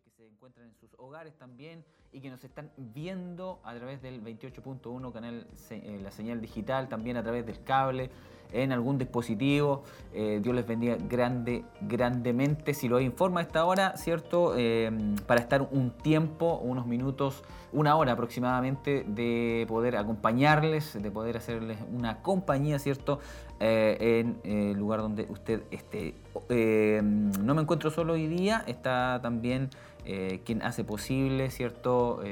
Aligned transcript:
que 0.00 0.10
se 0.10 0.26
encuentran 0.26 0.66
en 0.66 0.74
sus 0.74 0.90
hogares 0.98 1.34
también 1.36 1.84
y 2.12 2.20
que 2.20 2.30
nos 2.30 2.42
están 2.42 2.70
viendo 2.76 3.60
a 3.64 3.74
través 3.74 4.00
del 4.00 4.22
28.1 4.22 5.12
canal, 5.12 5.46
eh, 5.70 6.00
la 6.02 6.10
señal 6.10 6.40
digital, 6.40 6.88
también 6.88 7.16
a 7.16 7.22
través 7.22 7.44
del 7.44 7.62
cable, 7.62 8.10
en 8.50 8.72
algún 8.72 8.96
dispositivo. 8.96 9.84
Eh, 10.14 10.40
Dios 10.42 10.54
les 10.54 10.66
bendiga 10.66 10.96
grande, 10.96 11.64
grandemente. 11.82 12.72
Si 12.72 12.88
lo 12.88 12.98
informa 12.98 13.40
a 13.40 13.42
esta 13.42 13.66
hora, 13.66 13.94
¿cierto? 13.98 14.54
Eh, 14.56 14.90
para 15.26 15.40
estar 15.40 15.68
un 15.70 15.90
tiempo, 15.90 16.58
unos 16.62 16.86
minutos, 16.86 17.44
una 17.72 17.94
hora 17.96 18.12
aproximadamente 18.12 19.04
de 19.06 19.66
poder 19.68 19.96
acompañarles, 19.96 21.00
de 21.00 21.10
poder 21.10 21.36
hacerles 21.36 21.78
una 21.92 22.22
compañía, 22.22 22.78
¿cierto? 22.78 23.20
en 23.60 24.38
el 24.44 24.78
lugar 24.78 25.00
donde 25.00 25.26
usted 25.28 25.64
esté. 25.72 26.14
no 26.48 27.54
me 27.56 27.62
encuentro 27.62 27.90
solo 27.90 28.12
hoy 28.12 28.28
día, 28.28 28.62
está 28.68 29.18
también 29.20 29.70
quien 30.44 30.62
hace 30.62 30.84
posible, 30.84 31.50
¿cierto? 31.50 32.22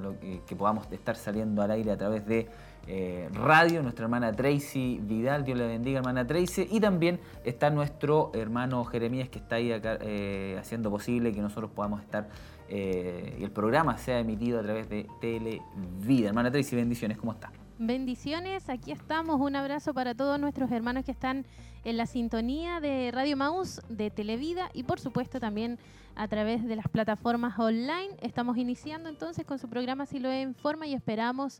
Lo 0.00 0.14
que 0.46 0.56
podamos 0.56 0.90
estar 0.92 1.16
saliendo 1.16 1.62
al 1.62 1.70
aire 1.70 1.90
a 1.90 1.96
través 1.96 2.26
de 2.26 2.48
eh, 2.88 3.28
radio, 3.32 3.80
nuestra 3.82 4.04
hermana 4.04 4.32
Tracy 4.32 4.98
Vidal, 5.00 5.44
Dios 5.44 5.56
le 5.56 5.66
bendiga 5.68 5.98
hermana 5.98 6.26
Tracy, 6.26 6.66
y 6.68 6.80
también 6.80 7.20
está 7.44 7.70
nuestro 7.70 8.32
hermano 8.34 8.84
Jeremías 8.84 9.28
que 9.28 9.38
está 9.38 9.56
ahí 9.56 9.70
acá, 9.70 9.98
eh, 10.00 10.56
haciendo 10.58 10.90
posible 10.90 11.32
que 11.32 11.40
nosotros 11.40 11.70
podamos 11.70 12.00
estar 12.00 12.28
eh, 12.68 13.36
y 13.38 13.44
el 13.44 13.52
programa 13.52 13.98
sea 13.98 14.18
emitido 14.18 14.58
a 14.58 14.62
través 14.62 14.88
de 14.88 15.06
Televida. 15.20 16.28
Hermana 16.28 16.50
Tracy, 16.50 16.74
bendiciones, 16.74 17.18
¿cómo 17.18 17.32
está? 17.32 17.52
Bendiciones, 17.84 18.68
aquí 18.68 18.92
estamos. 18.92 19.40
Un 19.40 19.56
abrazo 19.56 19.92
para 19.92 20.14
todos 20.14 20.38
nuestros 20.38 20.70
hermanos 20.70 21.04
que 21.04 21.10
están 21.10 21.44
en 21.82 21.96
la 21.96 22.06
sintonía 22.06 22.78
de 22.78 23.10
Radio 23.10 23.36
Maus, 23.36 23.80
de 23.88 24.08
Televida 24.08 24.70
y 24.72 24.84
por 24.84 25.00
supuesto 25.00 25.40
también 25.40 25.80
a 26.14 26.28
través 26.28 26.64
de 26.64 26.76
las 26.76 26.86
plataformas 26.86 27.58
online. 27.58 28.10
Estamos 28.20 28.56
iniciando 28.56 29.08
entonces 29.08 29.44
con 29.44 29.58
su 29.58 29.68
programa 29.68 30.06
Si 30.06 30.20
lo 30.20 30.30
en 30.30 30.54
forma 30.54 30.86
y 30.86 30.94
esperamos 30.94 31.58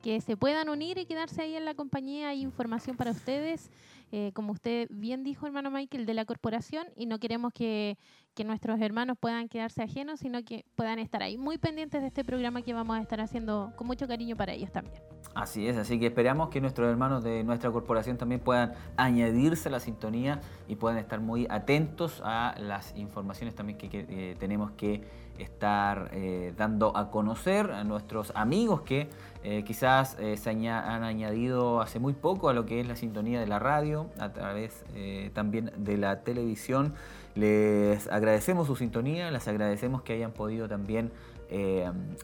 que 0.00 0.20
se 0.20 0.36
puedan 0.36 0.68
unir 0.68 0.96
y 0.96 1.06
quedarse 1.06 1.42
ahí 1.42 1.56
en 1.56 1.64
la 1.64 1.74
compañía. 1.74 2.28
Hay 2.28 2.42
información 2.42 2.96
para 2.96 3.10
ustedes, 3.10 3.72
eh, 4.12 4.30
como 4.32 4.52
usted 4.52 4.86
bien 4.92 5.24
dijo, 5.24 5.44
hermano 5.44 5.72
Michael, 5.72 6.06
de 6.06 6.14
la 6.14 6.24
corporación, 6.24 6.86
y 6.94 7.06
no 7.06 7.18
queremos 7.18 7.52
que, 7.52 7.98
que, 8.36 8.44
nuestros 8.44 8.80
hermanos 8.80 9.16
puedan 9.18 9.48
quedarse 9.48 9.82
ajenos, 9.82 10.20
sino 10.20 10.44
que 10.44 10.64
puedan 10.76 11.00
estar 11.00 11.20
ahí 11.24 11.36
muy 11.36 11.58
pendientes 11.58 12.00
de 12.00 12.06
este 12.06 12.22
programa 12.22 12.62
que 12.62 12.72
vamos 12.72 12.96
a 12.96 13.02
estar 13.02 13.20
haciendo 13.20 13.72
con 13.74 13.88
mucho 13.88 14.06
cariño 14.06 14.36
para 14.36 14.52
ellos 14.52 14.70
también. 14.70 15.02
Así 15.34 15.66
es, 15.66 15.76
así 15.76 15.98
que 15.98 16.06
esperamos 16.06 16.48
que 16.48 16.60
nuestros 16.60 16.88
hermanos 16.88 17.24
de 17.24 17.42
nuestra 17.42 17.72
corporación 17.72 18.16
también 18.16 18.40
puedan 18.40 18.74
añadirse 18.96 19.68
a 19.68 19.72
la 19.72 19.80
sintonía 19.80 20.40
y 20.68 20.76
puedan 20.76 20.96
estar 20.98 21.18
muy 21.20 21.48
atentos 21.50 22.22
a 22.24 22.54
las 22.60 22.96
informaciones 22.96 23.56
también 23.56 23.76
que, 23.76 23.88
eh, 23.92 24.36
tenemos 24.38 24.70
que 24.72 25.02
estar 25.38 26.10
eh, 26.12 26.54
dando 26.56 26.96
a 26.96 27.10
conocer 27.10 27.72
a 27.72 27.82
nuestros 27.82 28.30
amigos 28.36 28.82
que 28.82 29.08
eh, 29.42 29.64
quizás 29.66 30.16
se 30.36 30.50
han 30.50 31.02
añadido 31.02 31.80
hace 31.80 31.98
muy 31.98 32.12
poco 32.12 32.48
a 32.48 32.52
lo 32.52 32.64
que 32.64 32.78
es 32.80 32.86
la 32.86 32.94
sintonía 32.94 33.40
de 33.40 33.48
la 33.48 33.58
radio, 33.58 34.06
a 34.20 34.32
través 34.32 34.84
también 35.34 35.72
de 35.76 35.98
la 35.98 36.20
televisión. 36.22 36.94
Les 37.34 38.06
agradecemos 38.06 38.68
su 38.68 38.76
sintonía, 38.76 39.32
les 39.32 39.48
agradecemos 39.48 40.02
que 40.02 40.12
hayan 40.12 40.30
podido 40.30 40.68
también 40.68 41.10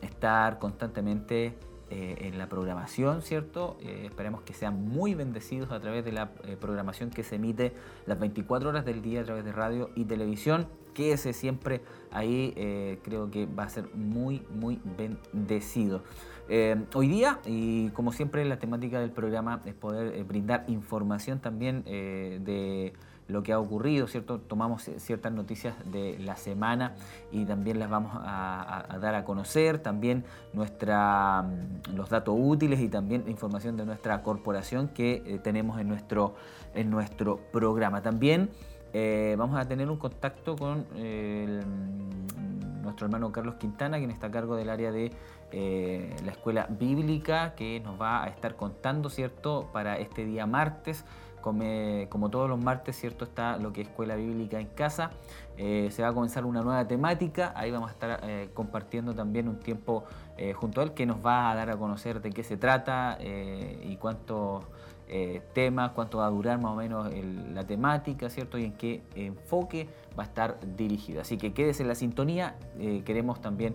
estar 0.01 0.61
constantemente 0.61 1.55
en 1.91 2.39
la 2.39 2.49
programación, 2.49 3.21
¿cierto? 3.23 3.77
esperemos 3.81 4.43
que 4.43 4.55
sean 4.55 4.89
muy 4.89 5.15
bendecidos 5.15 5.73
a 5.73 5.81
través 5.81 6.05
de 6.05 6.13
la 6.13 6.33
programación 6.61 7.11
que 7.11 7.25
se 7.25 7.37
emite 7.37 7.73
las 8.07 8.19
24 8.21 8.69
horas 8.69 8.85
del 8.85 9.03
día 9.03 9.23
a 9.23 9.25
través 9.25 9.45
de 9.45 9.53
radio 9.53 9.91
y 9.97 10.05
televisión. 10.05 10.69
Quédese 10.95 11.33
siempre 11.33 11.81
ahí, 12.13 12.53
creo 13.03 13.31
que 13.31 13.47
va 13.47 13.65
a 13.65 13.69
ser 13.69 13.93
muy, 13.95 14.43
muy 14.51 14.81
bendecido. 14.97 16.03
Eh, 16.53 16.75
hoy 16.95 17.07
día, 17.07 17.39
y 17.47 17.91
como 17.91 18.11
siempre, 18.11 18.45
la 18.45 18.59
temática 18.59 18.99
del 18.99 19.13
programa 19.13 19.63
es 19.67 19.75
poder 19.75 20.17
eh, 20.17 20.25
brindar 20.25 20.65
información 20.67 21.39
también 21.39 21.85
eh, 21.87 22.41
de 22.43 22.93
lo 23.31 23.43
que 23.43 23.53
ha 23.53 23.59
ocurrido, 23.59 24.07
¿cierto? 24.07 24.39
Tomamos 24.39 24.91
ciertas 24.99 25.33
noticias 25.33 25.75
de 25.91 26.19
la 26.19 26.37
semana 26.37 26.95
y 27.31 27.45
también 27.45 27.79
las 27.79 27.91
vamos 27.91 28.13
a, 28.15 28.99
dar 29.01 29.15
a 29.15 29.25
conocer, 29.25 29.79
también 29.79 30.25
nuestra, 30.53 31.43
mm, 31.43 31.97
los 31.97 32.11
datos 32.11 32.35
útiles 32.39 32.81
y 32.81 32.89
también 32.89 33.25
información 33.29 33.77
de 33.77 33.87
nuestra 33.87 34.23
corporación 34.23 34.89
que 34.89 35.41
tenemos 35.43 35.81
en 35.81 35.89
nuestro, 35.89 36.35
en 36.75 36.91
nuestro 36.91 37.41
programa. 37.53 38.03
También 38.03 38.51
vamos 39.37 39.59
a 39.59 39.67
tener 39.67 39.89
un 39.89 39.99
contacto 39.99 40.57
con 40.57 40.81
mm, 40.81 42.21
nuestro 42.83 43.07
hermano 43.07 43.31
Carlos 43.33 43.55
Quintana, 43.55 43.99
quien 43.99 44.11
está 44.11 44.29
a 44.29 44.31
cargo 44.31 44.57
del 44.57 44.69
área 44.69 44.91
de 44.91 45.13
eh, 45.53 46.15
la 46.25 46.33
escuela 46.33 46.67
bíblica 46.69 47.55
que 47.55 47.81
nos 47.81 48.01
va 48.01 48.25
a 48.25 48.29
estar 48.29 48.57
contando, 48.57 49.11
¿cierto? 49.11 49.69
Para 49.73 49.99
este 49.99 50.25
día 50.25 50.47
martes, 50.47 51.05
como, 51.41 52.31
todos 52.31 52.49
los 52.49 52.63
martes, 52.63 52.97
¿cierto? 52.97 53.25
Está 53.25 53.57
lo 53.57 53.73
que 53.73 53.83
es 53.83 53.89
escuela 53.89 54.17
bíblica 54.17 54.61
en 54.61 54.69
casa. 54.69 55.11
Eh, 55.57 55.89
se 55.91 56.03
va 56.03 56.09
a 56.09 56.13
comenzar 56.13 56.45
una 56.45 56.63
nueva 56.63 56.87
temática, 56.87 57.53
ahí 57.55 57.71
vamos 57.71 57.91
a 57.91 57.93
estar 57.93 58.21
eh, 58.23 58.51
compartiendo 58.55 59.15
también 59.15 59.49
un 59.49 59.59
tiempo 59.59 60.05
junto 60.55 60.81
a 60.81 60.85
él 60.85 60.95
que 60.95 61.05
nos 61.05 61.19
va 61.25 61.51
a 61.51 61.55
dar 61.55 61.69
a 61.69 61.77
conocer 61.77 62.23
de 62.23 62.31
qué 62.31 62.43
se 62.43 62.57
trata 62.57 63.19
y 63.21 63.95
cuántos 63.97 64.65
temas, 65.53 65.91
cuánto 65.91 66.17
va 66.17 66.29
a 66.29 66.31
durar 66.31 66.59
más 66.59 66.73
o 66.73 66.77
menos 66.77 67.13
la 67.53 67.67
temática, 67.67 68.31
¿cierto? 68.31 68.57
Y 68.57 68.65
en 68.65 68.73
qué 68.73 69.03
enfoque 69.15 69.87
va 70.19 70.23
a 70.23 70.27
estar 70.27 70.59
dirigida. 70.79 71.21
Así 71.21 71.37
que 71.37 71.53
quédese 71.53 71.83
en 71.83 71.89
la 71.89 71.95
sintonía, 71.95 72.57
queremos 73.05 73.43
también 73.43 73.75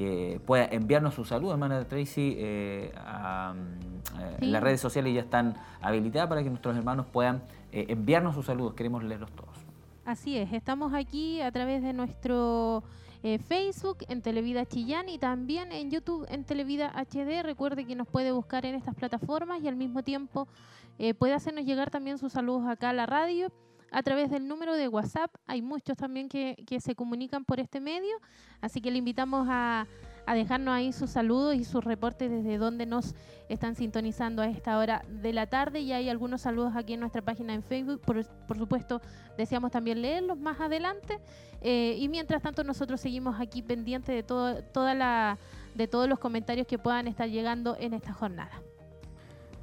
que 0.00 0.40
pueda 0.46 0.64
enviarnos 0.64 1.14
su 1.14 1.26
saludo, 1.26 1.52
hermana 1.52 1.86
Tracy. 1.86 2.34
Eh, 2.38 2.90
mm, 2.94 3.89
eh, 4.18 4.46
las 4.46 4.62
redes 4.62 4.80
sociales 4.80 5.14
ya 5.14 5.20
están 5.20 5.54
habilitadas 5.80 6.28
para 6.28 6.42
que 6.42 6.50
nuestros 6.50 6.76
hermanos 6.76 7.06
puedan 7.12 7.42
eh, 7.72 7.86
enviarnos 7.88 8.34
sus 8.34 8.46
saludos. 8.46 8.74
Queremos 8.74 9.02
leerlos 9.04 9.30
todos. 9.32 9.50
Así 10.04 10.36
es, 10.36 10.52
estamos 10.52 10.92
aquí 10.94 11.40
a 11.40 11.52
través 11.52 11.82
de 11.82 11.92
nuestro 11.92 12.82
Facebook 13.46 13.98
en 14.08 14.22
Televida 14.22 14.64
Chillán 14.64 15.10
y 15.10 15.18
también 15.18 15.72
en 15.72 15.90
YouTube 15.90 16.26
en 16.30 16.44
Televida 16.44 16.90
HD. 16.96 17.42
Recuerde 17.42 17.84
que 17.84 17.94
nos 17.94 18.08
puede 18.08 18.32
buscar 18.32 18.64
en 18.64 18.74
estas 18.74 18.94
plataformas 18.94 19.62
y 19.62 19.68
al 19.68 19.76
mismo 19.76 20.02
tiempo 20.02 20.48
puede 21.18 21.34
hacernos 21.34 21.66
llegar 21.66 21.90
también 21.90 22.16
sus 22.16 22.32
saludos 22.32 22.66
acá 22.66 22.88
a 22.88 22.92
la 22.94 23.04
radio 23.04 23.52
a 23.92 24.02
través 24.02 24.30
del 24.30 24.46
número 24.46 24.74
de 24.74 24.88
WhatsApp. 24.88 25.34
Hay 25.46 25.62
muchos 25.62 25.96
también 25.96 26.28
que, 26.28 26.56
se 26.80 26.94
comunican 26.94 27.44
por 27.44 27.60
este 27.60 27.80
medio, 27.80 28.16
así 28.60 28.80
que 28.80 28.90
le 28.90 28.98
invitamos 28.98 29.46
a, 29.50 29.86
dejarnos 30.26 30.74
ahí 30.74 30.92
sus 30.92 31.10
saludos 31.10 31.54
y 31.56 31.64
sus 31.64 31.84
reportes 31.84 32.30
desde 32.30 32.58
donde 32.58 32.86
nos 32.86 33.14
están 33.48 33.74
sintonizando 33.74 34.42
a 34.42 34.46
esta 34.46 34.78
hora 34.78 35.04
de 35.08 35.32
la 35.32 35.46
tarde. 35.46 35.80
Y 35.80 35.92
hay 35.92 36.08
algunos 36.08 36.42
saludos 36.42 36.72
aquí 36.76 36.94
en 36.94 37.00
nuestra 37.00 37.22
página 37.22 37.54
en 37.54 37.62
Facebook. 37.62 38.00
Por, 38.00 38.24
supuesto, 38.58 39.00
deseamos 39.36 39.72
también 39.72 40.02
leerlos 40.02 40.38
más 40.38 40.60
adelante. 40.60 41.18
Eh, 41.60 41.96
y 41.98 42.08
mientras 42.08 42.42
tanto, 42.42 42.64
nosotros 42.64 43.00
seguimos 43.00 43.40
aquí 43.40 43.62
pendientes 43.62 44.14
de, 44.14 44.22
todo, 44.22 44.62
toda 44.62 44.94
la, 44.94 45.38
de 45.74 45.88
todos 45.88 46.08
los 46.08 46.18
comentarios 46.18 46.66
que 46.66 46.78
puedan 46.78 47.08
estar 47.08 47.28
llegando 47.28 47.76
en 47.78 47.94
esta 47.94 48.12
jornada. 48.12 48.62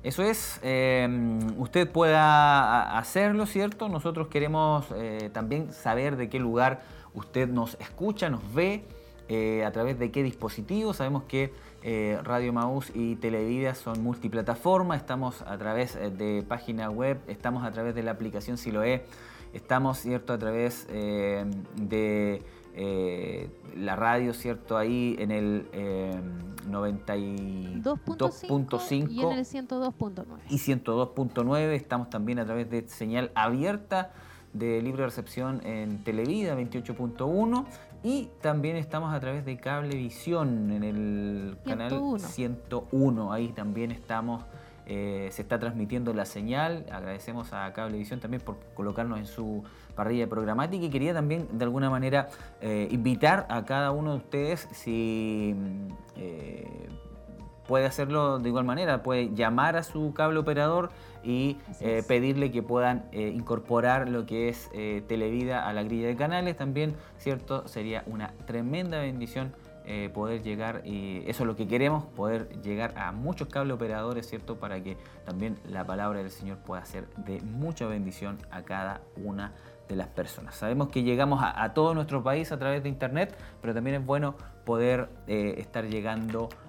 Eso 0.04 0.24
es, 0.24 0.60
em, 0.62 1.40
usted 1.60 1.90
pueda 1.90 2.98
hacerlo, 2.98 3.46
¿cierto? 3.46 3.90
Nosotros 3.90 4.28
queremos 4.28 4.86
eh, 4.96 5.30
también 5.34 5.74
saber 5.74 6.16
de 6.16 6.30
qué 6.30 6.40
lugar 6.40 6.82
usted 7.14 7.50
nos 7.50 7.76
escucha, 7.80 8.30
nos 8.30 8.54
ve, 8.54 8.86
eh, 9.30 9.64
a 9.66 9.72
través 9.72 10.00
de 10.00 10.12
qué 10.12 10.24
dispositivo. 10.24 10.94
Sabemos 10.94 11.24
que 11.24 11.54
eh, 11.84 12.20
Radio 12.24 12.54
Maús 12.54 12.92
y 12.94 13.16
Televida 13.16 13.76
son 13.76 14.04
multiplataforma, 14.04 14.96
estamos 14.96 15.42
a 15.44 15.58
través 15.58 15.96
de 15.96 16.44
página 16.48 16.90
web, 16.90 17.20
estamos 17.28 17.64
a 17.64 17.72
través 17.72 17.96
de 17.96 18.04
la 18.04 18.12
aplicación 18.12 18.58
Siloe, 18.58 19.06
estamos, 19.54 20.00
¿cierto? 20.00 20.34
A 20.34 20.38
través 20.38 20.88
de 20.88 22.42
eh, 22.80 23.50
la 23.76 23.96
radio, 23.96 24.36
¿cierto? 24.36 24.78
Ahí 24.78 25.16
en 25.18 25.32
el 25.32 25.68
92.5 26.70 28.80
eh, 28.80 29.08
y 29.10 29.22
en 29.22 29.32
el 29.32 29.46
102.9. 29.46 30.26
Y 30.48 30.58
102.9, 30.58 31.74
estamos 31.74 32.12
también 32.12 32.38
a 32.38 32.46
través 32.46 32.70
de 32.70 32.88
señal 32.88 33.32
abierta 33.34 34.14
de 34.54 34.80
libre 34.84 35.06
recepción 35.06 35.66
en 35.66 36.04
Televida 36.04 36.56
28.1 36.56 37.66
y 38.04 38.30
también 38.42 38.76
estamos 38.76 39.14
a 39.14 39.20
través 39.20 39.46
de 39.46 39.58
Cablevisión 39.58 40.72
en 40.72 40.84
el 40.84 41.58
canal 41.66 42.20
101. 42.20 43.34
Ahí 43.34 43.50
también 43.50 43.92
estamos 43.92 44.44
eh, 44.90 45.28
se 45.34 45.42
está 45.42 45.60
transmitiendo 45.60 46.14
la 46.14 46.26
señal. 46.26 46.86
Agradecemos 46.90 47.52
a 47.52 47.74
Cablevisión 47.74 48.22
también 48.22 48.42
por 48.42 48.56
colocarnos 48.74 49.20
en 49.20 49.26
su 49.26 49.64
parrilla 49.96 50.28
programática 50.28 50.86
y 50.86 50.90
quería 50.90 51.14
también 51.14 51.50
de 51.52 51.66
alguna 51.66 51.90
manera 51.90 52.30
eh, 52.62 52.88
invitar 52.90 53.46
a 53.50 53.66
cada 53.66 53.92
uno 53.92 54.12
de 54.12 54.18
ustedes 54.18 54.70
si 54.72 55.54
eh, 56.16 56.88
puede 57.68 57.86
hacerlo 57.86 58.40
de 58.40 58.50
igual 58.50 58.66
manera, 58.66 59.04
puede 59.04 59.34
llamar 59.36 59.76
a 59.76 59.84
su 59.84 60.14
cable 60.14 60.40
operador 60.40 60.90
y 61.24 61.58
eh, 61.82 62.04
pedirle 62.08 62.52
que 62.52 62.64
puedan 62.64 63.06
eh, 63.12 63.34
incorporar 63.36 64.08
lo 64.08 64.26
que 64.26 64.50
es 64.50 64.70
eh, 64.74 65.04
Televida 65.08 65.68
a 65.68 65.74
la 65.74 65.84
grilla 65.84 66.08
de 66.08 66.16
canales. 66.16 66.56
También, 66.56 66.96
¿cierto? 67.18 67.68
Sería 67.68 68.04
una 68.08 68.34
tremenda 68.46 69.00
bendición 69.00 69.54
poder 70.14 70.44
llegar, 70.44 70.82
y 70.84 71.24
eso 71.28 71.44
es 71.44 71.48
lo 71.48 71.56
que 71.56 71.66
queremos, 71.66 72.04
poder 72.08 72.50
llegar 72.62 72.94
a 72.98 73.14
muchos 73.14 73.48
cable 73.48 73.72
operadores, 73.72 74.28
¿cierto? 74.28 74.58
Para 74.58 74.84
que 74.84 74.98
también 75.24 75.58
la 75.66 75.86
palabra 75.86 76.20
del 76.20 76.30
Señor 76.30 76.58
pueda 76.58 76.84
ser 76.84 77.08
de 77.16 77.40
mucha 77.40 77.88
bendición 77.88 78.38
a 78.52 78.64
cada 78.64 79.00
una 79.16 79.54
de 79.88 79.96
las 79.96 80.10
personas. 80.10 80.56
Sabemos 80.56 80.90
que 80.90 81.04
llegamos 81.04 81.40
a, 81.42 81.74
todo 81.74 81.94
nuestro 81.94 82.22
país 82.22 82.52
a 82.52 82.60
través 82.60 82.84
de 82.84 82.90
Internet, 82.90 83.38
pero 83.62 83.74
también 83.74 83.96
es 83.96 84.06
bueno 84.06 84.36
poder 84.66 85.08
estar 85.26 85.86
llegando 85.86 86.50
a, 86.50 86.67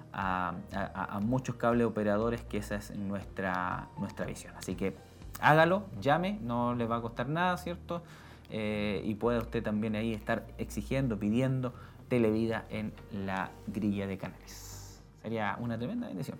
muchos 1.21 1.55
cable 1.55 1.85
operadores, 1.85 2.41
que 2.41 2.57
esa 2.57 2.75
es 2.75 2.95
nuestra, 2.95 3.89
nuestra 3.97 4.25
visión. 4.25 4.53
Así 4.57 4.75
que 4.75 4.95
hágalo, 5.39 5.85
llame, 6.01 6.39
no 6.41 6.75
le 6.75 6.85
va 6.85 6.97
a 6.97 7.01
costar 7.01 7.29
nada, 7.29 7.57
¿cierto? 7.57 8.01
Eh, 8.49 9.01
y 9.05 9.15
puede 9.15 9.39
usted 9.39 9.63
también 9.63 9.95
ahí 9.95 10.13
estar 10.13 10.45
exigiendo, 10.57 11.19
pidiendo 11.19 11.73
televida 12.07 12.65
en 12.69 12.91
la 13.11 13.51
grilla 13.67 14.07
de 14.07 14.17
canales. 14.17 15.01
Sería 15.21 15.57
una 15.59 15.77
tremenda 15.77 16.07
bendición. 16.07 16.39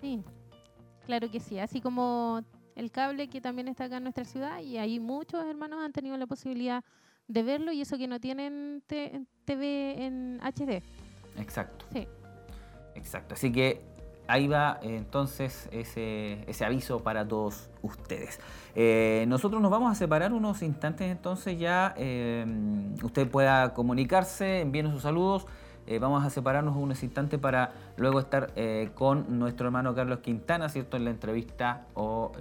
Sí, 0.00 0.22
claro 1.06 1.30
que 1.30 1.40
sí. 1.40 1.58
Así 1.58 1.80
como 1.80 2.42
el 2.74 2.90
cable 2.90 3.28
que 3.28 3.40
también 3.40 3.68
está 3.68 3.84
acá 3.84 3.98
en 3.98 4.02
nuestra 4.02 4.24
ciudad 4.24 4.60
y 4.60 4.78
ahí 4.78 4.98
muchos 4.98 5.44
hermanos 5.44 5.80
han 5.82 5.92
tenido 5.92 6.16
la 6.16 6.26
posibilidad 6.26 6.84
de 7.28 7.42
verlo 7.42 7.72
y 7.72 7.80
eso 7.80 7.96
que 7.96 8.08
no 8.08 8.20
tienen 8.20 8.82
TV 8.86 10.04
en 10.04 10.40
HD. 10.42 10.82
Exacto. 11.38 11.86
Sí. 11.92 12.06
Exacto. 12.94 13.34
Así 13.34 13.52
que 13.52 13.80
ahí 14.26 14.48
va 14.48 14.78
entonces 14.82 15.68
ese, 15.72 16.64
aviso 16.64 17.00
para 17.00 17.26
todos 17.26 17.68
ustedes. 17.82 18.40
Eh, 18.74 19.24
nosotros 19.28 19.60
nos 19.60 19.70
vamos 19.70 19.92
a 19.92 19.94
separar 19.94 20.32
unos 20.32 20.62
instantes 20.62 21.10
entonces 21.10 21.58
ya. 21.58 21.94
Eh, 21.96 22.46
usted 23.02 23.28
pueda 23.28 23.74
comunicarse, 23.74 24.60
envíenos 24.60 24.92
sus 24.92 25.02
saludos. 25.02 25.46
Eh, 25.86 25.98
vamos 25.98 26.24
a 26.24 26.30
separarnos 26.30 26.76
unos 26.76 27.02
instantes 27.02 27.38
para 27.38 27.72
luego 27.98 28.18
estar 28.18 28.54
con 28.94 29.38
nuestro 29.38 29.66
hermano 29.66 29.94
Carlos 29.94 30.20
Quintana, 30.20 30.70
¿cierto? 30.70 30.96
En 30.96 31.04
la 31.04 31.10
entrevista 31.10 31.86
o 31.92 32.32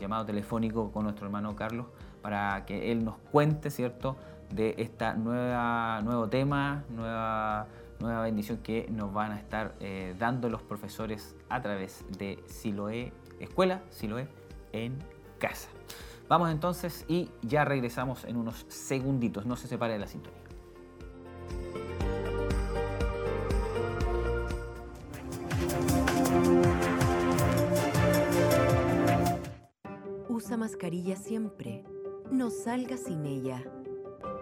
llamado 0.00 0.24
telefónico 0.24 0.92
con 0.92 1.02
nuestro 1.04 1.26
hermano 1.26 1.56
Carlos 1.56 1.86
para 2.22 2.64
que 2.64 2.92
él 2.92 3.04
nos 3.04 3.16
cuente, 3.32 3.70
¿cierto? 3.70 4.16
De 4.50 4.88
nueva, 5.16 6.00
nuevo 6.02 6.28
tema, 6.28 6.84
nueva 6.94 7.66
nueva 8.00 8.22
bendición 8.22 8.58
que 8.58 8.88
nos 8.90 9.12
van 9.12 9.32
a 9.32 9.38
estar 9.38 9.74
eh, 9.80 10.14
dando 10.18 10.48
los 10.48 10.62
profesores 10.62 11.34
a 11.48 11.60
través 11.62 12.04
de 12.18 12.42
Siloé 12.46 13.12
Escuela, 13.40 13.82
Siloé 13.90 14.28
en 14.72 14.98
casa. 15.38 15.68
Vamos 16.28 16.50
entonces 16.50 17.04
y 17.08 17.30
ya 17.42 17.64
regresamos 17.64 18.24
en 18.24 18.36
unos 18.36 18.66
segunditos, 18.68 19.46
no 19.46 19.56
se 19.56 19.68
separe 19.68 19.92
de 19.92 19.98
la 20.00 20.06
sintonía. 20.06 20.40
Usa 30.28 30.56
mascarilla 30.56 31.16
siempre. 31.16 31.84
No 32.30 32.50
salga 32.50 32.96
sin 32.96 33.24
ella. 33.24 33.62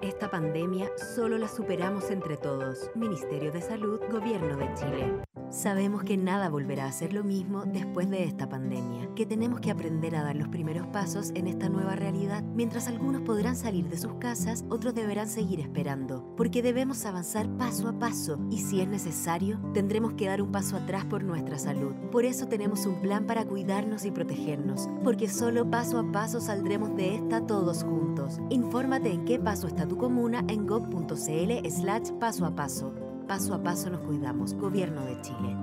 Esta 0.02 0.30
pandemia 0.30 0.90
solo 1.14 1.38
la 1.38 1.48
superamos 1.48 2.10
entre 2.10 2.36
todos. 2.36 2.90
Ministerio 2.94 3.50
de 3.52 3.62
Salud, 3.62 4.00
Gobierno 4.10 4.56
de 4.56 4.74
Chile. 4.74 5.33
Sabemos 5.50 6.02
que 6.02 6.16
nada 6.16 6.48
volverá 6.48 6.86
a 6.86 6.92
ser 6.92 7.12
lo 7.12 7.22
mismo 7.22 7.64
después 7.64 8.10
de 8.10 8.24
esta 8.24 8.48
pandemia, 8.48 9.08
que 9.14 9.26
tenemos 9.26 9.60
que 9.60 9.70
aprender 9.70 10.16
a 10.16 10.22
dar 10.22 10.36
los 10.36 10.48
primeros 10.48 10.86
pasos 10.88 11.30
en 11.34 11.46
esta 11.46 11.68
nueva 11.68 11.94
realidad. 11.94 12.42
Mientras 12.54 12.88
algunos 12.88 13.22
podrán 13.22 13.56
salir 13.56 13.88
de 13.88 13.96
sus 13.96 14.14
casas, 14.14 14.64
otros 14.68 14.94
deberán 14.94 15.28
seguir 15.28 15.60
esperando, 15.60 16.34
porque 16.36 16.62
debemos 16.62 17.04
avanzar 17.06 17.48
paso 17.56 17.88
a 17.88 17.98
paso 17.98 18.38
y 18.50 18.58
si 18.58 18.80
es 18.80 18.88
necesario, 18.88 19.60
tendremos 19.72 20.14
que 20.14 20.26
dar 20.26 20.42
un 20.42 20.50
paso 20.50 20.76
atrás 20.76 21.04
por 21.04 21.22
nuestra 21.22 21.58
salud. 21.58 21.94
Por 22.10 22.24
eso 22.24 22.46
tenemos 22.46 22.86
un 22.86 23.00
plan 23.00 23.26
para 23.26 23.44
cuidarnos 23.44 24.04
y 24.04 24.10
protegernos, 24.10 24.88
porque 25.04 25.28
solo 25.28 25.70
paso 25.70 25.98
a 25.98 26.10
paso 26.10 26.40
saldremos 26.40 26.96
de 26.96 27.14
esta 27.14 27.46
todos 27.46 27.84
juntos. 27.84 28.40
Infórmate 28.50 29.12
en 29.12 29.24
qué 29.24 29.38
paso 29.38 29.66
está 29.66 29.86
tu 29.86 29.96
comuna 29.96 30.44
en 30.48 30.66
gov.cl 30.66 31.68
slash 31.68 32.10
paso 32.18 32.46
a 32.46 32.54
paso. 32.54 33.03
Paso 33.26 33.54
a 33.54 33.62
paso 33.62 33.88
nos 33.90 34.00
cuidamos. 34.02 34.54
Gobierno 34.54 35.04
de 35.04 35.20
Chile. 35.22 35.56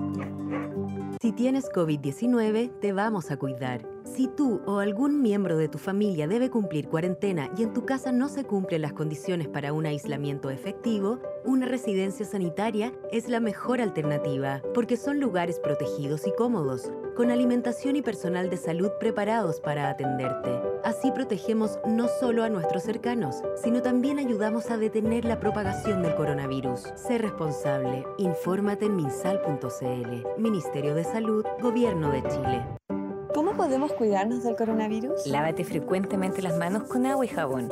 Si 1.21 1.31
tienes 1.31 1.69
COVID-19, 1.71 2.79
te 2.79 2.93
vamos 2.93 3.29
a 3.29 3.37
cuidar. 3.37 3.90
Si 4.03 4.27
tú 4.27 4.61
o 4.65 4.79
algún 4.79 5.21
miembro 5.21 5.57
de 5.57 5.69
tu 5.69 5.77
familia 5.77 6.27
debe 6.27 6.49
cumplir 6.49 6.87
cuarentena 6.87 7.51
y 7.57 7.63
en 7.63 7.73
tu 7.73 7.85
casa 7.85 8.11
no 8.11 8.29
se 8.29 8.43
cumplen 8.43 8.81
las 8.81 8.93
condiciones 8.93 9.47
para 9.47 9.73
un 9.73 9.85
aislamiento 9.85 10.49
efectivo, 10.49 11.19
una 11.45 11.65
residencia 11.65 12.25
sanitaria 12.25 12.93
es 13.11 13.29
la 13.29 13.39
mejor 13.39 13.81
alternativa, 13.81 14.61
porque 14.73 14.97
son 14.97 15.19
lugares 15.19 15.59
protegidos 15.59 16.27
y 16.27 16.33
cómodos, 16.33 16.91
con 17.15 17.31
alimentación 17.31 17.95
y 17.95 18.01
personal 18.01 18.49
de 18.49 18.57
salud 18.57 18.91
preparados 18.99 19.59
para 19.59 19.89
atenderte. 19.89 20.59
Así 20.83 21.11
protegemos 21.11 21.79
no 21.87 22.07
solo 22.19 22.43
a 22.43 22.49
nuestros 22.49 22.83
cercanos, 22.83 23.35
sino 23.63 23.81
también 23.81 24.19
ayudamos 24.19 24.71
a 24.71 24.77
detener 24.77 25.25
la 25.25 25.39
propagación 25.39 26.01
del 26.01 26.15
coronavirus. 26.15 26.91
Sé 26.95 27.17
responsable. 27.17 28.05
Infórmate 28.17 28.85
en 28.85 28.95
minsal.cl. 28.95 30.41
Ministerio 30.41 30.95
de 30.95 31.03
Salud, 31.03 31.45
Gobierno 31.61 32.11
de 32.11 32.23
Chile. 32.23 32.80
¿Cómo 33.33 33.53
podemos 33.53 33.93
cuidarnos 33.93 34.43
del 34.43 34.57
coronavirus? 34.57 35.25
Lávate 35.25 35.63
frecuentemente 35.63 36.41
las 36.41 36.57
manos 36.57 36.83
con 36.83 37.05
agua 37.05 37.23
y 37.23 37.29
jabón. 37.29 37.71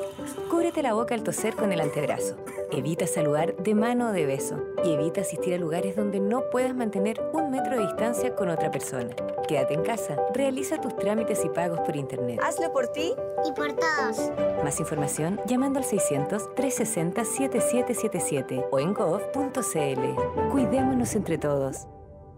Cúbrete 0.49 0.81
la 0.81 0.93
boca 0.93 1.15
al 1.15 1.23
toser 1.23 1.53
con 1.55 1.73
el 1.73 1.81
antebrazo. 1.81 2.37
Evita 2.71 3.05
saludar 3.07 3.57
de 3.57 3.75
mano 3.75 4.07
o 4.09 4.13
de 4.13 4.25
beso. 4.25 4.63
Y 4.85 4.93
evita 4.93 5.19
asistir 5.21 5.53
a 5.53 5.57
lugares 5.57 5.97
donde 5.97 6.21
no 6.21 6.49
puedas 6.49 6.73
mantener 6.75 7.21
un 7.33 7.51
metro 7.51 7.75
de 7.75 7.81
distancia 7.87 8.33
con 8.35 8.49
otra 8.49 8.71
persona. 8.71 9.09
Quédate 9.49 9.73
en 9.73 9.83
casa. 9.83 10.15
Realiza 10.33 10.79
tus 10.79 10.95
trámites 10.95 11.43
y 11.43 11.49
pagos 11.49 11.81
por 11.81 11.97
internet. 11.97 12.39
Hazlo 12.41 12.71
por 12.71 12.87
ti 12.87 13.13
y 13.45 13.51
por 13.51 13.73
todos. 13.73 14.31
Más 14.63 14.79
información 14.79 15.41
llamando 15.45 15.79
al 15.79 15.85
600-360-7777 15.85 18.65
o 18.71 18.79
en 18.79 18.93
gov.cl. 18.93 20.51
Cuidémonos 20.51 21.15
entre 21.15 21.37
todos. 21.37 21.85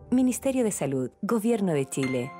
Ministerio 0.09 0.63
de 0.63 0.71
Salud, 0.71 1.11
Gobierno 1.21 1.73
de 1.73 1.85
Chile. 1.85 2.31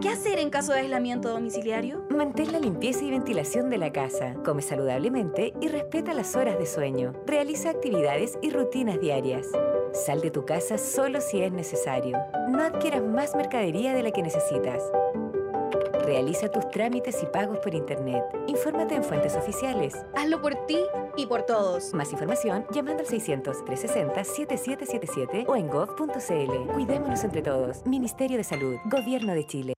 ¿Qué 0.00 0.10
hacer 0.10 0.38
en 0.38 0.50
caso 0.50 0.72
de 0.72 0.80
aislamiento 0.80 1.30
domiciliario? 1.30 2.04
Mantén 2.10 2.52
la 2.52 2.60
limpieza 2.60 3.02
y 3.02 3.10
ventilación 3.10 3.68
de 3.68 3.78
la 3.78 3.90
casa, 3.90 4.34
come 4.44 4.62
saludablemente 4.62 5.54
y 5.60 5.66
respeta 5.66 6.14
las 6.14 6.36
horas 6.36 6.56
de 6.56 6.66
sueño. 6.66 7.14
Realiza 7.26 7.70
actividades 7.70 8.38
y 8.40 8.50
rutinas 8.50 9.00
diarias. 9.00 9.48
Sal 9.92 10.20
de 10.20 10.30
tu 10.30 10.44
casa 10.44 10.78
solo 10.78 11.20
si 11.20 11.42
es 11.42 11.50
necesario. 11.50 12.16
No 12.48 12.62
adquieras 12.62 13.02
más 13.02 13.34
mercadería 13.34 13.92
de 13.92 14.04
la 14.04 14.12
que 14.12 14.22
necesitas. 14.22 14.84
Realiza 16.04 16.48
tus 16.48 16.70
trámites 16.70 17.20
y 17.22 17.26
pagos 17.26 17.58
por 17.58 17.74
Internet. 17.74 18.22
Infórmate 18.46 18.94
en 18.94 19.02
fuentes 19.02 19.34
oficiales. 19.34 19.96
Hazlo 20.14 20.40
por 20.40 20.54
ti 20.66 20.78
y 21.16 21.26
por 21.26 21.42
todos. 21.42 21.92
Más 21.92 22.12
información 22.12 22.64
llamando 22.70 23.02
al 23.02 23.08
600-360-7777 23.08 25.44
o 25.48 25.56
en 25.56 25.66
gov.cl. 25.66 26.72
Cuidémonos 26.72 27.24
entre 27.24 27.42
todos. 27.42 27.84
Ministerio 27.84 28.36
de 28.36 28.44
Salud. 28.44 28.76
Gobierno 28.84 29.34
de 29.34 29.44
Chile. 29.44 29.74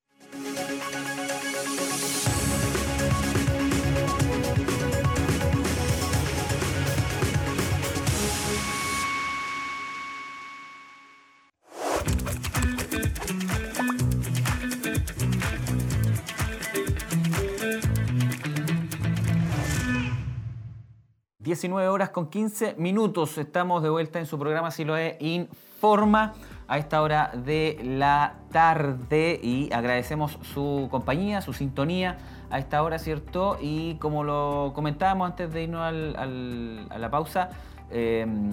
19 21.50 21.88
horas 21.88 22.10
con 22.10 22.28
15 22.28 22.76
minutos. 22.78 23.36
Estamos 23.36 23.82
de 23.82 23.90
vuelta 23.90 24.20
en 24.20 24.26
su 24.26 24.38
programa 24.38 24.70
Siloe 24.70 25.16
Informa 25.18 26.34
a 26.68 26.78
esta 26.78 27.02
hora 27.02 27.32
de 27.34 27.80
la 27.82 28.36
tarde 28.52 29.40
y 29.42 29.68
agradecemos 29.72 30.38
su 30.42 30.86
compañía, 30.92 31.40
su 31.40 31.52
sintonía 31.52 32.18
a 32.50 32.60
esta 32.60 32.80
hora, 32.84 33.00
¿cierto? 33.00 33.58
Y 33.60 33.96
como 33.96 34.22
lo 34.22 34.70
comentábamos 34.76 35.28
antes 35.28 35.52
de 35.52 35.64
irnos 35.64 35.82
a 35.82 35.90
la 35.90 37.10
pausa, 37.10 37.50
em, 37.90 38.52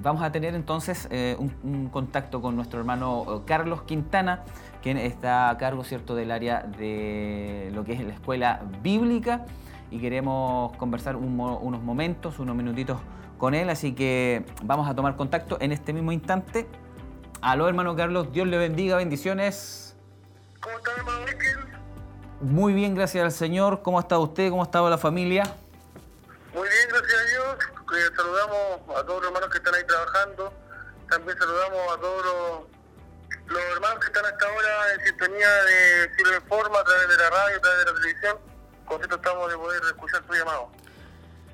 vamos 0.00 0.22
a 0.22 0.30
tener 0.30 0.54
entonces 0.54 1.08
eh, 1.10 1.36
un, 1.64 1.88
contacto 1.88 2.40
con 2.40 2.54
nuestro 2.54 2.78
hermano 2.78 3.24
eh, 3.28 3.40
Carlos 3.44 3.82
Quintana, 3.82 4.44
quien 4.84 4.98
está 4.98 5.50
a 5.50 5.58
cargo, 5.58 5.82
¿cierto?, 5.82 6.14
del 6.14 6.30
área 6.30 6.62
de 6.62 7.72
lo 7.74 7.82
que 7.82 7.94
es 7.94 8.04
la 8.04 8.12
escuela 8.12 8.62
bíblica 8.84 9.46
y 9.90 10.00
queremos 10.00 10.76
conversar 10.76 11.16
unos 11.16 11.82
momentos, 11.82 12.38
unos 12.38 12.56
minutitos 12.56 12.98
con 13.38 13.54
él, 13.54 13.70
así 13.70 13.94
que 13.94 14.44
vamos 14.62 14.88
a 14.88 14.94
tomar 14.94 15.16
contacto 15.16 15.58
en 15.60 15.72
este 15.72 15.92
mismo 15.92 16.12
instante. 16.12 16.66
Aló, 17.42 17.68
hermano 17.68 17.94
Carlos, 17.94 18.32
Dios 18.32 18.46
le 18.48 18.58
bendiga, 18.58 18.96
bendiciones. 18.96 19.96
¿Cómo 20.60 20.76
está, 20.78 20.92
hermano? 20.96 21.26
Muy 22.40 22.74
bien, 22.74 22.94
gracias 22.94 23.24
al 23.24 23.32
Señor. 23.32 23.82
¿Cómo 23.82 23.98
está 23.98 24.18
usted? 24.18 24.50
¿Cómo 24.50 24.62
ha 24.62 24.66
estado 24.66 24.90
la 24.90 24.98
familia? 24.98 25.44
Muy 26.52 26.68
bien, 26.68 26.88
gracias 26.88 27.14
a 27.18 27.24
Dios. 27.24 27.56
Eh, 27.96 28.10
saludamos 28.14 28.98
a 28.98 29.06
todos 29.06 29.22
los 29.22 29.28
hermanos 29.28 29.50
que 29.50 29.58
están 29.58 29.74
ahí 29.74 29.84
trabajando. 29.86 30.52
También 31.08 31.38
saludamos 31.38 31.96
a 31.96 32.00
todos 32.00 32.24
los, 32.26 33.52
los 33.52 33.62
hermanos 33.74 34.00
que 34.00 34.06
están 34.06 34.26
hasta 34.26 34.46
ahora 34.46 34.94
en 34.94 35.06
sintonía 35.06 35.48
de 35.48 36.10
Chile 36.16 36.40
Forma 36.48 36.78
a 36.78 36.84
través 36.84 37.08
de 37.08 37.16
la 37.16 37.30
radio, 37.30 37.56
a 37.56 37.60
través 37.60 37.78
de 37.78 37.84
la 37.84 37.94
televisión. 37.94 38.55
Contentos 38.86 39.18
estamos 39.18 39.50
de 39.50 39.56
poder 39.56 39.82
escuchar 39.84 40.22
su 40.26 40.32
llamado. 40.32 40.68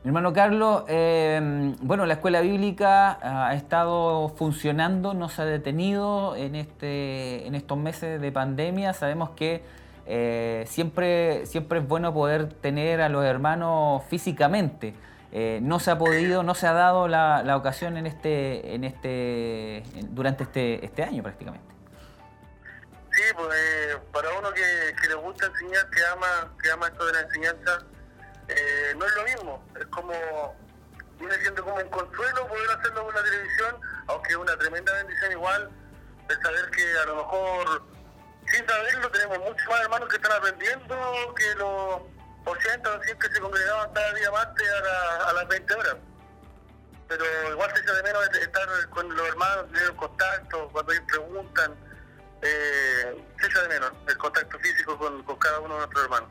Hermano 0.05 0.33
Carlos, 0.33 0.85
eh, 0.89 1.75
bueno, 1.81 2.07
la 2.07 2.15
escuela 2.15 2.41
bíblica 2.41 3.19
ha 3.23 3.55
estado 3.55 4.31
funcionando, 4.31 5.15
no 5.15 5.29
se 5.29 5.43
ha 5.43 5.45
detenido 5.45 6.35
en, 6.35 6.57
este, 6.57 7.47
en 7.47 7.55
estos 7.55 7.79
meses 7.79 8.21
de 8.21 8.33
pandemia. 8.33 8.93
Sabemos 8.95 9.31
que 9.31 9.63
eh, 10.07 10.65
siempre, 10.67 11.47
siempre 11.47 11.79
es 11.79 11.89
bueno 11.89 12.13
poder 12.13 12.53
tener 12.53 13.01
a 13.01 13.09
los 13.09 13.25
hermanos 13.25 14.03
físicamente. 14.09 14.95
Eh, 15.31 15.61
no 15.63 15.79
se 15.79 15.93
ha 15.93 15.99
podido, 15.99 16.43
no 16.43 16.55
se 16.55 16.67
ha 16.67 16.73
dado 16.73 17.09
la, 17.09 17.43
la 17.45 17.57
ocasión 17.57 17.97
en 17.97 18.07
este, 18.07 18.75
en 18.75 18.85
este, 18.85 19.85
durante 20.11 20.43
este, 20.43 20.85
este 20.85 21.05
año 21.05 21.23
prácticamente. 21.23 21.72
Sí, 23.13 23.23
pues 23.37 23.49
eh, 23.55 23.99
para 24.13 24.31
uno 24.39 24.53
que, 24.55 24.95
que 25.01 25.09
le 25.09 25.15
gusta 25.15 25.47
enseñar, 25.47 25.89
que 25.91 26.05
ama, 26.07 26.55
que 26.63 26.71
ama 26.71 26.87
esto 26.89 27.05
de 27.07 27.13
la 27.13 27.21
enseñanza, 27.21 27.79
eh, 28.49 28.95
no 28.97 29.05
es 29.07 29.15
lo 29.15 29.23
mismo. 29.25 29.69
Es 29.79 29.87
como, 29.89 30.57
viene 31.19 31.35
siendo 31.41 31.63
como 31.63 31.77
un 31.77 31.89
consuelo 31.91 32.47
poder 32.49 32.71
hacerlo 32.71 33.05
con 33.05 33.15
la 33.15 33.23
televisión, 33.23 33.81
aunque 34.07 34.31
es 34.31 34.37
una 34.37 34.57
tremenda 34.57 34.93
bendición 34.95 35.33
igual, 35.33 35.71
de 36.27 36.35
saber 36.43 36.71
que 36.71 36.99
a 36.99 37.05
lo 37.07 37.17
mejor, 37.17 37.83
sin 38.47 38.67
saberlo, 38.67 39.11
tenemos 39.11 39.39
muchos 39.41 39.67
más 39.69 39.81
hermanos 39.83 40.09
que 40.09 40.17
están 40.17 40.33
aprendiendo 40.33 41.35
que 41.37 41.55
los 41.57 42.03
80 42.47 42.91
o 42.91 43.03
100 43.03 43.19
que 43.19 43.29
se 43.29 43.41
congregaban 43.41 43.93
cada 43.93 44.13
día 44.15 44.31
martes 44.31 44.69
a, 44.71 44.81
la- 44.81 45.25
a 45.29 45.33
las 45.35 45.49
20 45.49 45.75
horas. 45.75 45.97
Pero 47.09 47.25
igual 47.51 47.71
se 47.75 47.83
echa 47.83 47.93
de 47.93 48.03
menos 48.05 48.27
estar 48.39 48.89
con 48.89 49.15
los 49.15 49.29
hermanos, 49.29 49.67
tener 49.71 49.95
contacto, 49.97 50.69
cuando 50.73 50.93
ellos 50.93 51.05
preguntan, 51.09 51.92
eh, 52.43 53.23
de 53.43 53.69
menos 53.69 53.93
el 54.09 54.17
contacto 54.17 54.59
físico 54.59 54.97
con, 54.97 55.23
cada 55.39 55.61
uno 55.61 55.75
de 55.75 55.81
nuestros 55.81 56.05
hermanos. 56.05 56.29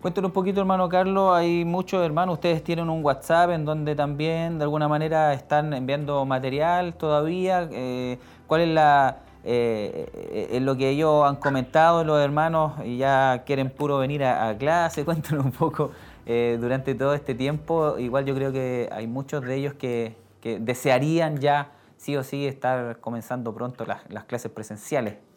Cuéntanos 0.00 0.28
un 0.30 0.32
poquito, 0.32 0.60
hermano 0.60 0.88
Carlos. 0.88 1.34
Hay 1.34 1.64
muchos 1.64 2.04
hermanos, 2.04 2.34
ustedes 2.34 2.64
tienen 2.64 2.88
un 2.88 3.04
WhatsApp 3.04 3.50
en 3.50 3.64
donde 3.64 3.94
también 3.94 4.58
de 4.58 4.64
alguna 4.64 4.88
manera 4.88 5.34
están 5.34 5.72
enviando 5.74 6.24
material 6.24 6.94
todavía. 6.94 7.68
Eh, 7.70 8.18
¿Cuál 8.46 8.62
es 8.62 8.68
la 8.68 9.18
eh, 9.44 10.58
lo 10.60 10.76
que 10.76 10.90
ellos 10.90 11.26
han 11.26 11.36
comentado 11.36 12.04
los 12.04 12.20
hermanos 12.20 12.72
y 12.84 12.98
ya 12.98 13.42
quieren 13.44 13.70
puro 13.70 13.98
venir 13.98 14.24
a, 14.24 14.56
clase? 14.56 15.04
Cuéntanos 15.06 15.44
un 15.44 15.52
poco 15.52 15.92
eh, 16.24 16.56
durante 16.60 16.94
todo 16.94 17.14
este 17.14 17.34
tiempo. 17.34 17.98
Igual 17.98 18.24
yo 18.24 18.34
creo 18.34 18.52
que 18.52 18.88
hay 18.92 19.06
muchos 19.06 19.42
de 19.42 19.54
ellos 19.54 19.74
que, 19.74 20.16
que 20.40 20.58
desearían 20.58 21.38
ya 21.38 21.72
sí 21.98 22.16
o 22.16 22.22
sí 22.22 22.46
estar 22.46 23.00
comenzando 23.00 23.54
pronto 23.54 23.84
las 23.84 24.24
clases 24.24 24.50
presenciales. 24.50 25.29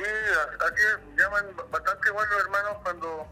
Sí, 0.00 0.06
a- 0.06 0.64
así 0.64 0.82
es, 0.82 0.98
llaman 1.18 1.44
bastante 1.70 2.08
los 2.08 2.40
hermanos 2.40 2.76
cuando 2.82 3.28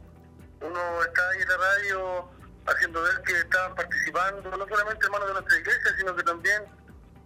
uno 0.60 1.02
está 1.02 1.28
ahí 1.30 1.40
en 1.40 1.48
la 1.48 1.56
radio 1.56 2.30
haciendo 2.66 3.02
ver 3.02 3.22
que 3.22 3.38
estaban 3.38 3.74
participando, 3.74 4.50
no 4.54 4.68
solamente 4.68 5.06
hermanos 5.06 5.28
de 5.28 5.32
nuestra 5.34 5.56
iglesia, 5.56 5.94
sino 5.96 6.14
que 6.14 6.22
también 6.24 6.64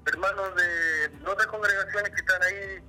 hermanos 0.06 0.54
de 0.54 1.12
otras 1.26 1.46
congregaciones 1.49 2.11
que 2.11 2.20
están 2.20 2.40
ahí 2.44 2.84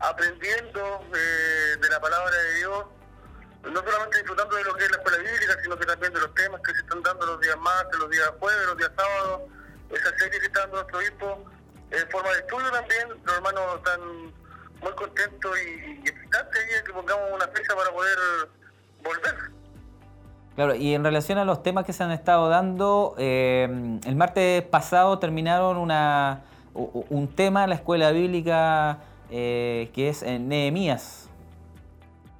aprendiendo 0.00 1.06
eh, 1.14 1.76
de 1.80 1.88
la 1.88 1.98
palabra 2.00 2.36
de 2.36 2.54
Dios, 2.56 2.84
no 3.62 3.80
solamente 3.82 4.18
disfrutando 4.18 4.56
de 4.56 4.64
lo 4.64 4.74
que 4.74 4.84
es 4.84 4.90
la 4.90 4.96
escuela 4.98 5.18
bíblica, 5.18 5.56
sino 5.62 5.78
que 5.78 5.86
también 5.86 6.12
de 6.12 6.20
los 6.20 6.34
temas 6.34 6.60
que 6.66 6.72
se 6.74 6.80
están 6.80 7.02
dando 7.02 7.24
los 7.24 7.40
días 7.40 7.56
martes, 7.56 7.98
los 7.98 8.10
días 8.10 8.30
jueves, 8.40 8.66
los 8.66 8.76
días 8.76 8.90
sábados, 8.94 9.42
esa 9.88 10.18
serie 10.18 10.38
que 10.40 10.46
está 10.46 10.60
dando 10.60 10.76
nuestro 10.76 10.98
obispo 10.98 11.50
en 11.92 12.10
forma 12.10 12.30
de 12.32 12.38
estudio 12.40 12.70
también, 12.72 13.08
los 13.24 13.34
hermanos 13.36 13.76
están 13.76 14.34
muy 14.84 14.92
contentos 14.92 15.52
y, 15.60 15.90
y 15.90 16.02
de 16.04 16.84
que 16.84 16.92
pongamos 16.92 17.24
una 17.34 17.48
fecha 17.48 17.74
para 17.74 17.90
poder 17.90 18.18
volver. 19.02 19.34
Claro, 20.54 20.74
y 20.76 20.94
en 20.94 21.02
relación 21.02 21.38
a 21.38 21.44
los 21.44 21.62
temas 21.62 21.84
que 21.84 21.92
se 21.92 22.04
han 22.04 22.12
estado 22.12 22.48
dando, 22.48 23.16
eh, 23.18 23.98
el 24.06 24.16
martes 24.16 24.62
pasado 24.62 25.18
terminaron 25.18 25.78
una, 25.78 26.42
un 26.74 27.34
tema 27.34 27.64
en 27.64 27.70
la 27.70 27.76
escuela 27.76 28.12
bíblica 28.12 28.98
eh, 29.30 29.90
que 29.94 30.10
es 30.10 30.22
en 30.22 30.48
Nehemías, 30.48 31.28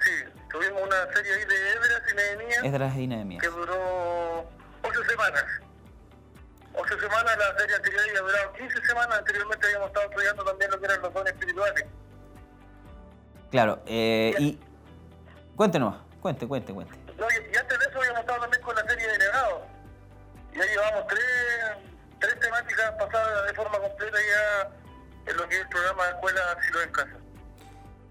Sí, 0.00 0.10
tuvimos 0.52 0.82
una 0.82 1.12
serie 1.14 1.32
ahí 1.32 1.44
de 1.46 1.70
Edras 1.72 2.02
y 2.12 2.14
Nehemías 2.14 2.64
Esdras 2.64 2.96
y 2.96 3.06
Nehemías. 3.06 3.42
que 3.42 3.48
duró 3.48 4.44
ocho 4.82 5.02
semanas. 5.08 5.44
Ocho 6.74 7.00
semanas, 7.00 7.38
la 7.38 7.58
serie 7.58 7.76
anterior 7.76 8.02
había 8.08 8.20
durado 8.20 8.52
15 8.52 8.86
semanas, 8.86 9.18
anteriormente 9.18 9.66
habíamos 9.66 9.88
estado 9.88 10.10
estudiando 10.10 10.44
también 10.44 10.70
lo 10.70 10.78
que 10.78 10.84
eran 10.86 11.00
los 11.02 11.14
dones 11.14 11.32
espirituales. 11.32 11.86
Claro, 13.54 13.78
eh, 13.86 14.34
y 14.40 14.58
cuéntenos, 15.54 15.94
cuente, 16.20 16.44
cuente, 16.44 16.74
cuente. 16.74 16.92
No, 17.16 17.24
y, 17.30 17.56
antes 17.56 17.78
de 17.78 17.84
eso 17.88 17.98
habíamos 18.00 18.20
estado 18.22 18.40
también 18.40 18.60
con 18.64 18.74
la 18.74 18.82
serie 18.82 19.06
de 19.06 19.18
negados. 19.18 19.60
Ya 20.56 20.64
llevamos 20.64 21.06
tres, 21.06 21.24
tres 22.18 22.40
temáticas 22.40 22.90
pasadas 22.98 23.46
de 23.46 23.54
forma 23.54 23.78
completa 23.78 24.18
ya 24.18 25.30
en 25.30 25.36
lo 25.36 25.48
que 25.48 25.54
es 25.54 25.60
el 25.60 25.68
programa 25.68 26.02
de 26.02 26.10
escuela 26.10 26.40
Silo 26.66 26.82
en 26.82 26.90
Casa. 26.90 27.16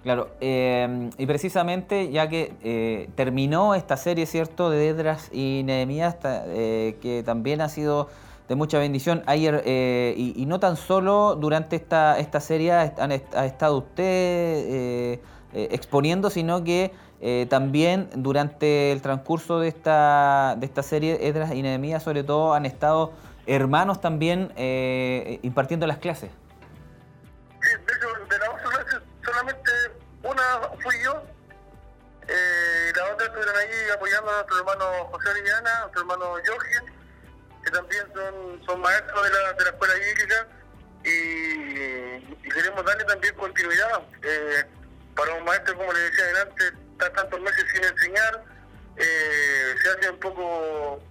Claro, 0.03 0.29
eh, 0.39 1.09
y 1.17 1.25
precisamente 1.25 2.09
ya 2.09 2.29
que 2.29 2.53
eh, 2.63 3.09
terminó 3.15 3.75
esta 3.75 3.97
serie, 3.97 4.25
¿cierto?, 4.25 4.69
de 4.69 4.87
Edras 4.87 5.27
y 5.33 5.63
Nehemías, 5.65 6.15
eh, 6.23 6.97
que 7.01 7.21
también 7.21 7.59
ha 7.59 7.67
sido 7.67 8.09
de 8.47 8.55
mucha 8.55 8.79
bendición. 8.79 9.23
Ayer, 9.25 9.63
eh, 9.65 10.13
y, 10.17 10.41
y 10.41 10.45
no 10.45 10.59
tan 10.59 10.75
solo 10.77 11.35
durante 11.35 11.75
esta, 11.75 12.19
esta 12.19 12.39
serie 12.39 12.71
ha, 12.71 12.93
han 12.97 13.11
ha 13.11 13.45
estado 13.45 13.77
usted 13.77 14.03
eh, 14.03 15.21
eh, 15.53 15.67
exponiendo, 15.71 16.29
sino 16.29 16.63
que 16.63 16.93
eh, 17.21 17.47
también 17.49 18.09
durante 18.15 18.91
el 18.91 19.01
transcurso 19.01 19.59
de 19.59 19.69
esta, 19.69 20.55
de 20.57 20.65
esta 20.65 20.83
serie, 20.83 21.27
Edras 21.27 21.53
y 21.53 21.61
Nehemías, 21.61 22.03
sobre 22.03 22.23
todo, 22.23 22.53
han 22.53 22.65
estado 22.65 23.13
hermanos 23.45 24.01
también 24.01 24.51
impartiendo 25.41 25.87
las 25.87 25.97
clases. 25.97 26.31
Sí, 27.61 27.69
de 27.69 27.93
hecho, 27.93 28.07
de 28.29 28.39
las 28.39 28.49
ocho 28.49 28.69
clases, 28.69 28.99
solamente 29.23 29.71
una 30.23 30.43
fui 30.81 30.95
yo. 31.03 31.21
Y 32.23 32.97
las 32.97 33.11
otras 33.11 33.27
estuvieron 33.27 33.55
ahí 33.57 33.91
apoyando 33.93 34.31
a 34.31 34.33
nuestro 34.35 34.59
hermano 34.59 34.85
José 35.11 35.29
Arellana, 35.29 35.77
a 35.77 35.81
nuestro 35.81 36.01
hermano 36.01 36.25
Jorge, 36.45 36.92
también 37.73 38.05
son, 38.13 38.65
son 38.65 38.81
maestros 38.81 39.23
de 39.23 39.29
la, 39.29 39.53
de 39.53 39.63
la 39.65 39.69
escuela 39.71 39.93
bíblica. 39.95 40.47
Y, 41.03 42.49
queremos 42.49 42.85
darle 42.85 43.03
también 43.05 43.35
continuidad. 43.35 44.01
Eh, 44.21 44.63
para 45.15 45.33
un 45.33 45.43
maestro, 45.43 45.75
como 45.77 45.91
le 45.91 45.99
decía 45.99 46.23
adelante, 46.25 46.71
estar 46.93 47.11
tantos 47.13 47.41
meses 47.41 47.65
sin 47.73 47.83
enseñar, 47.83 48.43
eh, 48.97 49.75
se 49.81 49.89
hace 49.89 50.09
un 50.09 50.19
poco 50.19 51.03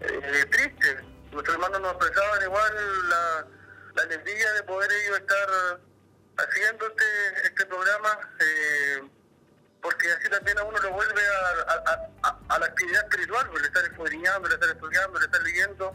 eh, 0.00 0.44
triste. 0.50 0.96
Nuestros 1.30 1.54
hermanos 1.54 1.80
nos 1.80 1.92
expresaban 1.94 2.42
igual 2.42 3.08
la, 3.08 3.46
la 3.94 4.02
alegría 4.02 4.52
de 4.54 4.62
poder 4.64 4.90
ellos 4.90 5.18
estar 5.18 5.48
haciendo 6.38 6.86
este, 6.88 7.04
este 7.44 7.66
programa, 7.66 8.18
porque 9.82 10.10
así 10.12 10.28
también 10.28 10.58
a 10.58 10.64
uno 10.64 10.78
lo 10.78 10.90
vuelve 10.90 11.22
a- 12.24 12.29
a- 12.50 12.54
a 12.54 12.58
la 12.58 12.66
actividad 12.66 13.02
espiritual, 13.02 13.46
pues, 13.50 13.60
el 13.62 13.66
estar 13.68 13.84
escudriñando, 13.84 14.48
el 14.48 14.54
estar 14.54 14.68
estudiando, 14.68 15.18
el 15.18 15.24
estar 15.24 15.42
leyendo, 15.42 15.92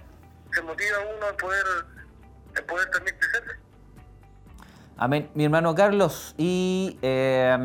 se 0.53 0.61
motiva 0.61 0.97
a 0.97 1.15
uno 1.17 1.29
en 1.29 1.37
poder, 1.37 1.65
en 2.57 2.65
poder 2.65 2.89
también 2.91 3.17
crecer. 3.19 3.43
Amén. 4.97 5.29
Mi 5.33 5.43
hermano 5.43 5.75
Carlos, 5.75 6.33
y 6.37 6.97
eh, 7.01 7.57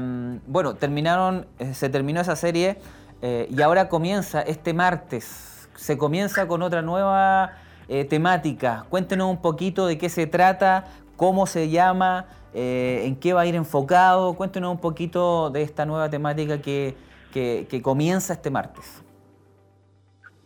bueno, 0.46 0.74
terminaron, 0.74 1.46
eh, 1.60 1.74
se 1.74 1.88
terminó 1.88 2.20
esa 2.20 2.34
serie 2.34 2.80
eh, 3.22 3.46
y 3.50 3.62
ahora 3.62 3.88
comienza 3.88 4.40
este 4.42 4.74
martes, 4.74 5.68
se 5.76 5.96
comienza 5.96 6.48
con 6.48 6.62
otra 6.62 6.82
nueva 6.82 7.52
eh, 7.88 8.04
temática. 8.04 8.84
Cuéntenos 8.90 9.30
un 9.30 9.40
poquito 9.40 9.86
de 9.86 9.96
qué 9.98 10.08
se 10.08 10.26
trata, 10.26 10.86
cómo 11.16 11.46
se 11.46 11.68
llama, 11.68 12.26
en 12.52 13.14
qué 13.16 13.32
va 13.32 13.42
a 13.42 13.46
ir 13.46 13.54
enfocado. 13.54 14.34
Cuéntenos 14.34 14.72
un 14.72 14.80
poquito 14.80 15.50
de 15.50 15.62
esta 15.62 15.86
nueva 15.86 16.10
temática 16.10 16.60
que, 16.60 16.96
que, 17.32 17.66
que 17.70 17.82
comienza 17.82 18.32
este 18.34 18.50
martes? 18.50 19.02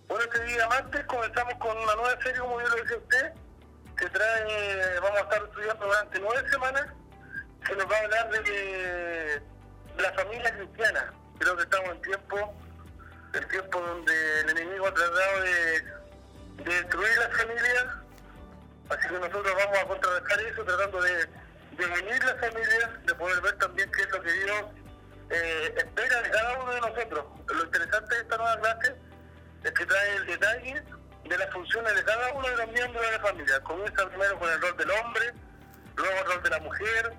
Bueno, 0.08 0.24
este 0.24 0.44
día 0.44 0.68
martes 0.68 1.04
comenzamos 1.06 1.54
con 1.54 1.76
una 1.76 1.94
nueva 1.94 2.22
serie, 2.22 2.38
como 2.40 2.60
yo 2.60 2.68
lo 2.68 2.76
decía 2.76 2.96
usted, 2.98 3.32
que 3.96 4.08
trae, 4.10 5.00
vamos 5.00 5.18
a 5.18 5.22
estar 5.22 5.42
estudiando 5.44 5.86
durante 5.86 6.20
nueve 6.20 6.50
semanas, 6.50 6.86
que 7.66 7.76
nos 7.76 7.90
va 7.90 7.96
a 7.96 8.00
hablar 8.00 8.30
de, 8.30 8.40
de 8.40 10.02
la 10.02 10.12
familia 10.12 10.56
cristiana. 10.56 11.12
Creo 11.38 11.56
que 11.56 11.62
estamos 11.62 11.90
en 11.90 12.02
tiempo, 12.02 12.54
el 13.32 13.46
tiempo 13.48 13.80
donde 13.80 14.40
el 14.40 14.50
enemigo 14.50 14.86
ha 14.86 14.94
tratado 14.94 15.40
de, 15.40 15.94
destruir 16.64 17.18
las 17.18 17.36
familias, 17.36 17.86
así 18.90 19.08
que 19.08 19.14
nosotros 19.14 19.54
vamos 19.56 19.78
a 19.78 19.86
contrarrestar 19.86 20.40
eso 20.40 20.64
tratando 20.64 21.02
de, 21.02 21.16
de 21.16 21.86
unir 21.86 22.24
las 22.24 22.40
familias, 22.40 22.90
de 23.06 23.14
poder 23.16 23.40
ver 23.40 23.58
también 23.58 23.90
qué 23.90 24.02
es 24.02 24.10
lo 24.10 24.22
que 24.22 24.32
Dios 24.32 24.64
eh, 25.30 25.74
espera 25.76 26.22
de 26.22 26.30
cada 26.30 26.58
uno 26.60 26.72
de 26.72 26.80
nosotros. 26.80 27.24
Lo 27.48 27.64
interesante 27.64 28.14
de 28.14 28.20
esta 28.22 28.36
nueva 28.36 28.60
clase 28.60 28.94
es 29.64 29.70
que 29.72 29.86
trae 29.86 30.16
el 30.16 30.26
detalle 30.26 30.82
de 31.24 31.38
las 31.38 31.50
funciones 31.52 31.94
de 31.94 32.04
cada 32.04 32.32
uno 32.34 32.48
de 32.48 32.56
los 32.56 32.72
miembros 32.72 33.04
de 33.04 33.12
la 33.12 33.20
familia. 33.20 33.60
Comienza 33.60 34.08
primero 34.08 34.38
con 34.38 34.50
el 34.50 34.60
rol 34.60 34.76
del 34.76 34.90
hombre, 34.90 35.32
luego 35.96 36.18
el 36.18 36.26
rol 36.26 36.42
de 36.42 36.50
la 36.50 36.60
mujer, 36.60 37.12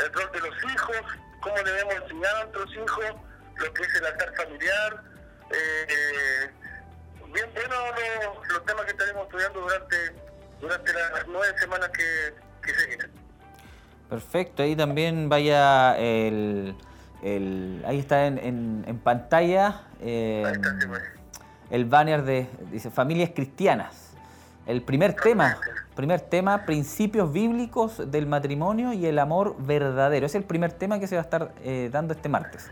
el 0.00 0.12
rol 0.12 0.30
de 0.32 0.40
los 0.40 0.72
hijos, 0.72 1.02
cómo 1.40 1.56
debemos 1.62 1.94
enseñar 1.94 2.36
a 2.36 2.44
nuestros 2.44 2.74
hijos 2.74 3.04
lo 3.56 3.74
que 3.74 3.82
es 3.82 3.94
el 3.94 4.06
altar 4.06 4.34
familiar. 4.36 5.02
Eh, 5.50 6.50
bien 7.32 7.50
bueno 7.54 7.76
los, 8.48 8.64
temas 8.64 8.84
que 8.86 8.90
estaremos 8.92 9.24
estudiando 9.24 9.60
durante, 9.60 9.96
durante 10.60 10.92
las 10.92 11.26
nueve 11.28 11.58
semanas 11.58 11.90
que, 11.90 12.34
que 12.62 12.74
se 12.74 12.86
vienen. 12.86 13.10
Perfecto, 14.08 14.62
ahí 14.62 14.76
también 14.76 15.28
vaya 15.28 15.96
el 15.98 16.76
el 17.22 17.82
ahí 17.86 17.98
está 17.98 18.26
en, 18.26 18.38
en, 18.38 18.84
en 18.86 18.98
pantalla 18.98 19.82
eh, 20.00 20.42
Ahí 20.46 20.52
está, 20.52 20.80
sí, 20.80 20.86
pues. 20.86 21.02
el 21.70 21.84
banner 21.84 22.22
de, 22.22 22.48
dice, 22.70 22.90
familias 22.90 23.30
cristianas. 23.34 24.12
El 24.66 24.82
primer 24.82 25.14
tema, 25.14 25.58
primer 25.94 26.22
tema, 26.22 26.64
principios 26.64 27.30
bíblicos 27.30 28.10
del 28.10 28.26
matrimonio 28.26 28.94
y 28.94 29.04
el 29.04 29.18
amor 29.18 29.56
verdadero. 29.58 30.24
Es 30.24 30.34
el 30.34 30.44
primer 30.44 30.72
tema 30.72 30.98
que 30.98 31.06
se 31.06 31.16
va 31.16 31.20
a 31.20 31.24
estar 31.24 31.52
eh, 31.62 31.90
dando 31.92 32.14
este 32.14 32.30
martes. 32.30 32.70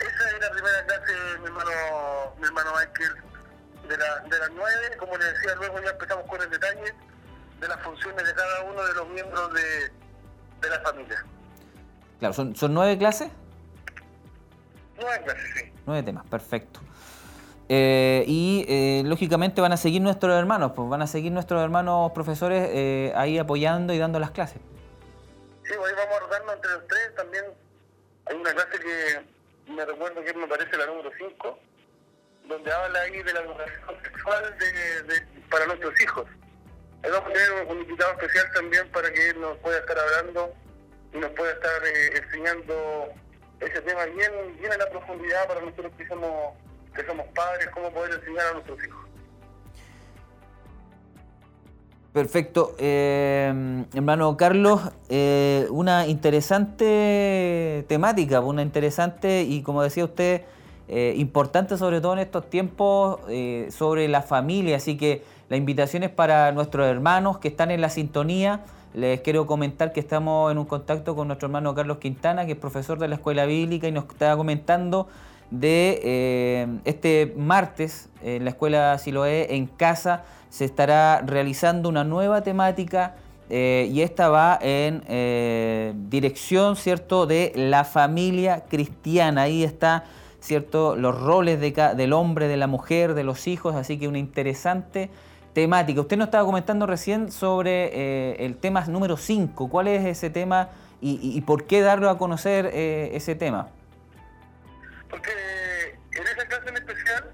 Esa 0.00 0.30
es 0.30 0.40
la 0.40 0.50
primera 0.50 0.84
clase, 0.86 1.12
mi 1.40 1.46
hermano, 1.46 1.70
mi 2.38 2.46
hermano 2.46 2.70
Michael, 2.72 3.14
de, 3.88 3.96
la, 3.96 4.20
de 4.28 4.38
las 4.38 4.50
nueve, 4.54 4.96
como 4.98 5.16
le 5.16 5.24
decía, 5.24 5.54
luego 5.56 5.80
ya 5.82 5.90
empezamos 5.90 6.26
con 6.26 6.42
el 6.42 6.50
detalle 6.50 6.94
de 7.60 7.68
las 7.68 7.80
funciones 7.80 8.26
de 8.26 8.34
cada 8.34 8.62
uno 8.64 8.84
de 8.84 8.92
los 8.92 9.08
miembros 9.08 9.54
de, 9.54 9.92
de 10.60 10.70
la 10.70 10.80
familia. 10.80 11.24
Claro, 12.18 12.34
¿son, 12.34 12.54
son 12.54 12.74
nueve 12.74 12.98
clases? 12.98 13.30
Nueve 15.04 15.24
clases, 15.24 15.50
sí. 15.54 15.72
Nueve 15.86 16.02
temas, 16.02 16.24
perfecto. 16.26 16.80
Eh, 17.68 18.24
y 18.26 18.64
eh, 18.68 19.02
lógicamente 19.04 19.60
van 19.60 19.72
a 19.72 19.76
seguir 19.76 20.02
nuestros 20.02 20.34
hermanos, 20.34 20.72
pues 20.74 20.88
van 20.88 21.02
a 21.02 21.06
seguir 21.06 21.32
nuestros 21.32 21.62
hermanos 21.62 22.12
profesores 22.12 22.68
eh, 22.72 23.12
ahí 23.16 23.38
apoyando 23.38 23.92
y 23.92 23.98
dando 23.98 24.18
las 24.18 24.30
clases. 24.30 24.60
Sí, 25.64 25.72
hoy 25.72 25.92
vamos 25.96 26.16
a 26.16 26.20
rotarnos 26.20 26.54
entre 26.54 26.70
los 26.72 26.86
tres. 26.86 27.14
También 27.16 27.44
hay 28.26 28.36
una 28.36 28.52
clase 28.52 28.78
que 28.78 29.72
me 29.72 29.84
recuerdo 29.84 30.22
que 30.22 30.34
me 30.34 30.46
parece 30.46 30.76
la 30.76 30.86
número 30.86 31.10
5, 31.16 31.58
donde 32.48 32.72
habla 32.72 33.00
ahí 33.00 33.22
de 33.22 33.32
la 33.32 33.40
educación 33.40 34.02
sexual 34.02 34.58
de, 34.58 35.02
de, 35.02 35.26
para 35.50 35.66
nuestros 35.66 36.00
hijos. 36.00 36.26
Ahí 37.02 37.10
vamos 37.10 37.30
a 37.30 37.32
tener 37.32 37.66
un 37.66 37.78
invitado 37.78 38.12
especial 38.12 38.46
también 38.54 38.90
para 38.90 39.12
que 39.12 39.30
él 39.30 39.40
nos 39.40 39.56
pueda 39.58 39.78
estar 39.78 39.98
hablando 39.98 40.54
y 41.14 41.18
nos 41.18 41.30
pueda 41.32 41.52
estar 41.52 41.86
eh, 41.86 42.16
enseñando 42.16 43.08
ese 43.64 43.80
tema 43.82 44.04
bien, 44.06 44.32
bien 44.58 44.72
en 44.72 44.78
la 44.78 44.88
profundidad 44.90 45.46
para 45.46 45.60
nosotros 45.60 45.92
que 45.96 46.06
somos, 46.06 46.54
que 46.94 47.04
somos 47.04 47.26
padres, 47.34 47.68
cómo 47.72 47.90
poder 47.90 48.14
enseñar 48.14 48.46
a 48.46 48.52
nuestros 48.52 48.78
hijos. 48.84 49.04
Perfecto. 52.12 52.76
Eh, 52.78 53.84
hermano 53.92 54.36
Carlos, 54.36 54.80
eh, 55.08 55.66
una 55.70 56.06
interesante 56.06 57.84
temática, 57.88 58.40
una 58.40 58.62
interesante 58.62 59.42
y 59.42 59.62
como 59.62 59.82
decía 59.82 60.04
usted, 60.04 60.42
eh, 60.86 61.14
importante 61.16 61.78
sobre 61.78 62.02
todo 62.02 62.12
en 62.12 62.18
estos 62.18 62.50
tiempos 62.50 63.18
eh, 63.28 63.68
sobre 63.70 64.06
la 64.06 64.22
familia. 64.22 64.76
Así 64.76 64.96
que 64.96 65.24
la 65.48 65.56
invitación 65.56 66.02
es 66.02 66.10
para 66.10 66.52
nuestros 66.52 66.86
hermanos 66.86 67.38
que 67.38 67.48
están 67.48 67.70
en 67.70 67.80
la 67.80 67.90
sintonía. 67.90 68.60
Les 68.94 69.20
quiero 69.20 69.46
comentar 69.46 69.92
que 69.92 70.00
estamos 70.00 70.50
en 70.52 70.58
un 70.58 70.64
contacto 70.64 71.14
con 71.16 71.28
nuestro 71.28 71.46
hermano 71.46 71.74
Carlos 71.74 71.98
Quintana, 71.98 72.46
que 72.46 72.52
es 72.52 72.58
profesor 72.58 72.98
de 72.98 73.08
la 73.08 73.16
Escuela 73.16 73.44
Bíblica 73.44 73.88
y 73.88 73.92
nos 73.92 74.04
estaba 74.04 74.36
comentando 74.36 75.08
de 75.50 76.00
eh, 76.02 76.66
este 76.84 77.34
martes 77.36 78.08
en 78.22 78.44
la 78.44 78.50
Escuela 78.50 78.96
Siloé 78.98 79.54
en 79.54 79.66
casa 79.66 80.24
se 80.54 80.64
estará 80.64 81.20
realizando 81.26 81.88
una 81.88 82.04
nueva 82.04 82.42
temática 82.42 83.16
eh, 83.50 83.90
y 83.92 84.02
esta 84.02 84.28
va 84.28 84.56
en 84.62 85.02
eh, 85.08 85.92
dirección, 86.08 86.76
¿cierto?, 86.76 87.26
de 87.26 87.50
la 87.56 87.82
familia 87.82 88.62
cristiana. 88.68 89.42
Ahí 89.42 89.64
está, 89.64 90.04
¿cierto?, 90.38 90.94
los 90.94 91.20
roles 91.20 91.58
de 91.60 91.72
del 91.96 92.12
hombre, 92.12 92.46
de 92.46 92.56
la 92.56 92.68
mujer, 92.68 93.14
de 93.14 93.24
los 93.24 93.48
hijos, 93.48 93.74
así 93.74 93.98
que 93.98 94.06
una 94.06 94.20
interesante 94.20 95.10
temática. 95.54 96.00
Usted 96.00 96.16
nos 96.16 96.26
estaba 96.26 96.44
comentando 96.44 96.86
recién 96.86 97.30
sobre 97.30 97.90
eh, 97.92 98.36
el 98.44 98.56
tema 98.56 98.84
número 98.86 99.16
5. 99.16 99.70
¿Cuál 99.70 99.88
es 99.88 100.04
ese 100.04 100.28
tema 100.28 100.68
y, 101.00 101.12
y, 101.12 101.38
y, 101.38 101.40
por 101.40 101.64
qué 101.64 101.80
darlo 101.80 102.10
a 102.10 102.18
conocer 102.18 102.70
eh, 102.72 103.10
ese 103.14 103.34
tema? 103.34 103.68
Porque 105.08 105.30
en 106.12 106.26
esa 106.26 106.46
clase 106.46 106.68
en 106.68 106.76
especial, 106.76 107.24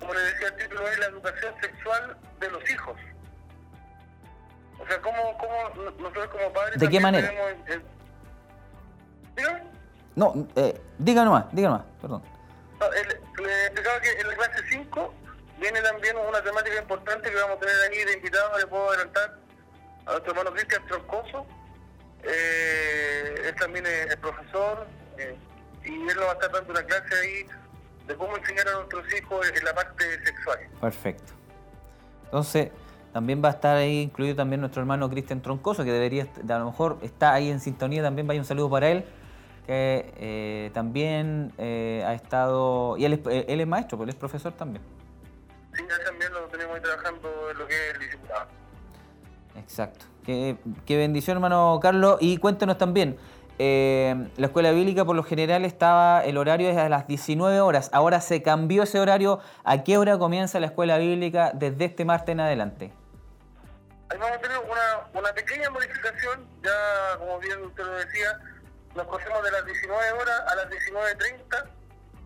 como 0.00 0.12
le 0.12 0.20
decía 0.20 0.48
el 0.48 0.56
título, 0.56 0.88
es 0.88 0.98
la 0.98 1.06
educación 1.06 1.54
sexual 1.60 2.16
de 2.40 2.50
los 2.50 2.70
hijos. 2.70 2.96
O 4.78 4.86
sea, 4.86 5.00
¿cómo, 5.00 5.38
cómo 5.38 5.92
nosotros 5.98 6.28
como 6.28 6.52
padres... 6.52 6.80
¿De 6.80 6.88
qué 6.88 7.00
manera? 7.00 7.32
El... 7.66 7.82
¿Dígame? 9.36 9.62
No, 10.16 10.46
eh, 10.56 10.80
diga 10.98 11.24
nomás, 11.24 11.44
diga 11.52 11.68
nomás, 11.68 11.84
perdón. 12.00 12.22
No, 12.80 12.86
el, 12.92 13.08
le 13.44 13.66
explicaba 13.66 14.00
que 14.00 14.10
en 14.10 14.28
la 14.28 14.34
clase 14.34 14.62
5 14.70 15.14
viene 15.62 15.80
también 15.80 16.16
una 16.16 16.42
temática 16.42 16.76
importante 16.76 17.30
que 17.30 17.36
vamos 17.36 17.56
a 17.56 17.60
tener 17.60 17.76
ahí 17.88 18.04
de 18.04 18.12
invitado, 18.14 18.58
le 18.58 18.66
puedo 18.66 18.88
adelantar 18.90 19.38
a 20.06 20.10
nuestro 20.10 20.32
hermano 20.32 20.52
Cristian 20.52 20.84
Troncoso. 20.86 21.46
Eh, 22.24 23.34
él 23.46 23.54
también 23.54 23.86
es, 23.86 24.06
es 24.10 24.16
profesor 24.16 24.86
eh, 25.18 25.36
y 25.84 25.94
él 25.94 26.16
nos 26.16 26.24
va 26.24 26.30
a 26.30 26.32
estar 26.32 26.52
dando 26.52 26.70
una 26.70 26.82
clase 26.82 27.14
ahí 27.14 27.46
de 28.06 28.16
cómo 28.16 28.36
enseñar 28.36 28.68
a 28.68 28.72
nuestros 28.72 29.04
hijos 29.14 29.52
en 29.56 29.64
la 29.64 29.74
parte 29.74 30.04
sexual. 30.24 30.58
Perfecto. 30.80 31.32
Entonces, 32.24 32.70
también 33.12 33.42
va 33.44 33.48
a 33.48 33.52
estar 33.52 33.76
ahí 33.76 34.00
incluido 34.02 34.34
también 34.34 34.60
nuestro 34.60 34.82
hermano 34.82 35.08
Cristian 35.10 35.42
Troncoso, 35.42 35.84
que 35.84 35.92
debería, 35.92 36.26
a 36.48 36.58
lo 36.58 36.66
mejor 36.66 36.98
está 37.02 37.34
ahí 37.34 37.50
en 37.50 37.60
sintonía, 37.60 38.02
también 38.02 38.26
vaya 38.26 38.40
un 38.40 38.46
saludo 38.46 38.68
para 38.68 38.88
él, 38.88 39.04
que 39.66 40.12
eh, 40.16 40.70
también 40.74 41.52
eh, 41.58 42.02
ha 42.04 42.14
estado, 42.14 42.96
y 42.96 43.04
él 43.04 43.12
es, 43.12 43.20
él 43.48 43.60
es 43.60 43.66
maestro, 43.66 43.98
porque 43.98 44.10
él 44.10 44.14
es 44.14 44.18
profesor 44.18 44.52
también. 44.54 44.82
Sí, 45.74 45.84
ya 45.88 46.04
también 46.04 46.32
lo 46.32 46.40
tenemos 46.48 46.76
ahí 46.76 46.82
trabajando 46.82 47.50
en 47.50 47.58
lo 47.58 47.66
que 47.66 47.74
es 47.74 47.94
el 47.94 48.00
discipulado. 48.00 48.46
Exacto. 49.56 50.06
Qué, 50.24 50.56
qué 50.86 50.96
bendición, 50.96 51.36
hermano 51.36 51.78
Carlos. 51.82 52.18
Y 52.20 52.38
cuéntenos 52.38 52.78
también, 52.78 53.18
eh, 53.58 54.28
la 54.36 54.46
escuela 54.46 54.72
bíblica 54.72 55.04
por 55.04 55.14
lo 55.14 55.22
general 55.22 55.64
estaba, 55.64 56.24
el 56.24 56.36
horario 56.36 56.68
es 56.68 56.76
a 56.76 56.88
las 56.88 57.06
19 57.06 57.60
horas. 57.60 57.90
Ahora 57.92 58.20
se 58.20 58.42
cambió 58.42 58.82
ese 58.82 58.98
horario. 58.98 59.40
¿A 59.64 59.84
qué 59.84 59.98
hora 59.98 60.18
comienza 60.18 60.58
la 60.60 60.66
escuela 60.66 60.98
bíblica 60.98 61.52
desde 61.54 61.84
este 61.86 62.04
martes 62.04 62.32
en 62.32 62.40
adelante? 62.40 62.92
Ahí 64.10 64.18
vamos 64.18 64.36
a 64.36 64.40
tener 64.40 64.58
una, 64.58 65.20
una 65.20 65.32
pequeña 65.32 65.70
modificación. 65.70 66.46
Ya, 66.62 67.18
como 67.18 67.38
bien 67.38 67.62
usted 67.64 67.84
lo 67.84 67.92
decía, 67.92 68.38
nos 68.94 69.06
cogemos 69.06 69.42
de 69.44 69.50
las 69.50 69.64
19 69.64 70.12
horas 70.12 70.40
a 70.48 70.54
las 70.56 70.66
19.30 70.68 71.64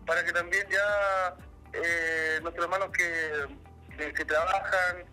para 0.05 0.23
que 0.23 0.31
también 0.31 0.65
ya 0.69 1.35
eh, 1.73 2.39
nuestros 2.41 2.65
hermanos 2.65 2.89
que, 2.91 4.13
que, 4.13 4.25
trabajan 4.25 5.05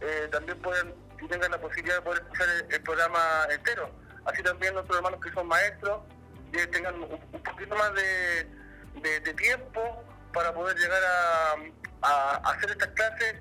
eh, 0.00 0.28
también 0.30 0.60
puedan 0.60 0.94
y 1.20 1.28
tengan 1.28 1.50
la 1.50 1.60
posibilidad 1.60 1.96
de 1.96 2.02
poder 2.02 2.22
escuchar 2.22 2.48
el, 2.68 2.82
programa 2.82 3.46
entero. 3.50 3.90
Así 4.24 4.42
también 4.42 4.74
nuestros 4.74 4.96
hermanos 4.96 5.20
que 5.20 5.32
son 5.32 5.46
maestros 5.46 6.02
eh, 6.52 6.66
tengan 6.66 7.00
un, 7.02 7.42
poquito 7.42 7.76
más 7.76 7.94
de, 7.94 9.20
de, 9.20 9.34
tiempo 9.34 10.04
para 10.32 10.52
poder 10.52 10.76
llegar 10.76 11.02
a, 12.02 12.36
hacer 12.50 12.70
estas 12.70 12.88
clases 12.88 13.36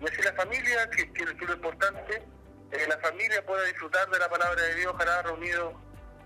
y 0.00 0.04
así 0.06 0.22
la 0.22 0.32
familia, 0.34 0.90
que, 0.90 1.12
que, 1.12 1.24
que 1.24 1.46
lo 1.46 1.54
importante, 1.54 2.22
eh, 2.72 2.86
la 2.88 2.98
familia 2.98 3.44
pueda 3.44 3.64
disfrutar 3.64 4.08
de 4.10 4.18
la 4.18 4.28
palabra 4.28 4.60
de 4.62 4.74
Dios, 4.74 4.92
ojalá 4.94 5.22
reunidos 5.22 5.74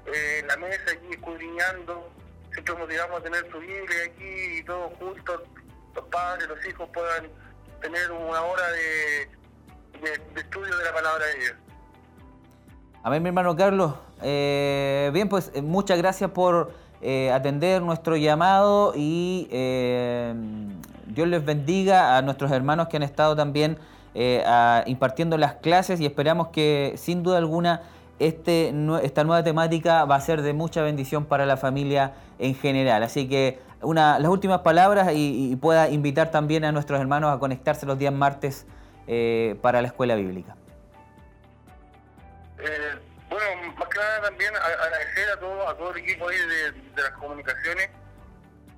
en 0.06 0.46
la 0.46 0.56
mesa 0.56 0.92
aquí 0.92 1.06
escudriñando, 1.10 2.12
siempre 2.52 2.74
motivamos 2.74 3.20
a 3.20 3.22
tener 3.22 3.50
su 3.50 3.58
Biblia 3.58 4.04
aquí 4.06 4.58
y 4.58 4.62
todos 4.64 4.92
juntos, 4.94 5.42
los 5.96 6.04
padres, 6.06 6.48
los 6.48 6.64
hijos 6.66 6.88
puedan 6.92 7.26
tener 7.80 8.12
una 8.12 8.42
hora 8.42 8.62
de, 8.70 10.40
estudio 10.40 10.76
de 10.76 10.84
la 10.84 10.92
palabra 10.92 11.26
de 11.26 11.40
Dios. 11.40 11.54
Amén, 13.02 13.22
mi 13.22 13.28
hermano 13.28 13.56
Carlos. 13.56 13.94
Eh, 14.22 15.10
bien, 15.12 15.28
pues 15.28 15.50
eh, 15.54 15.62
muchas 15.62 15.98
gracias 15.98 16.30
por 16.30 16.72
eh, 17.00 17.30
atender 17.32 17.82
nuestro 17.82 18.16
llamado 18.16 18.92
y 18.94 19.48
Dios 21.06 21.28
les 21.28 21.44
bendiga 21.44 22.16
a 22.16 22.22
nuestros 22.22 22.50
hermanos 22.52 22.88
que 22.88 22.96
han 22.96 23.02
estado 23.02 23.34
también 23.36 23.78
impartiendo 24.86 25.36
las 25.36 25.56
clases 25.56 26.00
y 26.00 26.06
esperamos 26.06 26.48
que 26.48 26.94
sin 26.96 27.22
duda 27.22 27.36
alguna 27.38 27.82
este, 28.18 28.72
esta 29.02 29.24
nueva 29.24 29.44
temática 29.44 30.06
va 30.06 30.16
a 30.16 30.20
ser 30.20 30.40
de 30.40 30.54
mucha 30.54 30.80
bendición 30.80 31.26
para 31.26 31.44
la 31.44 31.58
familia 31.58 32.14
en 32.38 32.54
general. 32.54 33.02
Así 33.02 33.28
que 33.28 33.58
una, 33.86 34.18
las 34.18 34.30
últimas 34.30 34.60
palabras 34.60 35.08
y, 35.14 35.56
pueda 35.56 35.88
invitar 35.88 36.30
también 36.30 36.64
a 36.64 36.72
nuestros 36.72 37.00
hermanos 37.00 37.34
a 37.34 37.38
conectarse 37.38 37.86
los 37.86 37.98
días 37.98 38.12
martes 38.12 38.66
para 39.62 39.80
la 39.80 39.88
escuela 39.88 40.14
bíblica. 40.16 40.56
Eh, 42.58 42.98
bueno, 43.28 43.72
más 43.76 43.88
que 43.88 43.98
nada 43.98 44.22
también 44.22 44.54
agradecer 44.56 45.30
a 45.30 45.40
todo, 45.40 45.68
a 45.68 45.76
todo 45.76 45.90
el 45.92 45.98
equipo 45.98 46.28
ahí 46.28 46.38
de, 46.38 47.02
las 47.02 47.10
comunicaciones. 47.12 47.90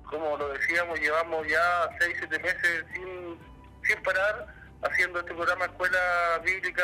Como 0.03 0.37
lo 0.37 0.49
decíamos, 0.49 0.99
llevamos 0.99 1.47
ya 1.47 1.89
6, 1.99 2.15
7 2.19 2.39
meses 2.39 2.85
sin, 2.93 3.39
sin 3.83 4.03
parar 4.03 4.47
haciendo 4.81 5.19
este 5.19 5.33
programa 5.33 5.65
Escuela 5.65 6.39
Bíblica 6.43 6.83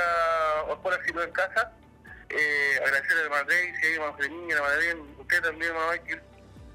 o 0.67 0.73
Escuela 0.73 1.03
Silo 1.05 1.23
en 1.23 1.31
Casa. 1.31 1.71
Eh, 2.29 2.79
agradecer 2.83 3.17
a 3.17 3.23
la 3.23 3.29
Madre 3.29 3.73
a 4.51 4.55
la 4.55 4.61
Madre 4.61 4.95
usted 5.19 5.41
también, 5.41 5.71
hermano 5.71 5.91
Michael, 5.91 6.21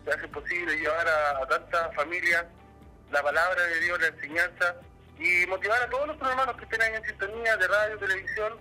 que 0.05 0.11
hace 0.11 0.29
posible 0.29 0.77
llevar 0.77 1.07
a, 1.09 1.47
tantas 1.47 1.95
familias 1.95 2.45
la 3.11 3.23
palabra 3.23 3.63
de 3.63 3.81
Dios, 3.81 4.01
la 4.01 4.07
enseñanza 4.09 4.77
y 5.19 5.47
motivar 5.47 5.83
a 5.83 5.91
todos 5.91 6.09
los 6.09 6.17
hermanos 6.17 6.57
que 6.57 6.65
estén 6.65 6.83
ahí 6.83 6.95
en 6.95 7.05
sintonía 7.05 7.57
de 7.57 7.69
radio, 7.69 7.99
televisión, 7.99 8.55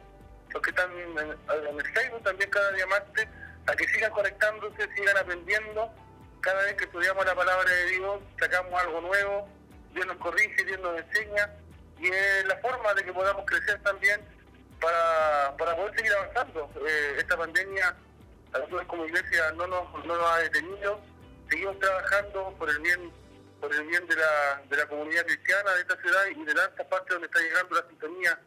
los 0.50 0.62
que 0.62 0.70
están 0.72 0.92
en, 0.92 1.18
en 1.18 1.80
el 1.80 1.94
Facebook 1.94 2.24
también 2.24 2.50
cada 2.50 2.72
día 2.72 2.88
más, 2.88 3.02
a 3.68 3.76
que 3.76 3.88
sigan 3.88 4.12
conectándose, 4.12 4.90
sigan 4.96 5.18
aprendiendo. 5.18 5.94
Cada 6.42 6.64
vez 6.64 6.76
que 6.76 6.86
estudiamos 6.86 7.26
la 7.26 7.36
palabra 7.36 7.70
de 7.70 7.86
Dios, 7.92 8.20
sacamos 8.40 8.82
algo 8.82 9.02
nuevo, 9.02 9.48
Dios 9.94 10.06
nos 10.08 10.18
corrige, 10.18 10.64
Dios 10.66 10.80
nos 10.80 10.98
enseña 11.00 11.50
y 12.00 12.08
es 12.08 12.46
la 12.46 12.58
forma 12.58 12.94
de 12.94 13.04
que 13.04 13.14
podamos 13.14 13.46
crecer 13.46 13.82
también 13.84 14.22
para, 14.80 15.56
para 15.58 15.76
poder 15.76 15.96
seguir 15.96 16.14
avanzando. 16.14 16.70
Eh, 16.88 17.16
esta 17.18 17.38
pandemia 17.38 17.96
a 18.54 18.58
nosotros 18.58 18.84
como 18.88 19.06
iglesia 19.06 19.52
no 19.56 19.68
nos, 19.68 20.06
no 20.06 20.16
nos 20.16 20.32
ha 20.32 20.38
detenido, 20.40 21.00
seguimos 21.50 21.80
trabajando 21.80 22.54
por 22.58 22.70
el 22.70 22.80
bien 22.80 23.12
por 23.60 23.74
el 23.76 23.84
bien 23.88 24.08
de 24.08 24.16
la, 24.16 24.62
de 24.70 24.78
la 24.78 24.86
comunidad 24.86 25.26
cristiana 25.26 25.74
de 25.74 25.82
esta 25.82 25.98
ciudad 25.98 26.26
y 26.28 26.46
de 26.46 26.54
tantas 26.54 26.88
partes 26.88 27.10
donde 27.10 27.26
está 27.26 27.40
llegando 27.40 27.76
la 27.76 27.88
sintonía 27.90 28.40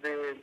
de, 0.00 0.34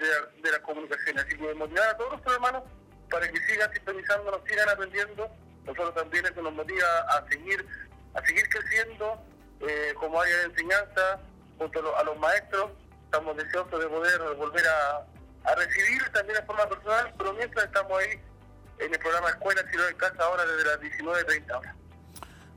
de, 0.41 0.51
las 0.51 0.59
comunicaciones. 0.59 1.25
Así 1.25 1.35
que 1.35 1.53
motivar 1.55 1.89
a 1.89 1.97
todos 1.97 2.11
nuestros 2.11 2.35
hermanos 2.35 2.63
para 3.09 3.27
que 3.27 3.39
sigan 3.41 3.73
sintonizándonos, 3.73 4.41
sigan 4.47 4.69
aprendiendo. 4.69 5.29
Nosotros 5.65 5.95
también 5.95 6.25
eso 6.25 6.41
nos 6.41 6.53
motiva 6.53 6.87
a 7.09 7.27
seguir, 7.27 7.65
a 8.13 8.25
seguir 8.25 8.47
creciendo 8.49 9.19
eh, 9.61 9.93
como 9.99 10.21
área 10.21 10.37
de 10.37 10.43
enseñanza, 10.45 11.19
junto 11.57 11.95
a 11.95 12.03
los, 12.03 12.17
maestros, 12.17 12.71
estamos 13.05 13.37
deseosos 13.37 13.79
de 13.79 13.87
poder 13.87 14.19
volver 14.35 14.67
a, 14.67 15.05
a, 15.45 15.55
recibir 15.55 16.03
también 16.09 16.39
de 16.39 16.45
forma 16.45 16.67
personal, 16.67 17.13
pero 17.17 17.33
mientras 17.33 17.65
estamos 17.65 17.97
ahí 17.99 18.19
en 18.79 18.93
el 18.93 18.99
programa 18.99 19.29
Escuela 19.29 19.63
Silo 19.71 19.87
en 19.87 19.95
Casa 19.95 20.23
ahora 20.23 20.45
desde 20.45 20.65
las 20.65 20.79
19.30 20.81 21.57
horas. 21.57 21.75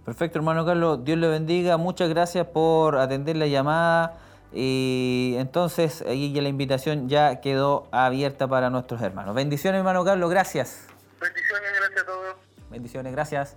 Perfecto, 0.07 0.39
hermano 0.39 0.65
Carlos, 0.65 1.05
Dios 1.05 1.19
le 1.19 1.27
bendiga, 1.27 1.77
muchas 1.79 2.09
gracias 2.09 2.47
por 2.47 2.97
atender 2.97 3.37
la 3.37 3.49
llamada 3.49 4.15
y 4.53 5.35
entonces 5.37 6.05
ahí 6.07 6.33
ya 6.33 6.43
la 6.43 6.49
invitación 6.49 7.09
ya 7.09 7.41
quedó 7.41 7.89
abierta 7.91 8.47
para 8.47 8.71
nuestros 8.71 9.03
hermanos. 9.03 9.35
Bendiciones, 9.35 9.81
hermano 9.81 10.05
Carlos, 10.05 10.31
gracias. 10.31 10.87
Bendiciones, 11.21 11.71
gracias 11.77 12.03
a 12.03 12.07
todos. 12.07 12.37
Bendiciones, 12.71 13.13
gracias. 13.13 13.57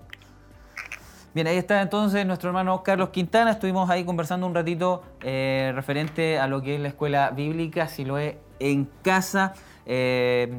Bien, 1.35 1.45
ahí 1.45 1.57
está 1.57 1.83
entonces 1.83 2.25
nuestro 2.25 2.49
hermano 2.49 2.81
Carlos 2.81 3.09
Quintana. 3.09 3.51
Estuvimos 3.51 3.87
ahí 3.91 4.03
conversando 4.03 4.47
un 4.47 4.55
ratito 4.55 5.03
eh, 5.21 5.71
referente 5.75 6.39
a 6.39 6.47
lo 6.47 6.63
que 6.63 6.73
es 6.73 6.81
la 6.81 6.87
escuela 6.87 7.29
bíblica, 7.29 7.87
si 7.87 8.05
lo 8.05 8.17
es 8.17 8.37
en 8.57 8.89
casa. 9.03 9.53
Eh, 9.85 10.51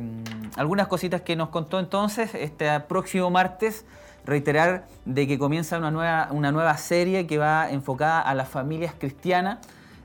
algunas 0.54 0.86
cositas 0.86 1.22
que 1.22 1.34
nos 1.34 1.48
contó 1.48 1.80
entonces 1.80 2.32
este 2.36 2.78
próximo 2.78 3.28
martes. 3.28 3.84
Reiterar 4.30 4.86
de 5.06 5.26
que 5.26 5.40
comienza 5.40 5.76
una 5.76 5.90
nueva, 5.90 6.28
una 6.30 6.52
nueva 6.52 6.76
serie 6.76 7.26
que 7.26 7.36
va 7.36 7.68
enfocada 7.68 8.20
a 8.20 8.32
las 8.36 8.48
familias 8.48 8.94
cristianas. 8.96 9.58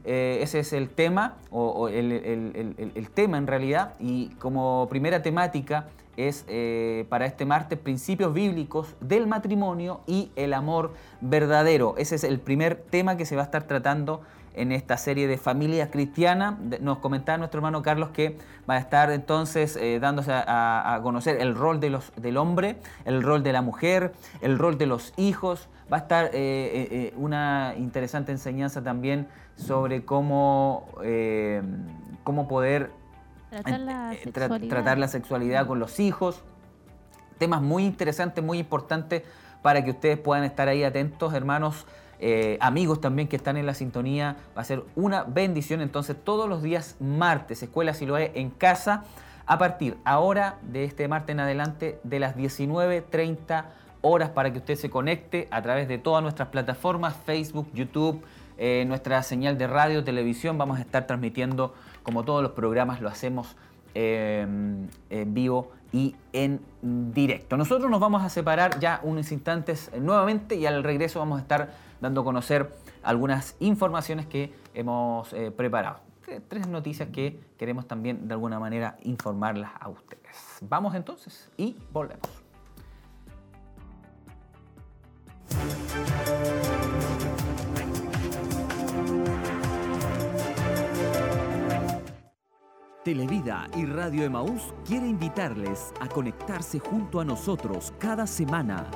Eh, 0.03 0.39
ese 0.41 0.61
es 0.61 0.73
el 0.73 0.89
tema, 0.89 1.35
o, 1.51 1.89
el, 1.89 2.11
el, 2.11 3.09
tema 3.11 3.37
en 3.37 3.45
realidad, 3.45 3.93
y 3.99 4.29
como 4.39 4.87
primera 4.89 5.21
temática 5.21 5.85
es 6.17 6.43
eh, 6.47 7.05
para 7.07 7.27
este 7.27 7.45
martes 7.45 7.77
principios 7.77 8.33
bíblicos 8.33 8.95
del 8.99 9.27
matrimonio 9.27 10.01
y 10.07 10.31
el 10.35 10.55
amor 10.55 10.95
verdadero. 11.21 11.93
Ese 11.99 12.15
es 12.15 12.23
el 12.23 12.39
primer 12.39 12.77
tema 12.77 13.17
que 13.17 13.27
se 13.27 13.35
va 13.35 13.43
a 13.43 13.45
estar 13.45 13.67
tratando 13.67 14.21
en 14.55 14.71
esta 14.71 14.97
serie 14.97 15.27
de 15.27 15.37
familias 15.37 15.89
cristianas. 15.91 16.55
Nos 16.81 16.99
comentaba 16.99 17.37
nuestro 17.37 17.59
hermano 17.59 17.81
Carlos 17.81 18.09
que 18.09 18.37
va 18.69 18.75
a 18.75 18.77
estar 18.77 19.11
entonces 19.11 19.75
eh, 19.75 19.99
dándose 19.99 20.31
a, 20.33 20.99
conocer 21.03 21.41
el 21.41 21.55
rol 21.55 21.79
de 21.79 21.89
los, 21.89 22.11
del 22.15 22.37
hombre, 22.37 22.77
el 23.05 23.23
rol 23.23 23.43
de 23.43 23.53
la 23.53 23.61
mujer, 23.61 24.13
el 24.41 24.57
rol 24.57 24.77
de 24.77 24.85
los 24.85 25.13
hijos. 25.17 25.69
Va 25.91 25.97
a 25.97 25.99
estar 26.01 26.29
eh, 26.33 27.13
una 27.17 27.75
interesante 27.77 28.31
enseñanza 28.31 28.81
también 28.81 29.27
sobre 29.55 30.03
cómo, 30.03 30.89
cómo 32.23 32.47
poder 32.47 32.91
Tratar 33.49 33.79
la, 33.79 34.13
eh, 34.13 34.19
sexualidad. 34.21 34.69
tratar 34.69 34.97
la 34.97 35.07
sexualidad 35.07 35.67
con 35.67 35.79
los 35.79 35.99
hijos. 36.01 36.41
Temas 37.37 37.61
muy 37.61 37.85
interesantes, 37.85 38.43
muy 38.43 38.59
importantes 38.59 39.23
para 39.61 39.83
que 39.83 39.91
ustedes 39.91 40.17
puedan 40.17 40.43
estar 40.43 40.67
ahí 40.67 40.83
atentos, 40.83 41.33
hermanos. 41.33 41.85
Eh, 42.19 42.57
amigos 42.61 43.01
también 43.01 43.27
que 43.27 43.35
están 43.35 43.57
en 43.57 43.65
la 43.65 43.73
sintonía, 43.73 44.37
va 44.57 44.61
a 44.61 44.65
ser 44.65 44.83
una 44.95 45.23
bendición. 45.23 45.81
Entonces, 45.81 46.15
todos 46.23 46.47
los 46.49 46.63
días 46.63 46.95
martes, 46.99 47.61
Escuela 47.61 47.93
Siloé 47.93 48.31
en 48.35 48.49
casa, 48.49 49.03
a 49.45 49.57
partir 49.57 49.97
ahora 50.05 50.57
de 50.63 50.85
este 50.85 51.07
martes 51.07 51.33
en 51.33 51.39
adelante, 51.39 51.99
de 52.03 52.19
las 52.19 52.35
19.30 52.35 53.65
horas, 54.01 54.29
para 54.29 54.51
que 54.51 54.59
usted 54.59 54.75
se 54.75 54.89
conecte 54.89 55.47
a 55.51 55.61
través 55.61 55.87
de 55.87 55.97
todas 55.97 56.23
nuestras 56.23 56.49
plataformas, 56.49 57.15
Facebook, 57.25 57.67
YouTube, 57.73 58.23
eh, 58.57 58.85
nuestra 58.87 59.21
señal 59.23 59.57
de 59.57 59.67
radio, 59.67 60.03
televisión. 60.03 60.57
Vamos 60.57 60.79
a 60.79 60.81
estar 60.81 61.07
transmitiendo 61.07 61.73
como 62.03 62.23
todos 62.23 62.41
los 62.41 62.51
programas 62.51 63.01
lo 63.01 63.09
hacemos 63.09 63.55
em, 63.93 64.87
en 65.09 65.33
vivo 65.33 65.71
y 65.95 66.13
en 66.33 66.59
directo. 66.81 67.55
Nosotros 67.55 67.89
nos 67.89 68.01
vamos 68.01 68.21
a 68.21 68.27
separar 68.27 68.81
ya 68.81 68.99
unos 69.03 69.31
instantes 69.31 69.89
nuevamente 69.97 70.55
y 70.55 70.65
al 70.65 70.83
regreso 70.83 71.19
vamos 71.19 71.39
a 71.39 71.41
estar 71.41 71.71
dando 72.01 72.19
a 72.19 72.23
conocer 72.25 72.75
algunas 73.01 73.55
informaciones 73.61 74.25
que 74.25 74.53
hemos 74.73 75.31
eh, 75.31 75.51
preparado. 75.51 76.01
Tres 76.49 76.67
noticias 76.67 77.07
que 77.13 77.39
queremos 77.57 77.87
también 77.87 78.27
de 78.27 78.33
alguna 78.33 78.59
manera 78.59 78.97
informarlas 79.03 79.71
a 79.79 79.87
ustedes. 79.87 80.35
Vamos 80.59 80.95
entonces 80.95 81.49
y 81.55 81.77
volvemos. 81.93 82.44
Televida 93.05 93.69
y 93.77 93.85
Radio 93.85 94.23
Emaús 94.23 94.73
quiere 94.83 95.07
invitarles 95.07 95.93
a 96.01 96.07
conectarse 96.07 96.79
junto 96.79 97.19
a 97.19 97.23
nosotros 97.23 97.93
cada 97.99 98.25
semana. 98.25 98.89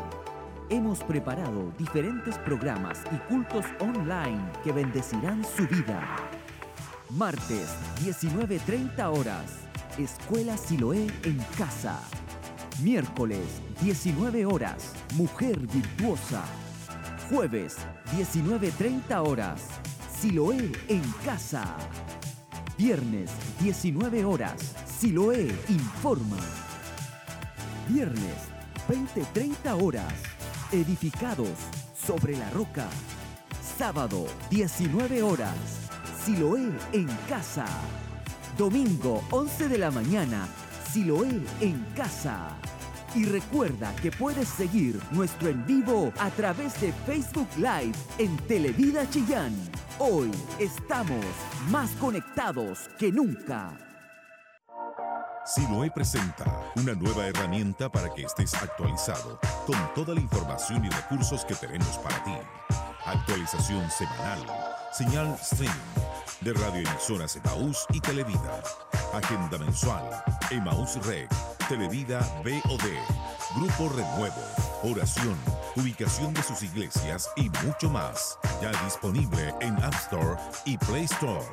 Hemos 0.68 1.04
preparado 1.04 1.72
diferentes 1.78 2.36
programas 2.40 3.04
y 3.12 3.18
cultos 3.32 3.68
online 3.80 4.42
que 4.64 4.72
bendecirán 4.72 5.46
su 5.46 5.68
vida. 5.68 6.02
Martes, 7.12 7.70
19.30 8.04 9.16
horas, 9.16 9.60
Escuela 10.00 10.58
Siloé 10.58 11.06
en 11.24 11.38
casa. 11.56 12.02
Miércoles, 12.82 13.62
19 13.80 14.44
horas, 14.48 14.96
Mujer 15.18 15.60
Virtuosa. 15.68 16.44
Jueves, 17.30 17.78
19.30 18.18 19.24
horas, 19.24 19.68
Siloé 20.20 20.72
en 20.88 21.04
casa. 21.24 21.78
Viernes, 22.80 23.30
19 23.60 24.24
horas. 24.24 24.74
Siloé 24.86 25.54
informa. 25.68 26.38
Viernes, 27.90 28.38
20-30 28.88 29.84
horas. 29.84 30.14
Edificados 30.72 31.50
sobre 31.94 32.38
la 32.38 32.50
roca. 32.52 32.88
Sábado, 33.78 34.28
19 34.50 35.22
horas. 35.24 35.58
Siloé 36.24 36.72
en 36.94 37.08
casa. 37.28 37.66
Domingo, 38.58 39.24
11 39.30 39.68
de 39.68 39.78
la 39.78 39.92
mañana. 39.92 40.48
Siloé 40.90 41.42
en 41.60 41.86
casa. 41.98 42.56
Y 43.16 43.26
recuerda 43.26 43.96
que 44.02 44.12
puedes 44.12 44.48
seguir 44.48 45.02
nuestro 45.12 45.50
en 45.50 45.66
vivo 45.66 46.14
a 46.20 46.30
través 46.30 46.80
de 46.80 46.94
Facebook 47.08 47.48
Live 47.58 47.94
en 48.20 48.38
Televida 48.48 49.10
Chillán. 49.10 49.56
Hoy 49.98 50.30
estamos 50.60 51.26
más 51.70 51.90
conectados 52.00 52.88
que 53.00 53.12
nunca. 53.12 53.72
Siloe 55.44 55.90
presenta 55.90 56.72
una 56.76 56.94
nueva 56.94 57.26
herramienta 57.26 57.92
para 57.92 58.14
que 58.14 58.22
estés 58.22 58.54
actualizado 58.54 59.40
con 59.66 59.78
toda 59.96 60.14
la 60.14 60.22
información 60.22 60.86
y 60.86 60.90
recursos 60.90 61.44
que 61.46 61.56
tenemos 61.56 61.98
para 61.98 62.24
ti. 62.24 62.34
Actualización 63.06 63.90
semanal, 63.90 64.40
señal 64.94 65.36
stream 65.42 65.74
de 66.42 66.54
radioemisoras 66.54 67.36
Emaús 67.36 67.86
y 67.92 68.00
Televida, 68.00 68.62
agenda 69.14 69.58
mensual, 69.58 70.04
Emaús 70.52 71.04
Rec, 71.06 71.30
Televida 71.70 72.20
BOD, 72.44 72.82
Grupo 73.56 73.90
Renuevo, 73.96 74.42
oración, 74.82 75.38
ubicación 75.76 76.34
de 76.34 76.42
sus 76.42 76.64
iglesias 76.64 77.30
y 77.36 77.48
mucho 77.64 77.92
más. 77.92 78.40
Ya 78.60 78.72
disponible 78.84 79.54
en 79.62 79.76
App 79.84 79.94
Store 79.94 80.36
y 80.66 80.80
Play 80.80 81.04
Store. 81.04 81.46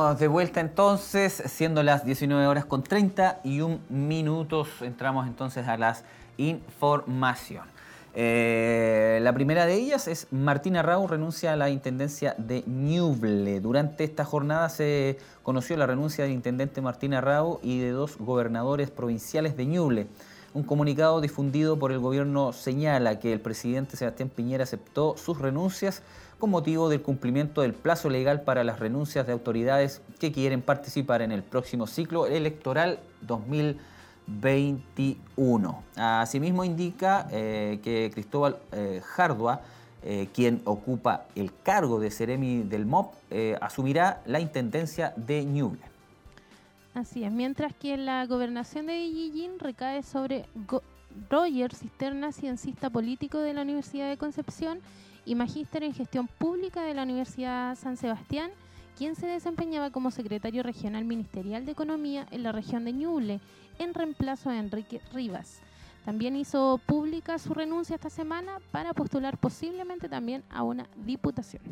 De 0.00 0.28
vuelta 0.28 0.60
entonces, 0.60 1.42
siendo 1.46 1.82
las 1.82 2.04
19 2.04 2.46
horas 2.46 2.64
con 2.64 2.82
31 2.82 3.80
minutos, 3.90 4.68
entramos 4.80 5.26
entonces 5.26 5.68
a 5.68 5.76
las 5.76 6.04
información. 6.38 7.64
Eh, 8.14 9.20
la 9.22 9.32
primera 9.32 9.66
de 9.66 9.74
ellas 9.74 10.08
es 10.08 10.26
Martina 10.30 10.82
Rau 10.82 11.06
renuncia 11.06 11.52
a 11.52 11.56
la 11.56 11.70
intendencia 11.70 12.34
de 12.38 12.64
Ñuble. 12.66 13.60
Durante 13.60 14.04
esta 14.04 14.24
jornada 14.24 14.68
se 14.70 15.18
conoció 15.42 15.76
la 15.76 15.86
renuncia 15.86 16.24
del 16.24 16.32
intendente 16.32 16.80
Martina 16.80 17.20
Rau 17.20 17.60
y 17.62 17.78
de 17.78 17.90
dos 17.90 18.16
gobernadores 18.18 18.90
provinciales 18.90 19.56
de 19.56 19.66
Ñuble. 19.66 20.06
Un 20.54 20.64
comunicado 20.64 21.20
difundido 21.20 21.78
por 21.78 21.92
el 21.92 22.00
gobierno 22.00 22.52
señala 22.52 23.20
que 23.20 23.32
el 23.32 23.40
presidente 23.40 23.96
Sebastián 23.96 24.30
Piñera 24.30 24.64
aceptó 24.64 25.16
sus 25.16 25.38
renuncias 25.38 26.02
con 26.40 26.50
motivo 26.50 26.88
del 26.88 27.02
cumplimiento 27.02 27.60
del 27.60 27.74
plazo 27.74 28.10
legal 28.10 28.42
para 28.42 28.64
las 28.64 28.80
renuncias 28.80 29.28
de 29.28 29.32
autoridades 29.32 30.02
que 30.18 30.32
quieren 30.32 30.62
participar 30.62 31.22
en 31.22 31.30
el 31.30 31.44
próximo 31.44 31.86
ciclo 31.86 32.26
electoral 32.26 32.98
2021. 33.20 35.84
Asimismo 35.94 36.64
indica 36.64 37.28
eh, 37.30 37.78
que 37.84 38.10
Cristóbal 38.12 38.56
eh, 38.72 39.00
Jardua, 39.04 39.60
eh, 40.02 40.28
quien 40.34 40.60
ocupa 40.64 41.26
el 41.36 41.52
cargo 41.62 42.00
de 42.00 42.10
Ceremi 42.10 42.62
del 42.62 42.86
MOP, 42.86 43.12
asumirá 43.60 44.20
la 44.26 44.40
intendencia 44.40 45.12
de 45.16 45.44
Ñuble. 45.44 45.82
Así 46.94 47.22
es, 47.22 47.30
mientras 47.30 47.72
que 47.74 47.96
la 47.96 48.26
gobernación 48.26 48.86
de 48.86 49.08
Yijin 49.08 49.60
recae 49.60 50.02
sobre 50.02 50.46
Roger 51.28 51.74
Cisterna, 51.74 52.32
ciencista 52.32 52.88
político 52.90 53.38
de 53.38 53.54
la 53.54 53.62
Universidad 53.62 54.08
de 54.08 54.16
Concepción, 54.16 54.80
y 55.24 55.34
magíster 55.34 55.82
en 55.82 55.94
gestión 55.94 56.26
pública 56.26 56.82
de 56.82 56.94
la 56.94 57.02
Universidad 57.02 57.76
San 57.76 57.96
Sebastián, 57.96 58.50
quien 58.96 59.16
se 59.16 59.26
desempeñaba 59.26 59.90
como 59.90 60.10
secretario 60.10 60.62
regional 60.62 61.04
ministerial 61.04 61.64
de 61.64 61.72
Economía 61.72 62.26
en 62.30 62.42
la 62.42 62.52
región 62.52 62.84
de 62.84 62.92
Ñuble, 62.92 63.40
en 63.78 63.94
reemplazo 63.94 64.50
de 64.50 64.58
Enrique 64.58 65.00
Rivas. 65.12 65.60
También 66.04 66.36
hizo 66.36 66.80
pública 66.86 67.38
su 67.38 67.54
renuncia 67.54 67.94
esta 67.94 68.10
semana 68.10 68.58
para 68.72 68.94
postular 68.94 69.38
posiblemente 69.38 70.08
también 70.08 70.42
a 70.50 70.62
una 70.62 70.86
diputación. 70.96 71.62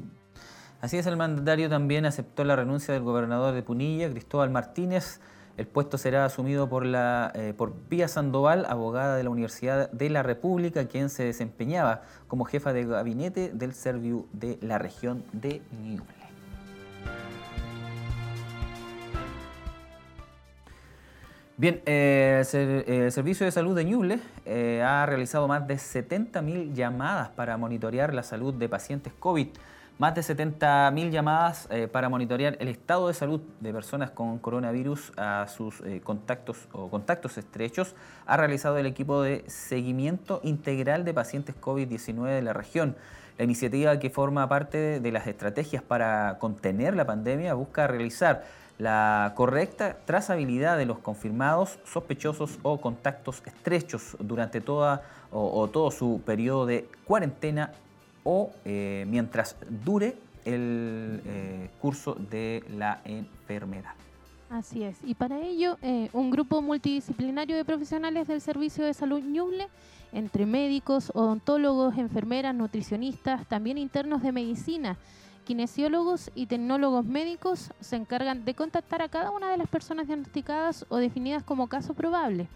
Así 0.80 0.96
es, 0.96 1.06
el 1.06 1.16
mandatario 1.16 1.68
también 1.68 2.06
aceptó 2.06 2.44
la 2.44 2.54
renuncia 2.54 2.94
del 2.94 3.02
gobernador 3.02 3.54
de 3.54 3.62
Punilla, 3.62 4.10
Cristóbal 4.10 4.50
Martínez, 4.50 5.20
el 5.58 5.66
puesto 5.66 5.98
será 5.98 6.24
asumido 6.24 6.68
por, 6.68 6.86
la, 6.86 7.32
eh, 7.34 7.52
por 7.54 7.72
Pía 7.72 8.06
Sandoval, 8.06 8.64
abogada 8.68 9.16
de 9.16 9.24
la 9.24 9.30
Universidad 9.30 9.90
de 9.90 10.08
la 10.08 10.22
República, 10.22 10.86
quien 10.86 11.10
se 11.10 11.24
desempeñaba 11.24 12.02
como 12.28 12.44
jefa 12.44 12.72
de 12.72 12.86
gabinete 12.86 13.50
del 13.52 13.74
Serviu 13.74 14.28
de 14.32 14.58
la 14.62 14.78
región 14.78 15.24
de 15.32 15.60
Ñuble. 15.82 16.14
Bien, 21.56 21.82
eh, 21.86 22.44
el 22.86 23.10
Servicio 23.10 23.44
de 23.44 23.50
Salud 23.50 23.74
de 23.74 23.84
Ñuble 23.84 24.20
eh, 24.46 24.80
ha 24.86 25.04
realizado 25.06 25.48
más 25.48 25.66
de 25.66 25.74
70.000 25.74 26.72
llamadas 26.72 27.30
para 27.30 27.56
monitorear 27.56 28.14
la 28.14 28.22
salud 28.22 28.54
de 28.54 28.68
pacientes 28.68 29.12
COVID 29.18 29.48
más 29.98 30.14
de 30.14 30.20
70.000 30.20 31.10
llamadas 31.10 31.66
eh, 31.70 31.88
para 31.88 32.08
monitorear 32.08 32.56
el 32.60 32.68
estado 32.68 33.08
de 33.08 33.14
salud 33.14 33.40
de 33.60 33.72
personas 33.72 34.10
con 34.10 34.38
coronavirus 34.38 35.12
a 35.16 35.46
sus 35.48 35.80
eh, 35.80 36.00
contactos 36.02 36.68
o 36.72 36.88
contactos 36.88 37.36
estrechos 37.36 37.96
ha 38.26 38.36
realizado 38.36 38.78
el 38.78 38.86
equipo 38.86 39.22
de 39.22 39.44
seguimiento 39.48 40.40
integral 40.44 41.04
de 41.04 41.14
pacientes 41.14 41.56
COVID-19 41.60 42.26
de 42.26 42.42
la 42.42 42.52
región. 42.52 42.96
La 43.38 43.44
iniciativa 43.44 43.98
que 43.98 44.08
forma 44.10 44.48
parte 44.48 45.00
de 45.00 45.12
las 45.12 45.26
estrategias 45.26 45.82
para 45.82 46.38
contener 46.38 46.94
la 46.94 47.04
pandemia 47.04 47.54
busca 47.54 47.88
realizar 47.88 48.44
la 48.78 49.32
correcta 49.34 49.96
trazabilidad 50.04 50.78
de 50.78 50.86
los 50.86 51.00
confirmados, 51.00 51.80
sospechosos 51.84 52.60
o 52.62 52.80
contactos 52.80 53.42
estrechos 53.44 54.16
durante 54.20 54.60
toda 54.60 55.02
o 55.30 55.68
todo 55.68 55.90
su 55.90 56.22
periodo 56.24 56.64
de 56.64 56.88
cuarentena 57.04 57.72
o 58.30 58.52
eh, 58.66 59.06
mientras 59.08 59.56
dure 59.86 60.14
el 60.44 61.22
eh, 61.24 61.70
curso 61.80 62.14
de 62.14 62.62
la 62.76 63.00
enfermedad. 63.06 63.94
Así 64.50 64.82
es. 64.82 64.98
Y 65.02 65.14
para 65.14 65.40
ello, 65.40 65.78
eh, 65.80 66.10
un 66.12 66.30
grupo 66.30 66.60
multidisciplinario 66.60 67.56
de 67.56 67.64
profesionales 67.64 68.28
del 68.28 68.42
Servicio 68.42 68.84
de 68.84 68.92
Salud 68.92 69.22
Ñuble, 69.22 69.68
entre 70.12 70.44
médicos, 70.44 71.10
odontólogos, 71.14 71.96
enfermeras, 71.96 72.54
nutricionistas, 72.54 73.46
también 73.46 73.78
internos 73.78 74.22
de 74.22 74.32
medicina, 74.32 74.98
kinesiólogos 75.46 76.30
y 76.34 76.46
tecnólogos 76.46 77.06
médicos, 77.06 77.72
se 77.80 77.96
encargan 77.96 78.44
de 78.44 78.52
contactar 78.52 79.00
a 79.00 79.08
cada 79.08 79.30
una 79.30 79.50
de 79.50 79.56
las 79.56 79.68
personas 79.68 80.06
diagnosticadas 80.06 80.84
o 80.90 80.98
definidas 80.98 81.42
como 81.44 81.68
caso 81.68 81.94
probable 81.94 82.46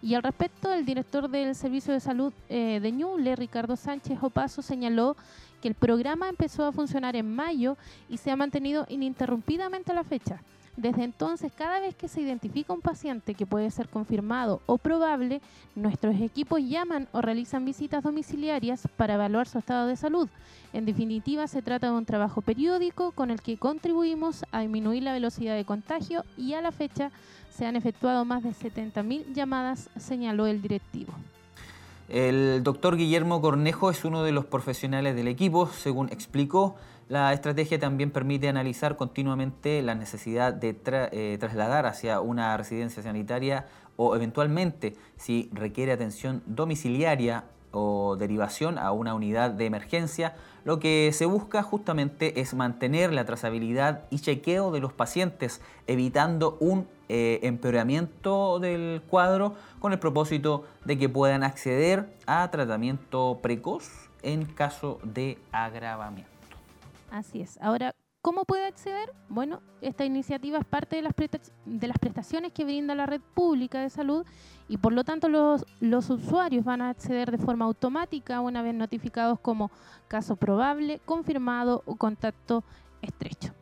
y 0.00 0.14
al 0.14 0.22
respecto, 0.22 0.72
el 0.72 0.84
director 0.84 1.28
del 1.28 1.54
Servicio 1.54 1.92
de 1.92 2.00
Salud 2.00 2.32
eh, 2.48 2.78
de 2.80 2.92
Ñuble, 2.92 3.34
Ricardo 3.34 3.76
Sánchez 3.76 4.18
Opaso, 4.22 4.62
señaló 4.62 5.16
que 5.60 5.68
el 5.68 5.74
programa 5.74 6.28
empezó 6.28 6.64
a 6.64 6.72
funcionar 6.72 7.16
en 7.16 7.34
mayo 7.34 7.76
y 8.08 8.18
se 8.18 8.30
ha 8.30 8.36
mantenido 8.36 8.86
ininterrumpidamente 8.88 9.92
la 9.92 10.04
fecha. 10.04 10.40
Desde 10.78 11.02
entonces, 11.02 11.50
cada 11.50 11.80
vez 11.80 11.96
que 11.96 12.06
se 12.06 12.20
identifica 12.20 12.72
un 12.72 12.80
paciente 12.80 13.34
que 13.34 13.46
puede 13.46 13.68
ser 13.72 13.88
confirmado 13.88 14.62
o 14.66 14.78
probable, 14.78 15.40
nuestros 15.74 16.14
equipos 16.20 16.60
llaman 16.62 17.08
o 17.10 17.20
realizan 17.20 17.64
visitas 17.64 18.04
domiciliarias 18.04 18.86
para 18.96 19.14
evaluar 19.14 19.48
su 19.48 19.58
estado 19.58 19.88
de 19.88 19.96
salud. 19.96 20.28
En 20.72 20.86
definitiva, 20.86 21.48
se 21.48 21.62
trata 21.62 21.88
de 21.88 21.94
un 21.94 22.04
trabajo 22.04 22.42
periódico 22.42 23.10
con 23.10 23.32
el 23.32 23.42
que 23.42 23.58
contribuimos 23.58 24.44
a 24.52 24.60
disminuir 24.60 25.02
la 25.02 25.12
velocidad 25.12 25.56
de 25.56 25.64
contagio 25.64 26.22
y 26.36 26.54
a 26.54 26.60
la 26.60 26.70
fecha 26.70 27.10
se 27.50 27.66
han 27.66 27.74
efectuado 27.74 28.24
más 28.24 28.44
de 28.44 28.50
70.000 28.50 29.32
llamadas, 29.34 29.90
señaló 29.96 30.46
el 30.46 30.62
directivo. 30.62 31.12
El 32.08 32.62
doctor 32.62 32.96
Guillermo 32.96 33.40
Cornejo 33.40 33.90
es 33.90 34.04
uno 34.04 34.22
de 34.22 34.30
los 34.30 34.44
profesionales 34.44 35.16
del 35.16 35.26
equipo, 35.26 35.66
según 35.66 36.08
explicó. 36.10 36.76
La 37.08 37.32
estrategia 37.32 37.78
también 37.78 38.10
permite 38.10 38.50
analizar 38.50 38.96
continuamente 38.96 39.80
la 39.80 39.94
necesidad 39.94 40.52
de 40.52 40.76
eh, 40.84 41.38
trasladar 41.40 41.86
hacia 41.86 42.20
una 42.20 42.54
residencia 42.58 43.02
sanitaria 43.02 43.66
o 43.96 44.14
eventualmente 44.14 44.94
si 45.16 45.48
requiere 45.54 45.92
atención 45.92 46.42
domiciliaria 46.44 47.44
o 47.70 48.16
derivación 48.16 48.78
a 48.78 48.92
una 48.92 49.14
unidad 49.14 49.50
de 49.50 49.64
emergencia, 49.64 50.36
lo 50.64 50.80
que 50.80 51.10
se 51.14 51.24
busca 51.24 51.62
justamente 51.62 52.40
es 52.40 52.52
mantener 52.52 53.12
la 53.12 53.24
trazabilidad 53.24 54.04
y 54.10 54.18
chequeo 54.18 54.70
de 54.70 54.80
los 54.80 54.92
pacientes, 54.92 55.62
evitando 55.86 56.58
un 56.60 56.86
eh, 57.08 57.40
empeoramiento 57.42 58.58
del 58.58 59.02
cuadro 59.08 59.54
con 59.80 59.92
el 59.92 59.98
propósito 59.98 60.64
de 60.84 60.98
que 60.98 61.08
puedan 61.08 61.42
acceder 61.42 62.14
a 62.26 62.50
tratamiento 62.50 63.38
precoz 63.40 64.10
en 64.22 64.44
caso 64.44 64.98
de 65.02 65.38
agravamiento. 65.52 66.37
Así 67.10 67.40
es. 67.40 67.58
Ahora, 67.60 67.94
¿cómo 68.22 68.44
puede 68.44 68.66
acceder? 68.66 69.12
Bueno, 69.28 69.62
esta 69.80 70.04
iniciativa 70.04 70.58
es 70.58 70.64
parte 70.64 70.96
de 70.96 71.02
las, 71.02 71.14
de 71.64 71.86
las 71.86 71.98
prestaciones 71.98 72.52
que 72.52 72.64
brinda 72.64 72.94
la 72.94 73.06
red 73.06 73.20
pública 73.34 73.80
de 73.80 73.90
salud 73.90 74.26
y 74.68 74.76
por 74.76 74.92
lo 74.92 75.04
tanto 75.04 75.28
los, 75.28 75.64
usuarios 76.10 76.64
van 76.64 76.82
a 76.82 76.90
acceder 76.90 77.30
de 77.30 77.38
forma 77.38 77.64
automática 77.64 78.40
una 78.40 78.62
vez 78.62 78.74
notificados 78.74 79.40
como 79.40 79.70
caso 80.08 80.36
probable, 80.36 81.00
confirmado 81.04 81.82
o 81.86 81.96
contacto 81.96 82.62
estrecho. 83.00 83.52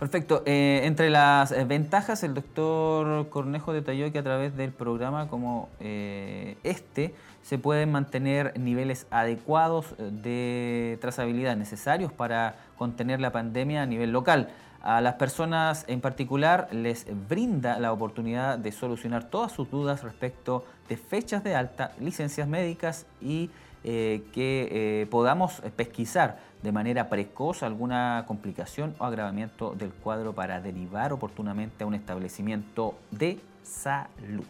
Perfecto. 0.00 0.42
Eh, 0.46 0.80
entre 0.82 1.10
las 1.10 1.52
eh, 1.52 1.64
ventajas, 1.64 2.24
el 2.24 2.34
doctor 2.34 3.28
Cornejo 3.28 3.72
detalló 3.72 4.10
que 4.10 4.18
a 4.18 4.24
través 4.24 4.56
del 4.56 4.72
programa 4.72 5.28
como 5.28 5.68
eh, 5.78 6.56
este 6.64 7.14
se 7.42 7.58
pueden 7.58 7.92
mantener 7.92 8.58
niveles 8.58 9.06
adecuados 9.10 9.94
de 9.98 10.98
trazabilidad 11.00 11.56
necesarios 11.56 12.12
para 12.12 12.54
contener 12.76 13.20
la 13.20 13.32
pandemia 13.32 13.82
a 13.82 13.86
nivel 13.86 14.12
local. 14.12 14.48
A 14.80 15.00
las 15.00 15.14
personas 15.14 15.84
en 15.86 16.00
particular 16.00 16.68
les 16.72 17.06
brinda 17.28 17.78
la 17.78 17.92
oportunidad 17.92 18.58
de 18.58 18.72
solucionar 18.72 19.24
todas 19.24 19.52
sus 19.52 19.70
dudas 19.70 20.02
respecto 20.02 20.64
de 20.88 20.96
fechas 20.96 21.44
de 21.44 21.54
alta, 21.54 21.92
licencias 22.00 22.48
médicas 22.48 23.06
y 23.20 23.50
que 23.84 25.06
podamos 25.10 25.60
pesquisar 25.76 26.38
de 26.62 26.70
manera 26.70 27.08
precoz 27.08 27.64
alguna 27.64 28.24
complicación 28.28 28.94
o 28.98 29.04
agravamiento 29.04 29.74
del 29.74 29.90
cuadro 29.90 30.32
para 30.32 30.60
derivar 30.60 31.12
oportunamente 31.12 31.82
a 31.82 31.86
un 31.86 31.94
establecimiento 31.94 32.94
de 33.10 33.40
salud. 33.64 34.44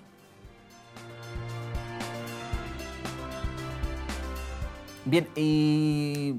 Bien, 5.04 5.26
y 5.34 6.36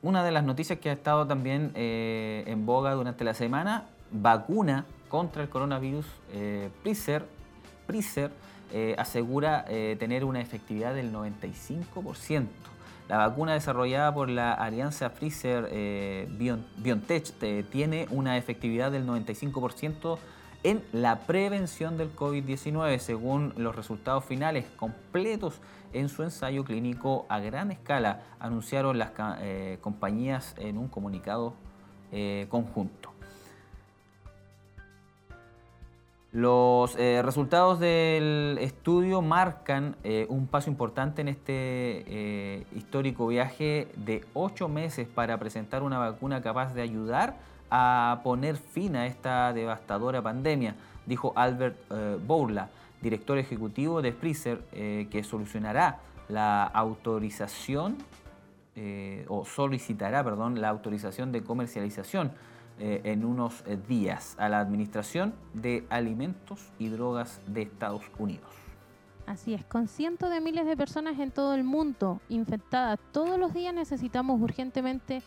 una 0.00 0.22
de 0.22 0.30
las 0.30 0.44
noticias 0.44 0.78
que 0.78 0.88
ha 0.88 0.92
estado 0.92 1.26
también 1.26 1.72
eh, 1.74 2.44
en 2.46 2.64
boga 2.64 2.92
durante 2.92 3.24
la 3.24 3.34
semana 3.34 3.86
vacuna 4.12 4.86
contra 5.08 5.42
el 5.42 5.48
coronavirus, 5.48 6.06
eh, 6.32 6.70
Pfizer, 6.82 7.24
eh, 8.72 8.94
asegura 8.98 9.64
eh, 9.68 9.96
tener 9.98 10.24
una 10.24 10.40
efectividad 10.40 10.94
del 10.94 11.12
95%. 11.12 12.46
La 13.08 13.18
vacuna 13.18 13.52
desarrollada 13.52 14.14
por 14.14 14.30
la 14.30 14.54
alianza 14.54 15.10
Pfizer 15.10 16.26
BioNTech 16.38 17.68
tiene 17.70 18.06
una 18.10 18.38
efectividad 18.38 18.90
del 18.90 19.06
95% 19.06 20.18
en 20.62 20.82
la 20.92 21.20
prevención 21.20 21.98
del 21.98 22.16
COVID-19, 22.16 22.98
según 22.98 23.52
los 23.58 23.76
resultados 23.76 24.24
finales 24.24 24.64
completos 24.76 25.60
en 25.94 26.08
su 26.08 26.22
ensayo 26.22 26.64
clínico 26.64 27.24
a 27.28 27.40
gran 27.40 27.70
escala, 27.70 28.22
anunciaron 28.38 28.98
las 28.98 29.12
compañías 29.80 30.54
en 30.58 30.78
un 30.78 30.88
comunicado 30.88 31.54
conjunto. 32.48 33.14
Los 36.34 36.96
eh, 36.96 37.22
resultados 37.22 37.78
del 37.78 38.58
estudio 38.60 39.22
marcan 39.22 39.94
eh, 40.02 40.26
un 40.28 40.48
paso 40.48 40.68
importante 40.68 41.20
en 41.22 41.28
este 41.28 41.52
eh, 41.54 42.66
histórico 42.74 43.28
viaje 43.28 43.86
de 43.94 44.24
ocho 44.34 44.68
meses 44.68 45.06
para 45.06 45.38
presentar 45.38 45.84
una 45.84 46.00
vacuna 46.00 46.42
capaz 46.42 46.74
de 46.74 46.82
ayudar 46.82 47.36
a 47.70 48.20
poner 48.24 48.56
fin 48.56 48.96
a 48.96 49.06
esta 49.06 49.52
devastadora 49.52 50.22
pandemia, 50.22 50.74
dijo 51.06 51.32
Albert 51.36 51.76
Bourla, 52.26 52.68
director 53.04 53.38
ejecutivo 53.38 54.02
de 54.02 54.10
Pfizer, 54.10 54.64
que 55.10 55.22
solucionará 55.22 56.00
la 56.28 56.64
autorización 56.64 57.98
o 59.28 59.44
solicitará, 59.44 60.24
perdón, 60.24 60.60
la 60.60 60.70
autorización 60.70 61.30
de 61.30 61.44
comercialización 61.44 62.32
eh, 62.80 63.02
en 63.04 63.24
unos 63.24 63.62
eh, 63.66 63.78
días 63.88 64.34
a 64.36 64.48
la 64.48 64.58
Administración 64.58 65.32
de 65.52 65.86
Alimentos 65.90 66.72
y 66.80 66.88
Drogas 66.88 67.40
de 67.46 67.62
Estados 67.62 68.02
Unidos. 68.18 68.50
Así 69.26 69.54
es, 69.54 69.64
con 69.64 69.86
cientos 69.86 70.28
de 70.28 70.40
miles 70.40 70.66
de 70.66 70.76
personas 70.76 71.20
en 71.20 71.30
todo 71.30 71.54
el 71.54 71.62
mundo 71.62 72.20
infectadas 72.28 72.98
todos 73.12 73.38
los 73.38 73.54
días 73.54 73.72
necesitamos 73.72 74.40
urgentemente 74.40 75.22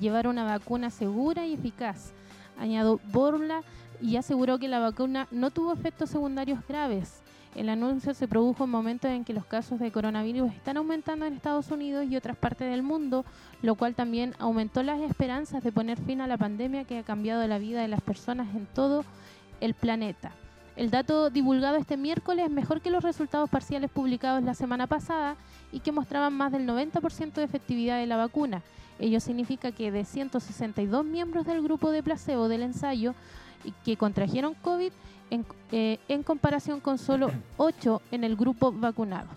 llevar 0.00 0.26
una 0.26 0.42
vacuna 0.42 0.90
segura 0.90 1.46
y 1.46 1.54
eficaz. 1.54 2.12
Añado 2.58 2.98
Borla 3.12 3.62
y 4.00 4.16
aseguró 4.16 4.58
que 4.58 4.68
la 4.68 4.78
vacuna 4.78 5.28
no 5.30 5.50
tuvo 5.50 5.72
efectos 5.72 6.10
secundarios 6.10 6.60
graves. 6.68 7.22
El 7.54 7.68
anuncio 7.70 8.14
se 8.14 8.28
produjo 8.28 8.64
en 8.64 8.70
momentos 8.70 9.10
en 9.10 9.24
que 9.24 9.32
los 9.32 9.44
casos 9.44 9.80
de 9.80 9.90
coronavirus 9.90 10.52
están 10.52 10.76
aumentando 10.76 11.26
en 11.26 11.34
Estados 11.34 11.70
Unidos 11.70 12.06
y 12.08 12.16
otras 12.16 12.36
partes 12.36 12.70
del 12.70 12.82
mundo, 12.82 13.24
lo 13.62 13.74
cual 13.74 13.94
también 13.94 14.34
aumentó 14.38 14.82
las 14.82 15.00
esperanzas 15.00 15.62
de 15.64 15.72
poner 15.72 15.98
fin 15.98 16.20
a 16.20 16.26
la 16.26 16.36
pandemia 16.36 16.84
que 16.84 16.98
ha 16.98 17.02
cambiado 17.02 17.46
la 17.46 17.58
vida 17.58 17.80
de 17.80 17.88
las 17.88 18.00
personas 18.00 18.54
en 18.54 18.66
todo 18.66 19.04
el 19.60 19.74
planeta. 19.74 20.32
El 20.76 20.90
dato 20.90 21.30
divulgado 21.30 21.76
este 21.76 21.96
miércoles 21.96 22.44
es 22.44 22.52
mejor 22.52 22.80
que 22.80 22.90
los 22.90 23.02
resultados 23.02 23.50
parciales 23.50 23.90
publicados 23.90 24.44
la 24.44 24.54
semana 24.54 24.86
pasada 24.86 25.34
y 25.72 25.80
que 25.80 25.90
mostraban 25.90 26.34
más 26.34 26.52
del 26.52 26.68
90% 26.68 27.32
de 27.32 27.42
efectividad 27.42 27.98
de 27.98 28.06
la 28.06 28.16
vacuna. 28.16 28.62
Ello 29.00 29.18
significa 29.18 29.72
que 29.72 29.90
de 29.90 30.04
162 30.04 31.04
miembros 31.04 31.46
del 31.46 31.62
grupo 31.62 31.90
de 31.90 32.04
placebo 32.04 32.48
del 32.48 32.62
ensayo 32.62 33.14
que 33.84 33.96
contrajeron 33.96 34.54
COVID, 34.54 34.92
eh, 35.70 35.98
en, 36.08 36.22
comparación 36.22 36.80
con 36.80 36.98
solo 36.98 37.30
8 37.58 38.02
en 38.12 38.24
el 38.24 38.36
grupo 38.36 38.72
vacunado. 38.72 39.28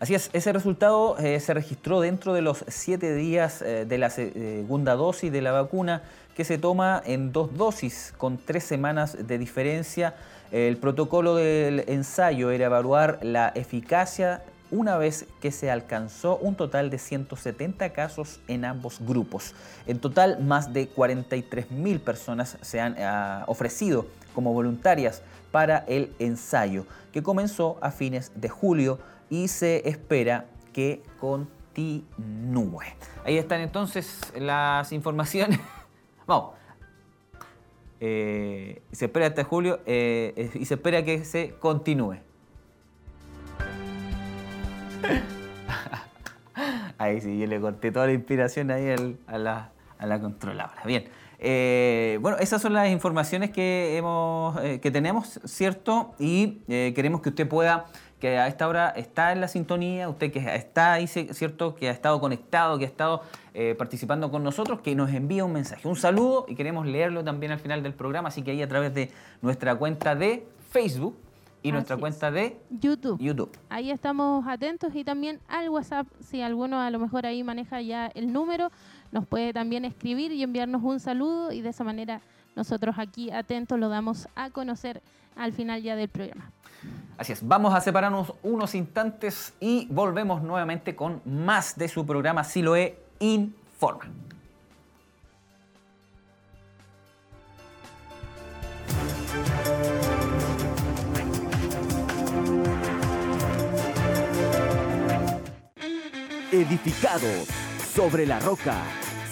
Así 0.00 0.14
es, 0.14 0.28
ese 0.32 0.52
resultado 0.52 1.16
eh, 1.18 1.40
se 1.40 1.54
registró 1.54 2.00
dentro 2.00 2.34
de 2.34 2.42
los 2.42 2.64
7 2.68 3.14
días 3.14 3.62
eh, 3.62 3.86
de 3.86 3.98
la 3.98 4.10
segunda 4.10 4.94
dosis 4.94 5.32
de 5.32 5.40
la 5.40 5.52
vacuna 5.52 6.02
que 6.36 6.44
se 6.44 6.58
toma 6.58 7.02
en 7.06 7.32
dos 7.32 7.56
dosis 7.56 8.12
con 8.18 8.36
tres 8.36 8.64
semanas 8.64 9.16
de 9.26 9.38
diferencia. 9.38 10.14
El 10.52 10.76
protocolo 10.76 11.34
del 11.36 11.84
ensayo 11.86 12.50
era 12.50 12.66
evaluar 12.66 13.18
la 13.22 13.52
eficacia 13.54 14.42
una 14.70 14.96
vez 14.96 15.26
que 15.40 15.50
se 15.50 15.70
alcanzó 15.70 16.36
un 16.38 16.54
total 16.54 16.90
de 16.90 16.98
170 16.98 17.92
casos 17.92 18.40
en 18.48 18.64
ambos 18.64 18.98
grupos. 19.00 19.54
En 19.86 19.98
total, 19.98 20.42
más 20.42 20.72
de 20.72 20.90
43.000 20.92 22.00
personas 22.00 22.58
se 22.62 22.80
han 22.80 22.96
ah, 22.98 23.44
ofrecido 23.46 24.06
como 24.34 24.52
voluntarias 24.52 25.22
para 25.50 25.78
el 25.88 26.12
ensayo, 26.18 26.86
que 27.12 27.22
comenzó 27.22 27.78
a 27.80 27.90
fines 27.90 28.32
de 28.34 28.48
julio 28.48 28.98
y 29.30 29.48
se 29.48 29.88
espera 29.88 30.46
que 30.72 31.02
continúe. 31.18 32.82
Ahí 33.24 33.38
están 33.38 33.60
entonces 33.60 34.32
las 34.38 34.92
informaciones. 34.92 35.58
Vamos. 36.26 36.54
Eh, 37.98 38.82
se 38.92 39.06
espera 39.06 39.28
hasta 39.28 39.42
julio 39.42 39.80
eh, 39.86 40.50
y 40.54 40.66
se 40.66 40.74
espera 40.74 41.02
que 41.02 41.24
se 41.24 41.54
continúe. 41.58 42.18
ahí 46.98 47.20
sí, 47.20 47.38
yo 47.38 47.46
le 47.46 47.60
corté 47.60 47.92
toda 47.92 48.06
la 48.06 48.12
inspiración 48.12 48.70
ahí 48.70 48.94
a, 49.26 49.38
la, 49.38 50.20
controladora. 50.20 50.82
Bien. 50.84 51.04
Eh, 51.38 52.18
bueno, 52.22 52.38
esas 52.38 52.62
son 52.62 52.72
las 52.72 52.88
informaciones 52.88 53.50
que, 53.50 54.02
eh, 54.62 54.90
tenemos, 54.90 55.38
¿cierto? 55.44 56.14
Y 56.18 56.62
eh, 56.68 56.92
queremos 56.94 57.20
que 57.20 57.28
usted 57.28 57.46
pueda, 57.46 57.86
que 58.18 58.38
a 58.38 58.46
esta 58.46 58.66
hora 58.66 58.88
está 58.90 59.32
en 59.32 59.42
la 59.42 59.48
sintonía, 59.48 60.08
usted 60.08 60.32
que 60.32 60.38
está 60.54 60.94
ahí, 60.94 61.06
¿cierto? 61.06 61.74
Que 61.74 61.90
ha 61.90 61.92
estado 61.92 62.18
conectado, 62.20 62.78
que 62.78 62.84
ha 62.84 62.88
estado 62.88 63.22
participando 63.78 64.30
con 64.30 64.42
nosotros, 64.44 64.80
que 64.80 64.94
nos 64.94 65.10
envíe 65.12 65.40
un 65.40 65.52
mensaje, 65.52 65.88
un 65.88 65.96
saludo 65.96 66.44
y 66.46 66.54
queremos 66.54 66.86
leerlo 66.86 67.24
también 67.24 67.52
al 67.52 67.58
final 67.58 67.82
del 67.82 67.94
programa, 67.94 68.28
así 68.28 68.42
que 68.42 68.50
ahí 68.50 68.60
a 68.60 68.68
través 68.68 68.92
de 68.92 69.10
nuestra 69.40 69.74
cuenta 69.76 70.14
de 70.14 70.46
Facebook, 70.70 71.16
y 71.66 71.72
nuestra 71.72 71.96
cuenta 71.96 72.30
de 72.30 72.60
YouTube. 72.70 73.20
YouTube. 73.20 73.50
Ahí 73.68 73.90
estamos 73.90 74.46
atentos 74.46 74.94
y 74.94 75.02
también 75.02 75.40
al 75.48 75.68
WhatsApp, 75.68 76.06
si 76.20 76.40
alguno 76.40 76.80
a 76.80 76.90
lo 76.90 77.00
mejor 77.00 77.26
ahí 77.26 77.42
maneja 77.42 77.80
ya 77.80 78.06
el 78.06 78.32
número, 78.32 78.70
nos 79.10 79.26
puede 79.26 79.52
también 79.52 79.84
escribir 79.84 80.30
y 80.30 80.44
enviarnos 80.44 80.82
un 80.84 81.00
saludo 81.00 81.50
y 81.50 81.62
de 81.62 81.70
esa 81.70 81.82
manera 81.82 82.20
nosotros 82.54 82.96
aquí 82.98 83.32
atentos 83.32 83.80
lo 83.80 83.88
damos 83.88 84.28
a 84.36 84.50
conocer 84.50 85.02
al 85.34 85.52
final 85.52 85.82
ya 85.82 85.96
del 85.96 86.08
programa. 86.08 86.52
Así 87.18 87.32
es, 87.32 87.46
vamos 87.46 87.74
a 87.74 87.80
separarnos 87.80 88.32
unos 88.44 88.74
instantes 88.76 89.52
y 89.58 89.88
volvemos 89.90 90.42
nuevamente 90.42 90.94
con 90.94 91.20
más 91.24 91.76
de 91.76 91.88
su 91.88 92.06
programa 92.06 92.44
Siloe 92.44 92.96
Informa. 93.18 94.25
Edificados 106.60 107.46
sobre 107.94 108.26
la 108.26 108.40
roca. 108.40 108.82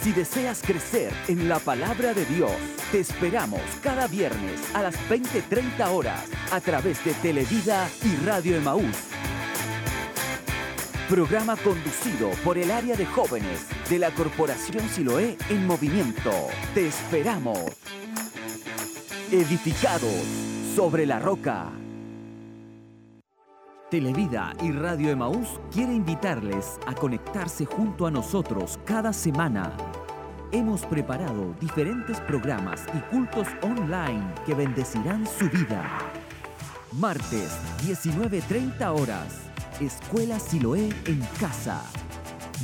Si 0.02 0.12
deseas 0.12 0.60
crecer 0.60 1.12
en 1.28 1.48
la 1.48 1.58
palabra 1.58 2.12
de 2.12 2.24
Dios, 2.26 2.52
te 2.92 3.00
esperamos 3.00 3.60
cada 3.82 4.06
viernes 4.06 4.60
a 4.74 4.82
las 4.82 4.96
20:30 5.08 5.90
horas 5.90 6.20
a 6.52 6.60
través 6.60 7.02
de 7.04 7.14
Televida 7.14 7.88
y 8.02 8.24
Radio 8.26 8.56
Emaús. 8.56 8.96
Programa 11.08 11.56
conducido 11.56 12.30
por 12.44 12.58
el 12.58 12.70
área 12.70 12.96
de 12.96 13.06
jóvenes 13.06 13.66
de 13.88 13.98
la 13.98 14.10
Corporación 14.10 14.88
Siloé 14.88 15.36
en 15.48 15.66
Movimiento. 15.66 16.32
Te 16.74 16.86
esperamos. 16.86 17.58
Edificados 19.30 20.24
sobre 20.74 21.06
la 21.06 21.18
roca. 21.18 21.83
Televida 23.94 24.52
y 24.60 24.72
Radio 24.72 25.10
Emaús 25.10 25.60
quiere 25.70 25.94
invitarles 25.94 26.80
a 26.84 26.96
conectarse 26.96 27.64
junto 27.64 28.08
a 28.08 28.10
nosotros 28.10 28.80
cada 28.84 29.12
semana. 29.12 29.72
Hemos 30.50 30.84
preparado 30.84 31.54
diferentes 31.60 32.18
programas 32.22 32.86
y 32.92 32.98
cultos 33.14 33.46
online 33.62 34.34
que 34.44 34.52
bendecirán 34.52 35.24
su 35.28 35.48
vida. 35.48 35.96
Martes, 36.90 37.56
19.30 37.86 39.00
horas, 39.00 39.42
Escuela 39.78 40.40
Siloé 40.40 40.88
en 41.06 41.20
casa. 41.38 41.80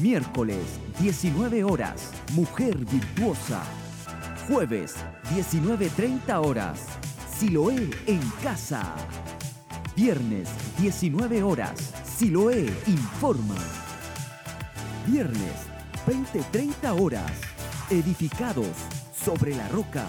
Miércoles, 0.01 0.81
19 0.99 1.63
horas, 1.63 2.11
Mujer 2.33 2.77
Virtuosa. 2.77 3.63
Jueves, 4.49 4.97
19.30 5.33 6.45
horas, 6.45 6.87
Siloé 7.39 7.89
en 8.09 8.21
casa. 8.43 8.97
Viernes, 10.01 10.49
19 10.79 11.43
horas. 11.43 11.93
Siloé 12.03 12.73
informa. 12.87 13.55
Viernes, 15.07 15.53
20-30 16.07 16.99
horas. 16.99 17.31
Edificados 17.91 18.71
sobre 19.13 19.55
la 19.55 19.69
roca. 19.69 20.07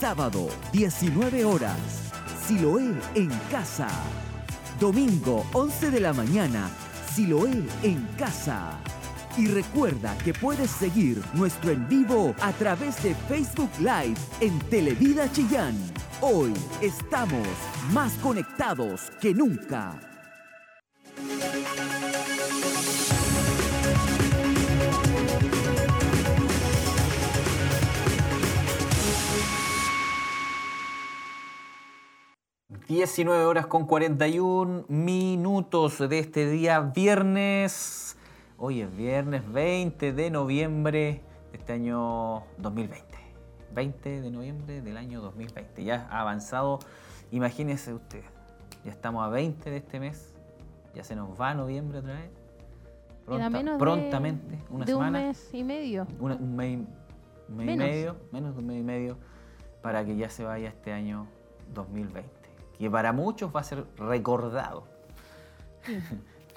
Sábado, 0.00 0.48
19 0.72 1.44
horas. 1.44 1.78
Siloé 2.48 2.94
en 3.14 3.28
casa. 3.50 3.88
Domingo, 4.80 5.44
11 5.52 5.90
de 5.90 6.00
la 6.00 6.14
mañana. 6.14 6.70
Siloé 7.14 7.62
en 7.82 8.08
casa. 8.16 8.78
Y 9.36 9.48
recuerda 9.48 10.16
que 10.16 10.32
puedes 10.32 10.70
seguir 10.70 11.22
nuestro 11.34 11.72
en 11.72 11.86
vivo 11.88 12.34
a 12.40 12.52
través 12.52 13.02
de 13.02 13.14
Facebook 13.28 13.70
Live 13.80 14.16
en 14.40 14.58
Televida 14.70 15.30
Chillán. 15.30 15.76
Hoy 16.26 16.54
estamos 16.80 17.46
más 17.92 18.14
conectados 18.14 19.10
que 19.20 19.34
nunca. 19.34 20.00
19 32.88 33.44
horas 33.44 33.66
con 33.66 33.86
41 33.86 34.86
minutos 34.88 35.98
de 36.08 36.18
este 36.20 36.48
día 36.48 36.80
viernes. 36.80 38.16
Hoy 38.56 38.80
es 38.80 38.96
viernes 38.96 39.52
20 39.52 40.14
de 40.14 40.30
noviembre 40.30 41.20
de 41.52 41.58
este 41.58 41.74
año 41.74 42.44
2020. 42.56 43.13
20 43.74 44.20
de 44.20 44.30
noviembre 44.30 44.80
del 44.80 44.96
año 44.96 45.20
2020. 45.20 45.84
Ya 45.84 46.06
ha 46.10 46.20
avanzado, 46.20 46.78
imagínese 47.30 47.94
usted, 47.94 48.22
ya 48.84 48.90
estamos 48.90 49.24
a 49.24 49.28
20 49.28 49.70
de 49.70 49.76
este 49.76 50.00
mes, 50.00 50.34
ya 50.94 51.04
se 51.04 51.16
nos 51.16 51.38
va 51.40 51.54
noviembre 51.54 51.98
otra 51.98 52.14
vez. 52.14 52.30
prontamente, 53.78 54.58
una 54.70 54.86
semana. 54.86 55.18
Un 55.18 55.26
mes 55.26 55.50
y 55.52 55.64
medio. 55.64 56.06
un 56.20 56.56
mes, 56.56 56.80
y 57.48 57.76
medio, 57.76 58.16
menos 58.32 58.54
de 58.54 58.60
un 58.60 58.66
mes 58.66 58.80
y 58.80 58.84
medio, 58.84 59.18
para 59.82 60.04
que 60.04 60.16
ya 60.16 60.30
se 60.30 60.44
vaya 60.44 60.68
este 60.68 60.92
año 60.92 61.26
2020 61.74 62.44
que 62.78 62.90
para 62.90 63.12
muchos 63.12 63.54
va 63.54 63.60
a 63.60 63.64
ser 63.64 63.84
recordado. 63.96 64.86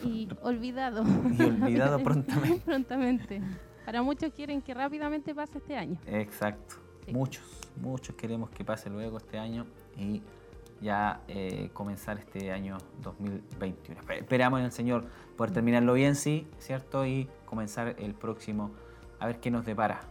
Y 0.03 0.27
olvidado. 0.41 1.03
y 1.37 1.41
olvidado 1.41 1.99
prontamente. 2.03 2.61
prontamente. 2.65 3.41
Para 3.85 4.01
muchos 4.01 4.33
quieren 4.33 4.61
que 4.61 4.73
rápidamente 4.73 5.33
pase 5.33 5.59
este 5.59 5.77
año. 5.77 5.97
Exacto. 6.07 6.75
Muchos, 7.11 7.43
muchos 7.81 8.15
queremos 8.15 8.49
que 8.49 8.65
pase 8.65 8.89
luego 8.89 9.17
este 9.17 9.37
año 9.39 9.65
y 9.97 10.21
ya 10.81 11.21
eh, 11.27 11.69
comenzar 11.73 12.17
este 12.17 12.51
año 12.51 12.77
2021. 13.01 14.01
Esperamos 14.13 14.59
en 14.59 14.65
el 14.65 14.71
Señor 14.71 15.05
poder 15.35 15.53
terminarlo 15.53 15.93
bien, 15.93 16.15
sí, 16.15 16.47
¿cierto? 16.59 17.05
Y 17.05 17.27
comenzar 17.45 17.95
el 17.97 18.13
próximo, 18.13 18.71
a 19.19 19.27
ver 19.27 19.39
qué 19.39 19.49
nos 19.51 19.65
depara. 19.65 20.01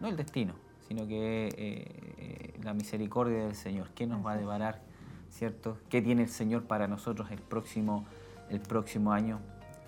No 0.00 0.08
el 0.08 0.16
destino, 0.16 0.54
sino 0.88 1.06
que 1.06 1.48
eh, 1.48 1.52
eh, 1.56 2.60
la 2.62 2.74
misericordia 2.74 3.44
del 3.44 3.54
Señor. 3.54 3.90
¿Qué 3.94 4.06
nos 4.06 4.24
va 4.24 4.32
a 4.32 4.36
deparar? 4.36 4.90
¿cierto? 5.30 5.78
¿Qué 5.88 6.02
tiene 6.02 6.22
el 6.22 6.28
Señor 6.28 6.64
para 6.64 6.86
nosotros 6.86 7.30
el 7.30 7.40
próximo, 7.40 8.04
el 8.50 8.60
próximo 8.60 9.12
año? 9.12 9.40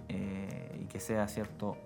Eh, 0.08 0.80
y 0.82 0.84
que 0.86 1.00
sea, 1.00 1.28
¿cierto? 1.28 1.76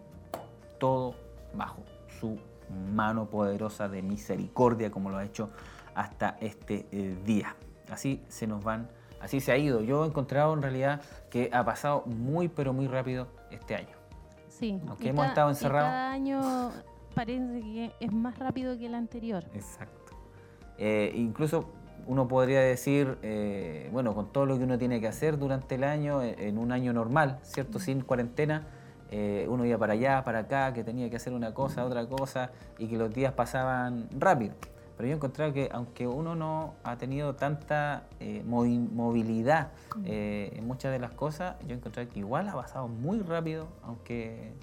Todo 0.78 1.16
bajo 1.54 1.82
su 2.20 2.38
mano 2.70 3.26
poderosa 3.26 3.88
de 3.88 4.02
misericordia, 4.02 4.90
como 4.90 5.10
lo 5.10 5.18
ha 5.18 5.24
hecho 5.24 5.50
hasta 5.94 6.36
este 6.40 6.86
eh, 6.92 7.16
día. 7.24 7.54
Así 7.90 8.22
se 8.28 8.46
nos 8.46 8.62
van, 8.62 8.88
así 9.20 9.40
se 9.40 9.52
ha 9.52 9.56
ido. 9.56 9.82
Yo 9.82 10.04
he 10.04 10.08
encontrado 10.08 10.52
en 10.54 10.62
realidad 10.62 11.00
que 11.30 11.50
ha 11.52 11.64
pasado 11.64 12.02
muy, 12.06 12.48
pero 12.48 12.72
muy 12.72 12.86
rápido 12.86 13.28
este 13.50 13.74
año. 13.76 13.96
Sí. 14.48 14.80
Aunque 14.88 15.10
hemos 15.10 15.26
estado 15.26 15.48
encerrados. 15.50 15.88
Cada 15.88 16.12
año 16.12 16.72
parece 17.14 17.60
que 17.60 17.92
es 18.00 18.12
más 18.12 18.38
rápido 18.38 18.76
que 18.78 18.86
el 18.86 18.94
anterior. 18.94 19.44
Exacto. 19.54 20.14
Eh, 20.78 21.12
incluso 21.14 21.70
uno 22.06 22.28
podría 22.28 22.60
decir, 22.60 23.18
eh, 23.22 23.88
bueno, 23.92 24.14
con 24.14 24.32
todo 24.32 24.46
lo 24.46 24.58
que 24.58 24.64
uno 24.64 24.78
tiene 24.78 25.00
que 25.00 25.08
hacer 25.08 25.38
durante 25.38 25.74
el 25.74 25.84
año, 25.84 26.22
en 26.22 26.58
un 26.58 26.72
año 26.72 26.92
normal, 26.92 27.38
¿cierto? 27.42 27.78
Sin 27.78 28.02
cuarentena, 28.02 28.66
eh, 29.10 29.46
uno 29.48 29.64
iba 29.64 29.78
para 29.78 29.94
allá, 29.94 30.24
para 30.24 30.40
acá, 30.40 30.72
que 30.72 30.84
tenía 30.84 31.08
que 31.10 31.16
hacer 31.16 31.32
una 31.32 31.54
cosa, 31.54 31.84
otra 31.84 32.06
cosa, 32.06 32.50
y 32.78 32.88
que 32.88 32.96
los 32.96 33.12
días 33.12 33.32
pasaban 33.32 34.08
rápido. 34.18 34.54
Pero 34.96 35.08
yo 35.08 35.12
he 35.12 35.16
encontrado 35.16 35.52
que 35.52 35.68
aunque 35.72 36.06
uno 36.06 36.34
no 36.34 36.74
ha 36.82 36.96
tenido 36.96 37.34
tanta 37.34 38.04
movilidad 38.46 39.68
en 40.04 40.66
muchas 40.66 40.90
de 40.90 40.98
las 40.98 41.10
cosas, 41.10 41.56
yo 41.66 41.74
he 41.74 41.76
encontrado 41.76 42.08
que 42.08 42.20
igual 42.20 42.48
ha 42.48 42.54
pasado 42.54 42.88
muy 42.88 43.20
rápido, 43.20 43.68
aunque 43.82 44.54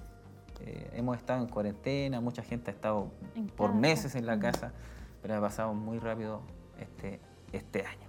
hemos 0.93 1.17
estado 1.17 1.39
en 1.39 1.47
cuarentena, 1.47 2.19
mucha 2.19 2.41
gente 2.41 2.71
ha 2.71 2.73
estado 2.73 3.11
por 3.55 3.75
meses 3.75 4.15
en 4.15 4.25
la 4.25 4.39
casa, 4.39 4.71
pero 5.21 5.35
ha 5.35 5.41
pasado 5.41 5.75
muy 5.75 5.99
rápido 5.99 6.41
este, 6.79 7.19
este 7.51 7.85
año. 7.85 8.02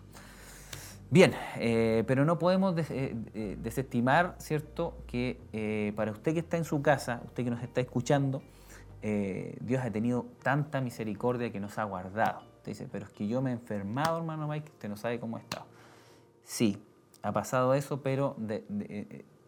Bien, 1.14 1.32
eh, 1.60 2.02
pero 2.08 2.24
no 2.24 2.40
podemos 2.40 2.76
eh, 2.76 3.14
eh, 3.34 3.56
desestimar, 3.62 4.34
¿cierto?, 4.38 4.96
que 5.06 5.92
para 5.94 6.10
usted 6.10 6.32
que 6.32 6.40
está 6.40 6.56
en 6.56 6.64
su 6.64 6.82
casa, 6.82 7.22
usted 7.24 7.44
que 7.44 7.50
nos 7.50 7.62
está 7.62 7.80
escuchando, 7.80 8.42
Dios 9.60 9.80
ha 9.84 9.92
tenido 9.92 10.26
tanta 10.42 10.80
misericordia 10.80 11.52
que 11.52 11.60
nos 11.60 11.78
ha 11.78 11.84
guardado. 11.84 12.40
Usted 12.56 12.72
dice, 12.72 12.88
pero 12.90 13.04
es 13.04 13.12
que 13.12 13.28
yo 13.28 13.40
me 13.40 13.50
he 13.50 13.52
enfermado, 13.52 14.18
hermano 14.18 14.48
Mike, 14.48 14.72
usted 14.72 14.88
no 14.88 14.96
sabe 14.96 15.20
cómo 15.20 15.38
he 15.38 15.40
estado. 15.40 15.66
Sí, 16.42 16.82
ha 17.22 17.30
pasado 17.30 17.74
eso, 17.74 18.02
pero 18.02 18.36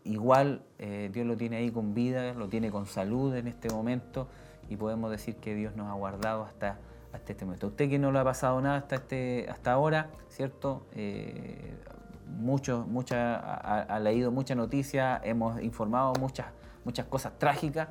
igual 0.04 0.62
Dios 0.78 1.26
lo 1.26 1.36
tiene 1.36 1.56
ahí 1.56 1.72
con 1.72 1.94
vida, 1.94 2.32
lo 2.34 2.48
tiene 2.48 2.70
con 2.70 2.86
salud 2.86 3.34
en 3.34 3.48
este 3.48 3.70
momento 3.70 4.28
y 4.70 4.76
podemos 4.76 5.10
decir 5.10 5.34
que 5.34 5.56
Dios 5.56 5.74
nos 5.74 5.88
ha 5.88 5.94
guardado 5.94 6.44
hasta 6.44 6.78
este 7.16 7.44
momento. 7.44 7.68
Usted 7.68 7.88
que 7.88 7.98
no 7.98 8.12
lo 8.12 8.20
ha 8.20 8.24
pasado 8.24 8.60
nada 8.60 8.76
hasta, 8.76 8.96
este, 8.96 9.46
hasta 9.48 9.72
ahora, 9.72 10.10
¿cierto? 10.28 10.86
Eh, 10.92 11.74
mucho, 12.26 12.86
ha, 13.12 13.98
leído 14.00 14.30
mucha 14.30 14.54
noticia, 14.54 15.20
hemos 15.24 15.62
informado 15.62 16.12
muchas, 16.18 16.46
muchas 16.84 17.06
cosas 17.06 17.38
trágicas, 17.38 17.88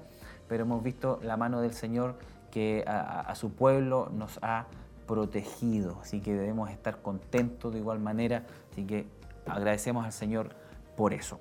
pero 0.47 0.63
hemos 0.63 0.84
visto 0.84 1.19
la 1.23 1.38
mano 1.38 1.61
del 1.61 1.73
Señor 1.73 2.15
que 2.51 2.84
a, 2.88 3.34
su 3.36 3.51
pueblo 3.51 4.09
nos 4.13 4.39
ha 4.41 4.67
protegido. 5.07 5.99
Así 6.01 6.21
que 6.21 6.34
debemos 6.34 6.69
estar 6.69 7.01
contentos 7.01 7.73
de 7.73 7.80
igual 7.80 7.99
manera. 7.99 8.43
Así 8.71 8.86
que 8.86 9.07
agradecemos 9.45 10.05
al 10.05 10.13
Señor 10.13 10.49
por 10.95 11.13
eso. 11.13 11.39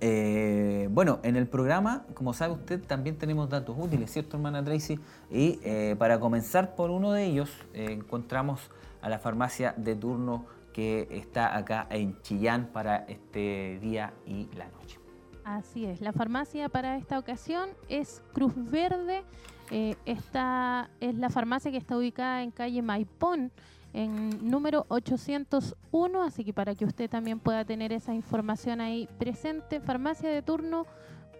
Eh, 0.00 0.88
bueno, 0.90 1.20
en 1.22 1.36
el 1.36 1.46
programa, 1.46 2.04
como 2.14 2.34
sabe 2.34 2.54
usted, 2.54 2.82
también 2.82 3.16
tenemos 3.16 3.48
datos 3.48 3.76
útiles, 3.78 4.10
¿cierto, 4.10 4.36
hermana 4.36 4.62
Tracy? 4.62 4.98
Y 5.30 5.58
eh, 5.62 5.96
para 5.98 6.20
comenzar 6.20 6.74
por 6.74 6.90
uno 6.90 7.12
de 7.12 7.24
ellos, 7.24 7.50
eh, 7.72 7.92
encontramos 7.92 8.70
a 9.00 9.08
la 9.08 9.18
farmacia 9.18 9.74
de 9.76 9.94
turno 9.94 10.44
que 10.72 11.08
está 11.10 11.56
acá 11.56 11.86
en 11.90 12.20
Chillán 12.20 12.68
para 12.72 13.06
este 13.08 13.78
día 13.80 14.12
y 14.26 14.48
la 14.56 14.68
noche. 14.68 14.98
Así 15.44 15.86
es, 15.86 16.00
la 16.00 16.12
farmacia 16.12 16.68
para 16.68 16.96
esta 16.96 17.18
ocasión 17.18 17.70
es 17.88 18.20
Cruz 18.34 18.52
Verde. 18.56 19.22
esta 19.70 20.90
es 21.00 21.14
la 21.14 21.30
farmacia 21.30 21.70
que 21.70 21.78
está 21.78 21.96
ubicada 21.96 22.42
en 22.42 22.50
calle 22.50 22.82
Maipón 22.82 23.52
en 23.96 24.50
número 24.50 24.84
801, 24.88 26.22
así 26.22 26.44
que 26.44 26.52
para 26.52 26.74
que 26.74 26.84
usted 26.84 27.08
también 27.08 27.40
pueda 27.40 27.64
tener 27.64 27.92
esa 27.92 28.12
información 28.12 28.82
ahí 28.82 29.08
presente, 29.18 29.80
farmacia 29.80 30.28
de 30.28 30.42
turno 30.42 30.86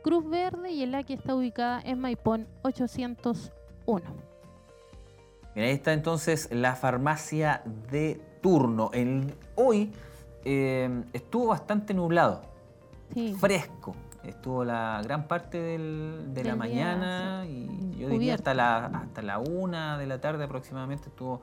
Cruz 0.02 0.28
Verde 0.28 0.70
y 0.70 0.82
el 0.82 0.92
la 0.92 1.02
que 1.02 1.12
está 1.12 1.34
ubicada 1.34 1.82
en 1.84 2.00
Maipón 2.00 2.46
801. 2.62 4.04
Bien, 5.54 5.66
ahí 5.66 5.74
está 5.74 5.92
entonces 5.92 6.48
la 6.50 6.76
farmacia 6.76 7.62
de 7.90 8.22
turno. 8.40 8.90
El, 8.94 9.34
hoy 9.54 9.92
eh, 10.46 11.02
estuvo 11.12 11.48
bastante 11.48 11.92
nublado, 11.92 12.40
fresco. 13.38 13.94
Estuvo 14.24 14.64
la 14.64 15.02
gran 15.04 15.28
parte 15.28 15.58
de 15.58 16.44
la 16.44 16.56
mañana 16.56 17.44
y 17.46 17.98
yo 17.98 18.08
diría 18.08 18.34
hasta 18.34 18.54
la, 18.54 18.86
hasta 18.86 19.20
la 19.20 19.38
una 19.38 19.98
de 19.98 20.06
la 20.06 20.20
tarde 20.22 20.44
aproximadamente 20.44 21.10
estuvo 21.10 21.42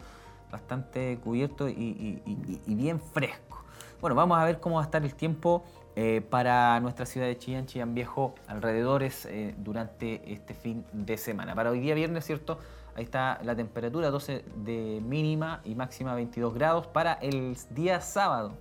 bastante 0.53 1.17
cubierto 1.23 1.67
y, 1.67 2.21
bien 2.67 3.01
fresco. 3.01 3.63
Bueno, 3.99 4.15
vamos 4.15 4.37
a 4.37 4.45
ver 4.45 4.59
cómo 4.59 4.75
va 4.75 4.81
a 4.81 4.85
estar 4.85 5.03
el 5.03 5.15
tiempo 5.15 5.63
eh, 5.95 6.21
para 6.29 6.79
nuestra 6.79 7.07
ciudad 7.07 7.25
de 7.25 7.37
Chillán, 7.39 7.65
Chillán 7.65 7.95
Viejo, 7.95 8.35
alrededores 8.47 9.25
eh, 9.25 9.55
durante 9.57 10.31
este 10.31 10.53
fin 10.53 10.85
de 10.93 11.17
semana. 11.17 11.55
Para 11.55 11.71
hoy 11.71 11.79
día 11.79 11.95
viernes, 11.95 12.23
¿cierto? 12.25 12.59
Ahí 12.95 13.03
está 13.03 13.39
la 13.43 13.55
temperatura, 13.55 14.11
12 14.11 14.45
de 14.57 15.01
mínima 15.03 15.61
y 15.63 15.73
máxima 15.73 16.13
22 16.13 16.53
grados. 16.53 16.85
Para 16.85 17.13
el 17.13 17.57
día 17.71 17.99
sábado 17.99 18.53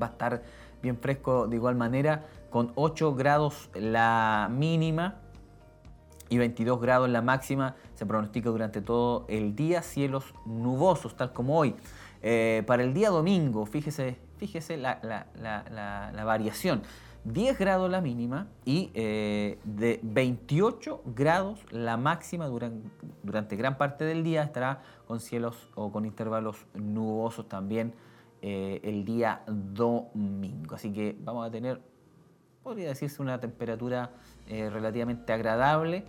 va 0.00 0.06
a 0.06 0.10
estar 0.10 0.42
bien 0.80 0.96
fresco 0.96 1.48
de 1.48 1.56
igual 1.56 1.74
manera, 1.74 2.24
con 2.48 2.72
8 2.76 3.14
grados 3.14 3.68
la 3.74 4.48
mínima 4.50 5.20
y 6.28 6.38
22 6.38 6.80
grados 6.80 7.08
la 7.08 7.22
máxima. 7.22 7.76
Se 7.94 8.06
pronostica 8.06 8.50
durante 8.50 8.80
todo 8.80 9.24
el 9.28 9.54
día 9.54 9.82
cielos 9.82 10.34
nubosos, 10.46 11.16
tal 11.16 11.32
como 11.32 11.58
hoy. 11.58 11.74
Eh, 12.22 12.64
para 12.66 12.82
el 12.82 12.94
día 12.94 13.10
domingo, 13.10 13.64
fíjese, 13.66 14.18
fíjese 14.38 14.76
la, 14.76 14.96
variación. 16.24 16.82
10 17.24 17.58
grados 17.58 17.90
la 17.90 18.00
mínima 18.00 18.46
y 18.64 18.90
eh, 18.94 19.58
de 19.64 20.00
28 20.02 21.02
grados 21.04 21.60
la 21.70 21.96
máxima 21.96 22.46
durante, 22.46 22.88
durante, 23.22 23.56
gran 23.56 23.76
parte 23.76 24.04
del 24.04 24.22
día 24.22 24.42
estará 24.44 24.82
con 25.06 25.20
cielos 25.20 25.68
o 25.74 25.92
con 25.92 26.06
intervalos 26.06 26.66
nubosos 26.74 27.48
también 27.48 27.92
eh, 28.40 28.80
el 28.82 29.04
día 29.04 29.42
domingo. 29.46 30.74
Así 30.74 30.92
que 30.92 31.16
vamos 31.20 31.46
a 31.46 31.50
tener 31.50 31.80
podría 32.62 32.88
decirse 32.88 33.22
una 33.22 33.40
temperatura 33.40 34.10
relativamente 34.46 35.32
agradable 35.32 36.04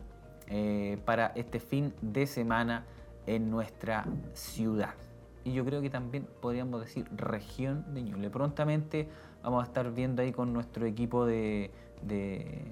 para 1.05 1.27
este 1.35 1.59
fin 1.59 1.93
de 2.01 2.25
semana 2.25 2.85
en 3.27 3.51
nuestra 3.51 4.05
ciudad. 4.33 4.95
Y 5.43 5.53
yo 5.53 5.63
creo 5.65 5.81
que 5.81 5.89
también 5.89 6.27
podríamos 6.41 6.81
decir 6.81 7.07
región 7.15 7.85
de 7.93 8.01
Ñuble. 8.01 8.29
Prontamente 8.29 9.07
vamos 9.43 9.63
a 9.63 9.67
estar 9.67 9.91
viendo 9.93 10.21
ahí 10.21 10.31
con 10.31 10.51
nuestro 10.53 10.85
equipo 10.85 11.25
de, 11.25 11.71
de, 12.01 12.65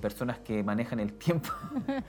personas 0.00 0.38
que 0.38 0.62
manejan 0.62 1.00
el 1.00 1.12
tiempo 1.12 1.50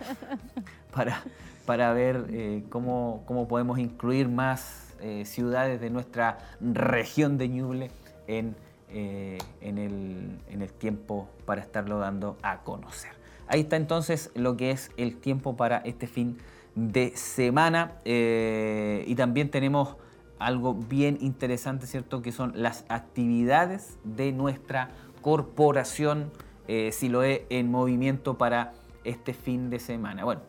para, 0.96 1.22
para 1.66 1.92
ver 1.94 2.26
eh, 2.30 2.64
cómo, 2.70 3.24
cómo, 3.26 3.48
podemos 3.48 3.80
incluir 3.80 4.30
más 4.30 4.96
eh, 5.02 5.26
ciudades 5.26 5.82
de 5.82 5.90
nuestra 5.90 6.38
región 6.62 7.38
de 7.38 7.50
Ñuble 7.50 7.92
en, 8.28 8.56
eh, 8.90 9.38
en, 9.60 9.78
el, 9.78 10.40
en 10.48 10.62
el 10.62 10.72
tiempo 10.72 11.30
para 11.46 11.62
estarlo 11.62 12.00
dando 12.00 12.38
a 12.42 12.62
conocer. 12.62 13.21
Ahí 13.52 13.60
está 13.60 13.76
entonces 13.76 14.32
lo 14.34 14.56
que 14.56 14.72
es 14.72 14.92
el 14.96 15.18
tiempo 15.18 15.58
para 15.58 15.80
este 15.80 16.08
fin 16.08 16.38
de 16.74 17.12
semana 17.18 18.00
y 18.06 19.14
también 19.16 19.52
tenemos 19.52 19.98
algo 20.40 20.74
bien 20.74 21.18
interesante, 21.20 21.86
¿cierto? 21.86 22.22
Que 22.22 22.32
son 22.32 22.54
las 22.56 22.86
actividades 22.88 24.00
de 24.06 24.32
nuestra 24.32 24.92
corporación 25.22 26.32
eh, 26.70 26.94
Siloé 26.94 27.46
en 27.50 27.70
movimiento 27.70 28.38
para 28.38 28.72
este 29.04 29.34
fin 29.34 29.70
de 29.70 29.80
semana. 29.80 30.24
Bueno, 30.24 30.44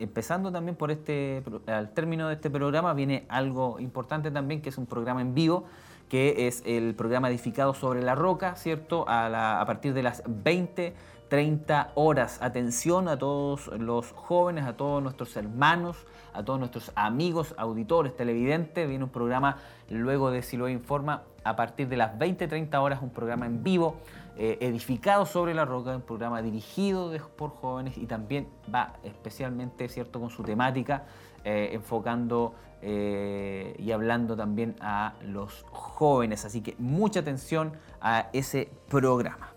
empezando 0.00 0.50
también 0.50 0.74
por 0.74 0.90
este, 0.90 1.44
al 1.68 1.94
término 1.94 2.26
de 2.26 2.34
este 2.34 2.50
programa 2.50 2.94
viene 2.94 3.26
algo 3.28 3.78
importante 3.78 4.32
también, 4.32 4.60
que 4.60 4.70
es 4.70 4.76
un 4.76 4.86
programa 4.86 5.20
en 5.20 5.34
vivo, 5.34 5.66
que 6.08 6.48
es 6.48 6.64
el 6.66 6.96
programa 6.96 7.30
edificado 7.30 7.74
sobre 7.74 8.02
la 8.02 8.16
roca, 8.16 8.56
¿cierto? 8.56 9.04
A 9.06 9.62
partir 9.64 9.94
de 9.94 10.02
las 10.02 10.24
20 10.26 10.94
30 11.30 11.92
horas. 11.94 12.42
Atención 12.42 13.08
a 13.08 13.16
todos 13.16 13.68
los 13.68 14.12
jóvenes, 14.12 14.64
a 14.66 14.76
todos 14.76 15.00
nuestros 15.02 15.36
hermanos, 15.36 15.96
a 16.34 16.44
todos 16.44 16.58
nuestros 16.58 16.92
amigos, 16.96 17.54
auditores, 17.56 18.14
televidentes. 18.14 18.86
Viene 18.88 19.04
un 19.04 19.10
programa 19.10 19.56
luego 19.88 20.30
de 20.32 20.42
Siloé 20.42 20.72
Informa 20.72 21.22
a 21.44 21.56
partir 21.56 21.88
de 21.88 21.96
las 21.96 22.18
20-30 22.18 22.74
horas, 22.82 23.00
un 23.00 23.10
programa 23.10 23.46
en 23.46 23.62
vivo, 23.62 23.96
eh, 24.36 24.58
edificado 24.60 25.24
sobre 25.24 25.54
la 25.54 25.64
roca, 25.64 25.94
un 25.94 26.02
programa 26.02 26.42
dirigido 26.42 27.12
por 27.36 27.50
jóvenes 27.50 27.96
y 27.96 28.06
también 28.06 28.48
va 28.72 28.94
especialmente, 29.04 29.88
¿cierto?, 29.88 30.20
con 30.20 30.30
su 30.30 30.42
temática, 30.42 31.04
eh, 31.44 31.70
enfocando 31.72 32.54
eh, 32.82 33.76
y 33.78 33.92
hablando 33.92 34.36
también 34.36 34.74
a 34.80 35.14
los 35.22 35.64
jóvenes. 35.70 36.44
Así 36.44 36.60
que 36.60 36.74
mucha 36.78 37.20
atención 37.20 37.72
a 38.00 38.30
ese 38.32 38.68
programa. 38.88 39.49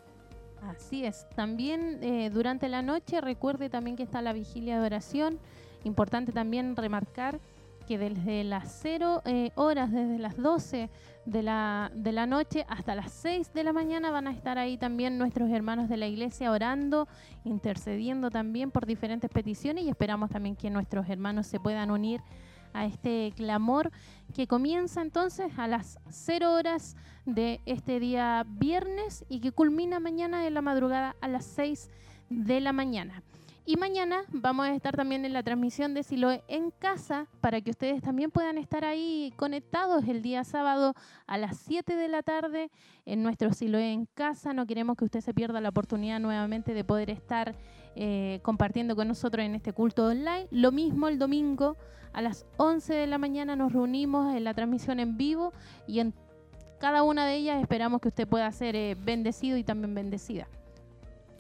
Así 0.68 1.06
es. 1.06 1.28
También 1.36 2.00
durante 2.34 2.70
la 2.70 2.82
noche 2.82 3.22
recuerde 3.22 3.70
también 3.70 3.96
que 3.96 4.04
está 4.04 4.22
la 4.22 4.34
vigilia 4.34 4.80
de 4.80 4.86
oración. 4.86 5.40
Importante 5.84 6.32
también 6.32 6.76
remarcar 6.76 7.40
que 7.84 7.98
desde 7.98 8.44
las 8.44 8.80
0 8.82 9.22
eh, 9.26 9.52
horas, 9.56 9.92
desde 9.92 10.18
las 10.18 10.38
12 10.38 10.90
de 11.26 11.44
la, 11.44 11.92
de 11.94 12.12
la 12.12 12.26
noche 12.26 12.66
hasta 12.68 12.96
las 12.96 13.12
6 13.12 13.54
de 13.54 13.64
la 13.64 13.74
mañana 13.74 14.12
van 14.12 14.28
a 14.28 14.32
estar 14.32 14.58
ahí 14.58 14.78
también 14.78 15.18
nuestros 15.18 15.50
hermanos 15.50 15.90
de 15.90 15.98
la 15.98 16.08
iglesia 16.08 16.52
orando, 16.52 17.08
intercediendo 17.44 18.30
también 18.30 18.72
por 18.72 18.86
diferentes 18.86 19.30
peticiones 19.30 19.84
y 19.84 19.90
esperamos 19.90 20.30
también 20.30 20.56
que 20.56 20.70
nuestros 20.70 21.10
hermanos 21.10 21.48
se 21.48 21.60
puedan 21.60 21.92
unir 21.92 22.22
a 22.74 22.86
este 22.86 23.34
clamor 23.36 23.92
que 24.36 24.48
comienza 24.48 25.02
entonces 25.02 25.58
a 25.58 25.68
las 25.68 26.00
0 26.10 26.54
horas 26.54 26.96
de 27.26 27.62
este 27.66 28.00
día 28.00 28.46
viernes 28.48 29.26
y 29.30 29.40
que 29.40 29.52
culmina 29.52 30.00
mañana 30.00 30.46
en 30.46 30.54
la 30.54 30.62
madrugada 30.62 31.16
a 31.22 31.28
las 31.28 31.46
6 31.46 31.90
de 32.30 32.60
la 32.62 32.74
mañana. 32.74 33.24
Y 33.66 33.78
mañana 33.78 34.24
vamos 34.28 34.66
a 34.66 34.76
estar 34.76 34.94
también 34.94 35.24
en 35.24 35.32
la 35.32 35.42
transmisión 35.42 35.94
de 35.94 36.04
Siloe 36.04 36.44
en 36.50 36.70
casa 36.72 37.28
para 37.40 37.62
que 37.62 37.72
ustedes 37.72 38.02
también 38.02 38.30
puedan 38.30 38.58
estar 38.58 38.84
ahí 38.84 39.34
conectados 39.38 40.06
el 40.10 40.22
día 40.22 40.44
sábado 40.44 40.96
a 41.28 41.38
las 41.38 41.60
7 41.60 41.96
de 41.96 42.10
la 42.10 42.24
tarde 42.24 42.72
en 43.06 43.24
nuestro 43.24 43.54
Siloe 43.54 43.94
en 43.94 44.06
casa. 44.06 44.52
No 44.52 44.66
queremos 44.66 44.98
que 44.98 45.06
usted 45.06 45.22
se 45.22 45.34
pierda 45.34 45.62
la 45.62 45.70
oportunidad 45.70 46.20
nuevamente 46.20 46.74
de 46.74 46.84
poder 46.84 47.10
estar 47.10 47.56
eh, 47.96 48.40
compartiendo 48.42 48.96
con 48.96 49.08
nosotros 49.08 49.46
en 49.46 49.56
este 49.56 49.74
culto 49.74 50.08
online. 50.08 50.48
Lo 50.52 50.72
mismo 50.72 51.08
el 51.08 51.20
domingo 51.20 51.78
a 52.14 52.22
las 52.22 52.46
11 52.58 52.94
de 52.94 53.08
la 53.08 53.18
mañana 53.18 53.56
nos 53.56 53.74
reunimos 53.74 54.36
en 54.36 54.44
la 54.44 54.54
transmisión 54.54 55.00
en 55.00 55.18
vivo 55.18 55.54
y 55.88 56.00
en 56.00 56.14
cada 56.80 57.04
una 57.04 57.26
de 57.26 57.36
ellas 57.36 57.62
esperamos 57.62 58.02
que 58.02 58.10
usted 58.10 58.28
pueda 58.28 58.52
ser 58.52 58.76
eh, 58.76 58.96
bendecido 59.00 59.58
y 59.58 59.64
también 59.64 59.96
bendecida. 59.96 60.48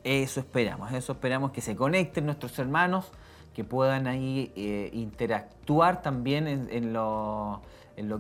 Eso 0.04 0.41
esperamos, 0.41 0.91
eso 0.91 1.14
esperamos 1.14 1.51
que 1.51 1.62
se 1.62 1.76
conecten 1.76 2.26
nuestros 2.26 2.58
hermanos, 2.60 3.12
que 3.54 3.64
puedan 3.64 4.08
ahí 4.08 4.51
eh, 4.56 4.89
interactuar 4.93 6.01
también 6.01 6.47
en, 6.47 6.93
lo, 6.93 7.62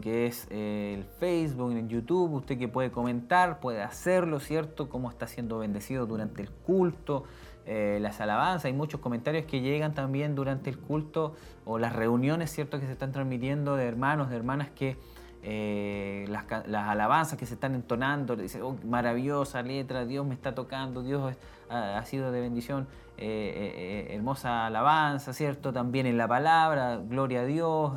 que 0.01 0.27
es 0.27 0.47
el 0.49 1.03
Facebook, 1.19 1.71
en 1.71 1.89
YouTube, 1.89 2.33
usted 2.33 2.57
que 2.57 2.67
puede 2.67 2.91
comentar, 2.91 3.59
puede 3.59 3.81
hacerlo, 3.81 4.39
¿cierto? 4.39 4.89
Cómo 4.89 5.09
está 5.09 5.27
siendo 5.27 5.59
bendecido 5.59 6.05
durante 6.05 6.41
el 6.41 6.49
culto, 6.49 7.23
eh, 7.65 7.97
las 8.01 8.19
alabanzas, 8.19 8.65
hay 8.65 8.73
muchos 8.73 8.99
comentarios 8.99 9.45
que 9.45 9.61
llegan 9.61 9.93
también 9.93 10.35
durante 10.35 10.69
el 10.69 10.77
culto 10.77 11.35
o 11.65 11.79
las 11.79 11.93
reuniones, 11.93 12.51
¿cierto? 12.51 12.79
Que 12.79 12.85
se 12.85 12.91
están 12.91 13.13
transmitiendo 13.13 13.77
de 13.77 13.85
hermanos, 13.85 14.29
de 14.29 14.35
hermanas 14.35 14.69
que 14.75 14.97
eh, 15.43 16.25
las, 16.27 16.45
alabanzas 16.51 17.37
que 17.37 17.45
se 17.45 17.53
están 17.53 17.73
entonando, 17.75 18.35
dice, 18.35 18.61
oh, 18.61 18.75
maravillosa 18.85 19.61
letra, 19.61 20.05
Dios 20.05 20.25
me 20.25 20.33
está 20.33 20.53
tocando, 20.53 21.03
Dios 21.03 21.35
ha, 21.69 22.03
sido 22.03 22.33
de 22.33 22.41
bendición, 22.41 22.85
eh, 23.17 24.09
hermosa 24.11 24.65
alabanza, 24.65 25.31
¿cierto? 25.31 25.71
También 25.71 26.05
en 26.05 26.17
la 26.17 26.27
palabra, 26.27 26.97
gloria 26.97 27.41
a 27.41 27.45
Dios, 27.45 27.93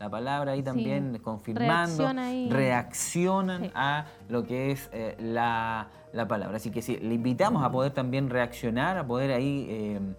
la 0.00 0.08
palabra 0.08 0.52
ahí 0.52 0.62
también 0.62 1.18
confirmando, 1.18 2.10
reaccionan 2.48 3.70
a 3.74 4.06
lo 4.28 4.44
que 4.44 4.70
es 4.70 4.90
la, 5.18 5.88
la, 6.14 6.28
palabra. 6.28 6.56
Así 6.56 6.70
que 6.70 6.82
sí, 6.82 6.96
le 6.96 7.14
invitamos 7.14 7.62
a 7.62 7.70
poder 7.70 7.92
también 7.92 8.30
reaccionar, 8.30 8.96
a 8.96 9.06
poder 9.06 9.32
ahí 9.32 10.14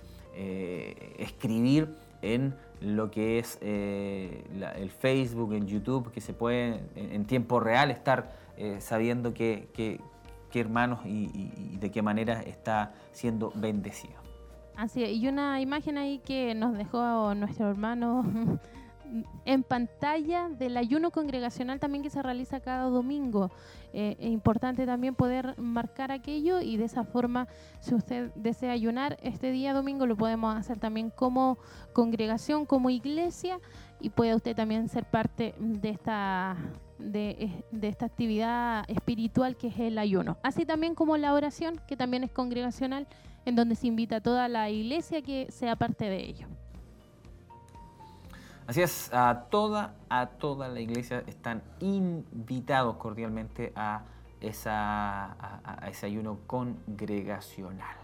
escribir 1.17 1.95
en 2.21 2.55
lo 2.81 3.11
que 3.11 3.39
es 3.39 3.57
eh, 3.61 4.43
el 4.75 4.89
Facebook, 4.89 5.53
en 5.53 5.67
YouTube, 5.67 6.11
que 6.11 6.21
se 6.21 6.33
puede 6.33 6.81
en, 6.95 7.25
tiempo 7.25 7.59
real 7.59 7.91
estar 7.91 8.33
eh, 8.57 8.77
sabiendo 8.79 9.33
qué 9.33 9.99
hermanos 10.53 10.99
y, 11.05 11.77
de 11.79 11.91
qué 11.91 12.01
manera 12.01 12.41
está 12.41 12.93
siendo 13.11 13.51
bendecido. 13.55 14.15
Así 14.77 15.03
y 15.03 15.27
una 15.27 15.61
imagen 15.61 15.97
ahí 15.97 16.19
que 16.19 16.53
nos 16.55 16.77
dejó 16.77 17.33
nuestro 17.35 17.69
hermano 17.69 18.23
en 19.45 19.63
pantalla 19.63 20.49
del 20.49 20.78
ayuno 20.78 21.11
congregacional 21.11 21.80
también 21.80 22.03
que 22.03 22.09
se 22.09 22.22
realiza 22.22 22.59
cada 22.59 22.89
domingo. 22.89 23.51
Eh, 23.93 24.18
es 24.20 24.30
importante 24.30 24.86
también 24.86 25.16
poder 25.16 25.57
marcar 25.57 26.11
aquello 26.11 26.59
y 26.61 26.78
de 26.78 26.86
esa 26.86 27.03
forma, 27.03 27.47
si 27.80 27.95
usted 27.95 28.32
desea 28.36 28.72
ayunar 28.72 29.18
este 29.22 29.51
día 29.51 29.74
domingo, 29.74 30.05
lo 30.05 30.18
podemos 30.18 30.55
hacer 30.55 30.80
también 30.80 31.09
como 31.09 31.57
congregación, 31.93 32.66
como 32.66 32.89
iglesia 32.89 33.59
y 34.01 34.09
puede 34.09 34.36
usted 34.36 34.55
también 34.55 34.89
ser 34.89 35.05
parte 35.05 35.55
de 35.59 35.89
esta 35.89 36.57
de, 36.97 37.63
de, 37.72 37.88
esta 37.89 38.05
actividad 38.05 38.86
espiritual 38.89 39.57
que 39.57 39.68
es 39.68 39.80
el 39.80 39.97
ayuno. 39.97 40.38
Así 40.43 40.66
también 40.66 40.95
como 40.95 41.18
la 41.18 41.34
oración, 41.34 41.80
que 41.88 41.97
también 41.97 42.24
es 42.24 42.32
congregacional, 42.32 43.07
en 43.45 43.55
donde 43.55 43.76
se 43.76 43.88
invita 43.88 44.18
a 44.18 44.22
toda 44.22 44.47
la 44.47 44.70
iglesia 44.70 45.22
que 45.22 45.47
sea 45.51 45.76
parte 45.76 46.05
de 46.05 46.24
ello. 46.24 46.47
Así 48.68 48.82
es, 48.82 49.13
a 49.13 49.45
toda, 49.51 49.95
a 50.09 50.28
toda 50.28 50.68
la 50.68 50.80
iglesia 50.80 51.24
están 51.28 51.61
invitados 51.80 52.95
cordialmente 52.97 53.72
a, 53.76 54.05
esa, 54.41 55.36
ese 55.88 56.07
ayuno 56.07 56.39
congregacional. 56.47 57.95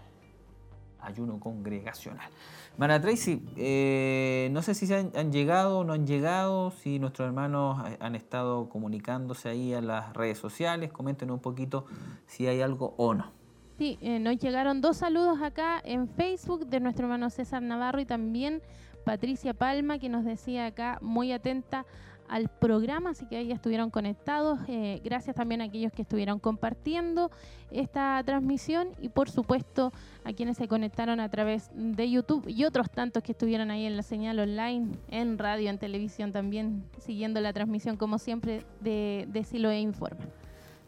Ayuno 1.00 1.40
congregacional. 1.40 2.30
Mara 2.78 3.00
Tracy, 3.00 3.42
eh, 3.56 4.48
no 4.52 4.62
sé 4.62 4.74
si 4.74 4.86
se 4.86 5.10
han, 5.12 5.32
llegado 5.32 5.80
o 5.80 5.84
no 5.84 5.94
han 5.94 6.06
llegado, 6.06 6.70
si 6.70 7.00
nuestros 7.00 7.26
hermanos 7.26 7.82
han 7.98 8.14
estado 8.14 8.68
comunicándose 8.68 9.48
ahí 9.48 9.74
a 9.74 9.80
las 9.80 10.12
redes 10.12 10.38
sociales, 10.38 10.92
comenten 10.92 11.30
un 11.32 11.40
poquito 11.40 11.86
si 12.26 12.46
hay 12.46 12.60
algo 12.62 12.94
o 12.98 13.14
no. 13.14 13.32
Sí, 13.78 13.98
eh, 14.00 14.20
nos 14.20 14.38
llegaron 14.38 14.80
dos 14.80 14.98
saludos 14.98 15.42
acá 15.42 15.80
en 15.84 16.08
Facebook 16.08 16.66
de 16.66 16.78
nuestro 16.78 17.06
hermano 17.06 17.30
César 17.30 17.62
Navarro 17.62 18.00
y 18.00 18.06
también 18.06 18.62
Patricia 19.04 19.54
Palma, 19.54 19.98
que 19.98 20.08
nos 20.08 20.24
decía 20.24 20.66
acá, 20.66 20.98
muy 21.00 21.32
atenta 21.32 21.86
al 22.28 22.48
programa, 22.48 23.10
así 23.10 23.26
que 23.26 23.36
ahí 23.36 23.52
estuvieron 23.52 23.90
conectados. 23.90 24.58
Eh, 24.66 25.00
gracias 25.04 25.36
también 25.36 25.60
a 25.60 25.64
aquellos 25.64 25.92
que 25.92 26.02
estuvieron 26.02 26.38
compartiendo 26.38 27.30
esta 27.70 28.22
transmisión 28.24 28.88
y 29.00 29.10
por 29.10 29.28
supuesto 29.28 29.92
a 30.24 30.32
quienes 30.32 30.56
se 30.56 30.66
conectaron 30.66 31.20
a 31.20 31.28
través 31.28 31.70
de 31.74 32.10
YouTube 32.10 32.48
y 32.48 32.64
otros 32.64 32.90
tantos 32.90 33.22
que 33.22 33.32
estuvieron 33.32 33.70
ahí 33.70 33.84
en 33.84 33.96
la 33.96 34.02
señal 34.02 34.38
online, 34.38 34.92
en 35.08 35.36
radio, 35.36 35.68
en 35.68 35.78
televisión 35.78 36.32
también, 36.32 36.84
siguiendo 36.98 37.40
la 37.40 37.52
transmisión 37.52 37.98
como 37.98 38.18
siempre 38.18 38.64
de, 38.80 39.26
de 39.28 39.44
Siloe 39.44 39.78
Informa. 39.78 40.24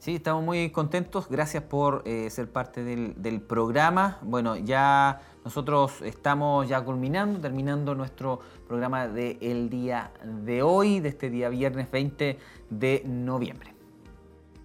Sí, 0.04 0.16
estamos 0.16 0.44
muy 0.44 0.68
contentos. 0.68 1.28
Gracias 1.30 1.62
por 1.62 2.02
eh, 2.04 2.28
ser 2.28 2.52
parte 2.52 2.84
del, 2.84 3.40
programa. 3.40 4.18
Bueno, 4.20 4.54
ya 4.54 5.18
nosotros 5.44 6.00
estamos 6.02 6.68
ya 6.68 6.80
culminando, 6.82 7.38
terminando 7.38 7.94
nuestro 7.94 8.40
programa 8.66 9.06
del 9.06 9.68
día 9.68 10.10
de 10.24 10.62
hoy, 10.62 11.00
de 11.00 11.10
este 11.10 11.30
día 11.30 11.48
viernes 11.50 11.90
20 11.90 12.38
de 12.70 13.02
noviembre. 13.04 13.74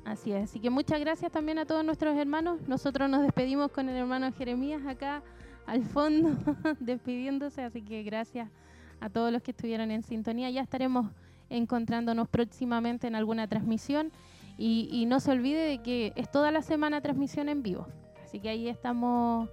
Así 0.05 0.31
es, 0.31 0.45
así 0.45 0.59
que 0.59 0.69
muchas 0.69 0.99
gracias 0.99 1.31
también 1.31 1.59
a 1.59 1.65
todos 1.65 1.83
nuestros 1.85 2.17
hermanos. 2.17 2.61
Nosotros 2.67 3.09
nos 3.09 3.21
despedimos 3.21 3.71
con 3.71 3.89
el 3.89 3.95
hermano 3.95 4.31
Jeremías 4.31 4.81
acá 4.87 5.21
al 5.67 5.83
fondo, 5.83 6.31
despidiéndose, 6.79 7.61
así 7.61 7.81
que 7.81 8.01
gracias 8.03 8.49
a 9.01 9.09
todos 9.09 9.31
los 9.31 9.43
que 9.43 9.51
estuvieron 9.51 9.91
en 9.91 10.01
sintonía. 10.01 10.49
Ya 10.49 10.61
estaremos 10.61 11.07
encontrándonos 11.49 12.27
próximamente 12.27 13.07
en 13.07 13.15
alguna 13.15 13.47
transmisión. 13.47 14.11
Y, 14.57 15.05
no 15.07 15.21
se 15.21 15.31
olvide 15.31 15.65
de 15.65 15.81
que 15.81 16.11
es 16.17 16.29
toda 16.29 16.51
la 16.51 16.61
semana 16.61 16.99
transmisión 16.99 17.47
en 17.47 17.63
vivo. 17.63 17.87
Así 18.25 18.41
que 18.41 18.49
ahí 18.49 18.67
estamos 18.67 19.49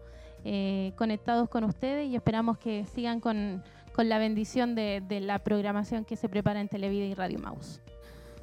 eh, 0.49 0.93
conectados 0.95 1.49
con 1.49 1.65
ustedes 1.65 2.09
y 2.09 2.15
esperamos 2.15 2.57
que 2.57 2.85
sigan 2.95 3.19
con, 3.19 3.65
la 3.97 4.19
bendición 4.19 4.77
de, 4.77 5.03
la 5.21 5.41
programación 5.41 6.05
que 6.05 6.15
se 6.15 6.29
prepara 6.29 6.61
en 6.61 6.69
Televida 6.69 7.05
y 7.05 7.15
Radio 7.15 7.41
Maus. 7.41 7.81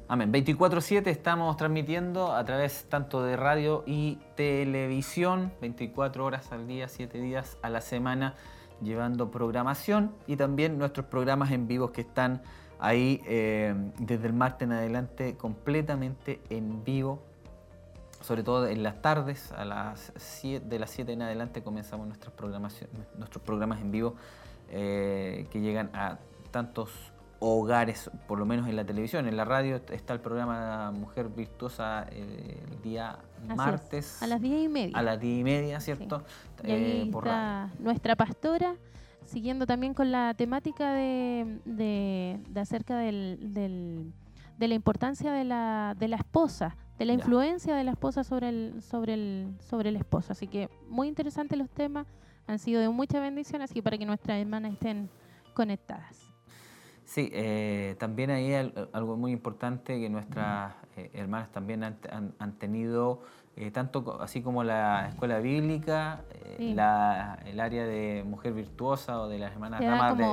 Amén. 0.06 0.30
24-7 0.30 1.06
estamos 1.06 1.56
transmitiendo 1.56 2.34
a 2.34 2.44
través 2.44 2.84
tanto 2.90 3.22
de 3.22 3.36
radio 3.36 3.84
y 3.86 4.18
televisión, 4.34 5.50
24 5.62 6.26
horas 6.26 6.52
al 6.52 6.66
día, 6.66 6.88
7 6.88 7.18
días 7.22 7.56
a 7.62 7.70
la 7.70 7.80
semana, 7.80 8.34
llevando 8.82 9.30
programación 9.30 10.14
y 10.26 10.36
también 10.36 10.76
nuestros 10.76 11.06
programas 11.06 11.52
en 11.52 11.66
vivo 11.66 11.90
que 11.90 12.02
están 12.02 12.42
ahí 12.78 13.22
eh, 13.26 13.74
desde 13.98 14.26
el 14.26 14.34
martes 14.34 14.66
en 14.66 14.72
adelante 14.72 15.38
completamente 15.38 16.42
en 16.50 16.84
vivo, 16.84 17.22
sobre 18.24 18.42
todo 18.42 18.66
en 18.66 18.82
las 18.82 19.02
tardes, 19.02 19.52
a 19.52 19.66
las 19.66 20.12
de 20.42 20.78
las 20.78 20.90
7 20.90 21.12
en 21.12 21.22
adelante 21.22 21.62
comenzamos 21.62 22.06
nuestras 22.06 22.32
nuestros 23.18 23.44
programas 23.44 23.82
en 23.82 23.90
vivo 23.90 24.14
eh, 24.70 25.46
que 25.50 25.60
llegan 25.60 25.90
a 25.92 26.18
tantos 26.50 26.90
hogares, 27.38 28.10
por 28.26 28.38
lo 28.38 28.46
menos 28.46 28.66
en 28.66 28.76
la 28.76 28.84
televisión. 28.86 29.28
En 29.28 29.36
la 29.36 29.44
radio 29.44 29.76
está 29.90 30.14
el 30.14 30.20
programa 30.20 30.90
Mujer 30.92 31.28
Virtuosa 31.28 32.06
eh, 32.10 32.64
el 32.70 32.80
día 32.80 33.18
martes. 33.54 34.22
A 34.22 34.26
las 34.26 34.40
10 34.40 34.64
y 34.64 34.68
media. 34.68 34.98
A 34.98 35.02
las 35.02 35.20
10 35.20 35.40
y 35.40 35.44
media, 35.44 35.80
¿cierto? 35.80 36.22
Y 36.64 36.70
ahí 36.70 37.10
está 37.14 37.70
nuestra 37.78 38.16
pastora 38.16 38.76
siguiendo 39.26 39.66
también 39.66 39.92
con 39.92 40.10
la 40.10 40.32
temática 40.32 40.94
de, 40.94 41.58
de, 41.66 42.40
acerca 42.58 42.96
del, 42.96 43.52
de 43.52 44.68
la 44.68 44.74
importancia 44.74 45.30
de 45.32 45.44
la, 45.44 45.94
de 45.98 46.08
la 46.08 46.16
esposa, 46.16 46.76
de 46.98 47.04
la 47.04 47.12
influencia 47.12 47.74
de 47.74 47.84
la 47.84 47.92
esposa 47.92 48.24
sobre 48.24 48.48
el, 48.48 48.82
sobre, 48.82 49.14
el, 49.14 49.54
sobre 49.60 49.88
el 49.88 49.96
esposo. 49.96 50.32
Así 50.32 50.46
que 50.46 50.68
muy 50.88 51.08
interesantes 51.08 51.58
los 51.58 51.70
temas, 51.70 52.06
han 52.46 52.58
sido 52.58 52.80
de 52.80 52.88
mucha 52.88 53.20
bendición, 53.20 53.62
así 53.62 53.80
para 53.80 53.96
que 53.96 54.06
nuestras 54.06 54.38
hermanas 54.38 54.72
estén 54.72 55.08
conectadas. 55.54 56.20
Sí, 57.04 57.30
eh, 57.32 57.96
también 57.98 58.30
ahí 58.30 58.54
algo 58.92 59.16
muy 59.16 59.32
importante 59.32 60.00
que 60.00 60.08
nuestras 60.08 60.74
eh, 60.96 61.10
hermanas 61.12 61.50
también 61.50 61.84
han, 61.84 61.98
han 62.38 62.58
tenido 62.58 63.22
eh, 63.56 63.70
tanto 63.70 64.20
así 64.20 64.42
como 64.42 64.64
la 64.64 65.06
escuela 65.10 65.38
bíblica, 65.38 66.24
eh, 66.32 66.72
el 67.46 67.60
área 67.60 67.86
de 67.86 68.24
mujer 68.26 68.52
virtuosa 68.52 69.20
o 69.20 69.28
de 69.28 69.38
las 69.38 69.52
hermanas 69.52 69.80
ramas 69.80 70.18
de, 70.18 70.24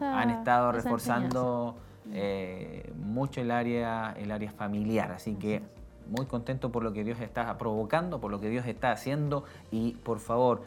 han 0.00 0.30
estado 0.30 0.70
reforzando 0.70 1.76
eh, 2.12 2.92
mucho 2.96 3.40
el 3.40 3.50
área, 3.50 4.14
el 4.18 4.30
área 4.30 4.52
familiar. 4.52 5.12
Así 5.12 5.34
que 5.34 5.62
muy 6.08 6.26
contento 6.26 6.70
por 6.70 6.82
lo 6.82 6.92
que 6.92 7.04
Dios 7.04 7.20
está 7.20 7.56
provocando, 7.58 8.20
por 8.20 8.30
lo 8.30 8.40
que 8.40 8.50
Dios 8.50 8.66
está 8.66 8.92
haciendo 8.92 9.44
y 9.70 9.92
por 9.92 10.18
favor, 10.18 10.62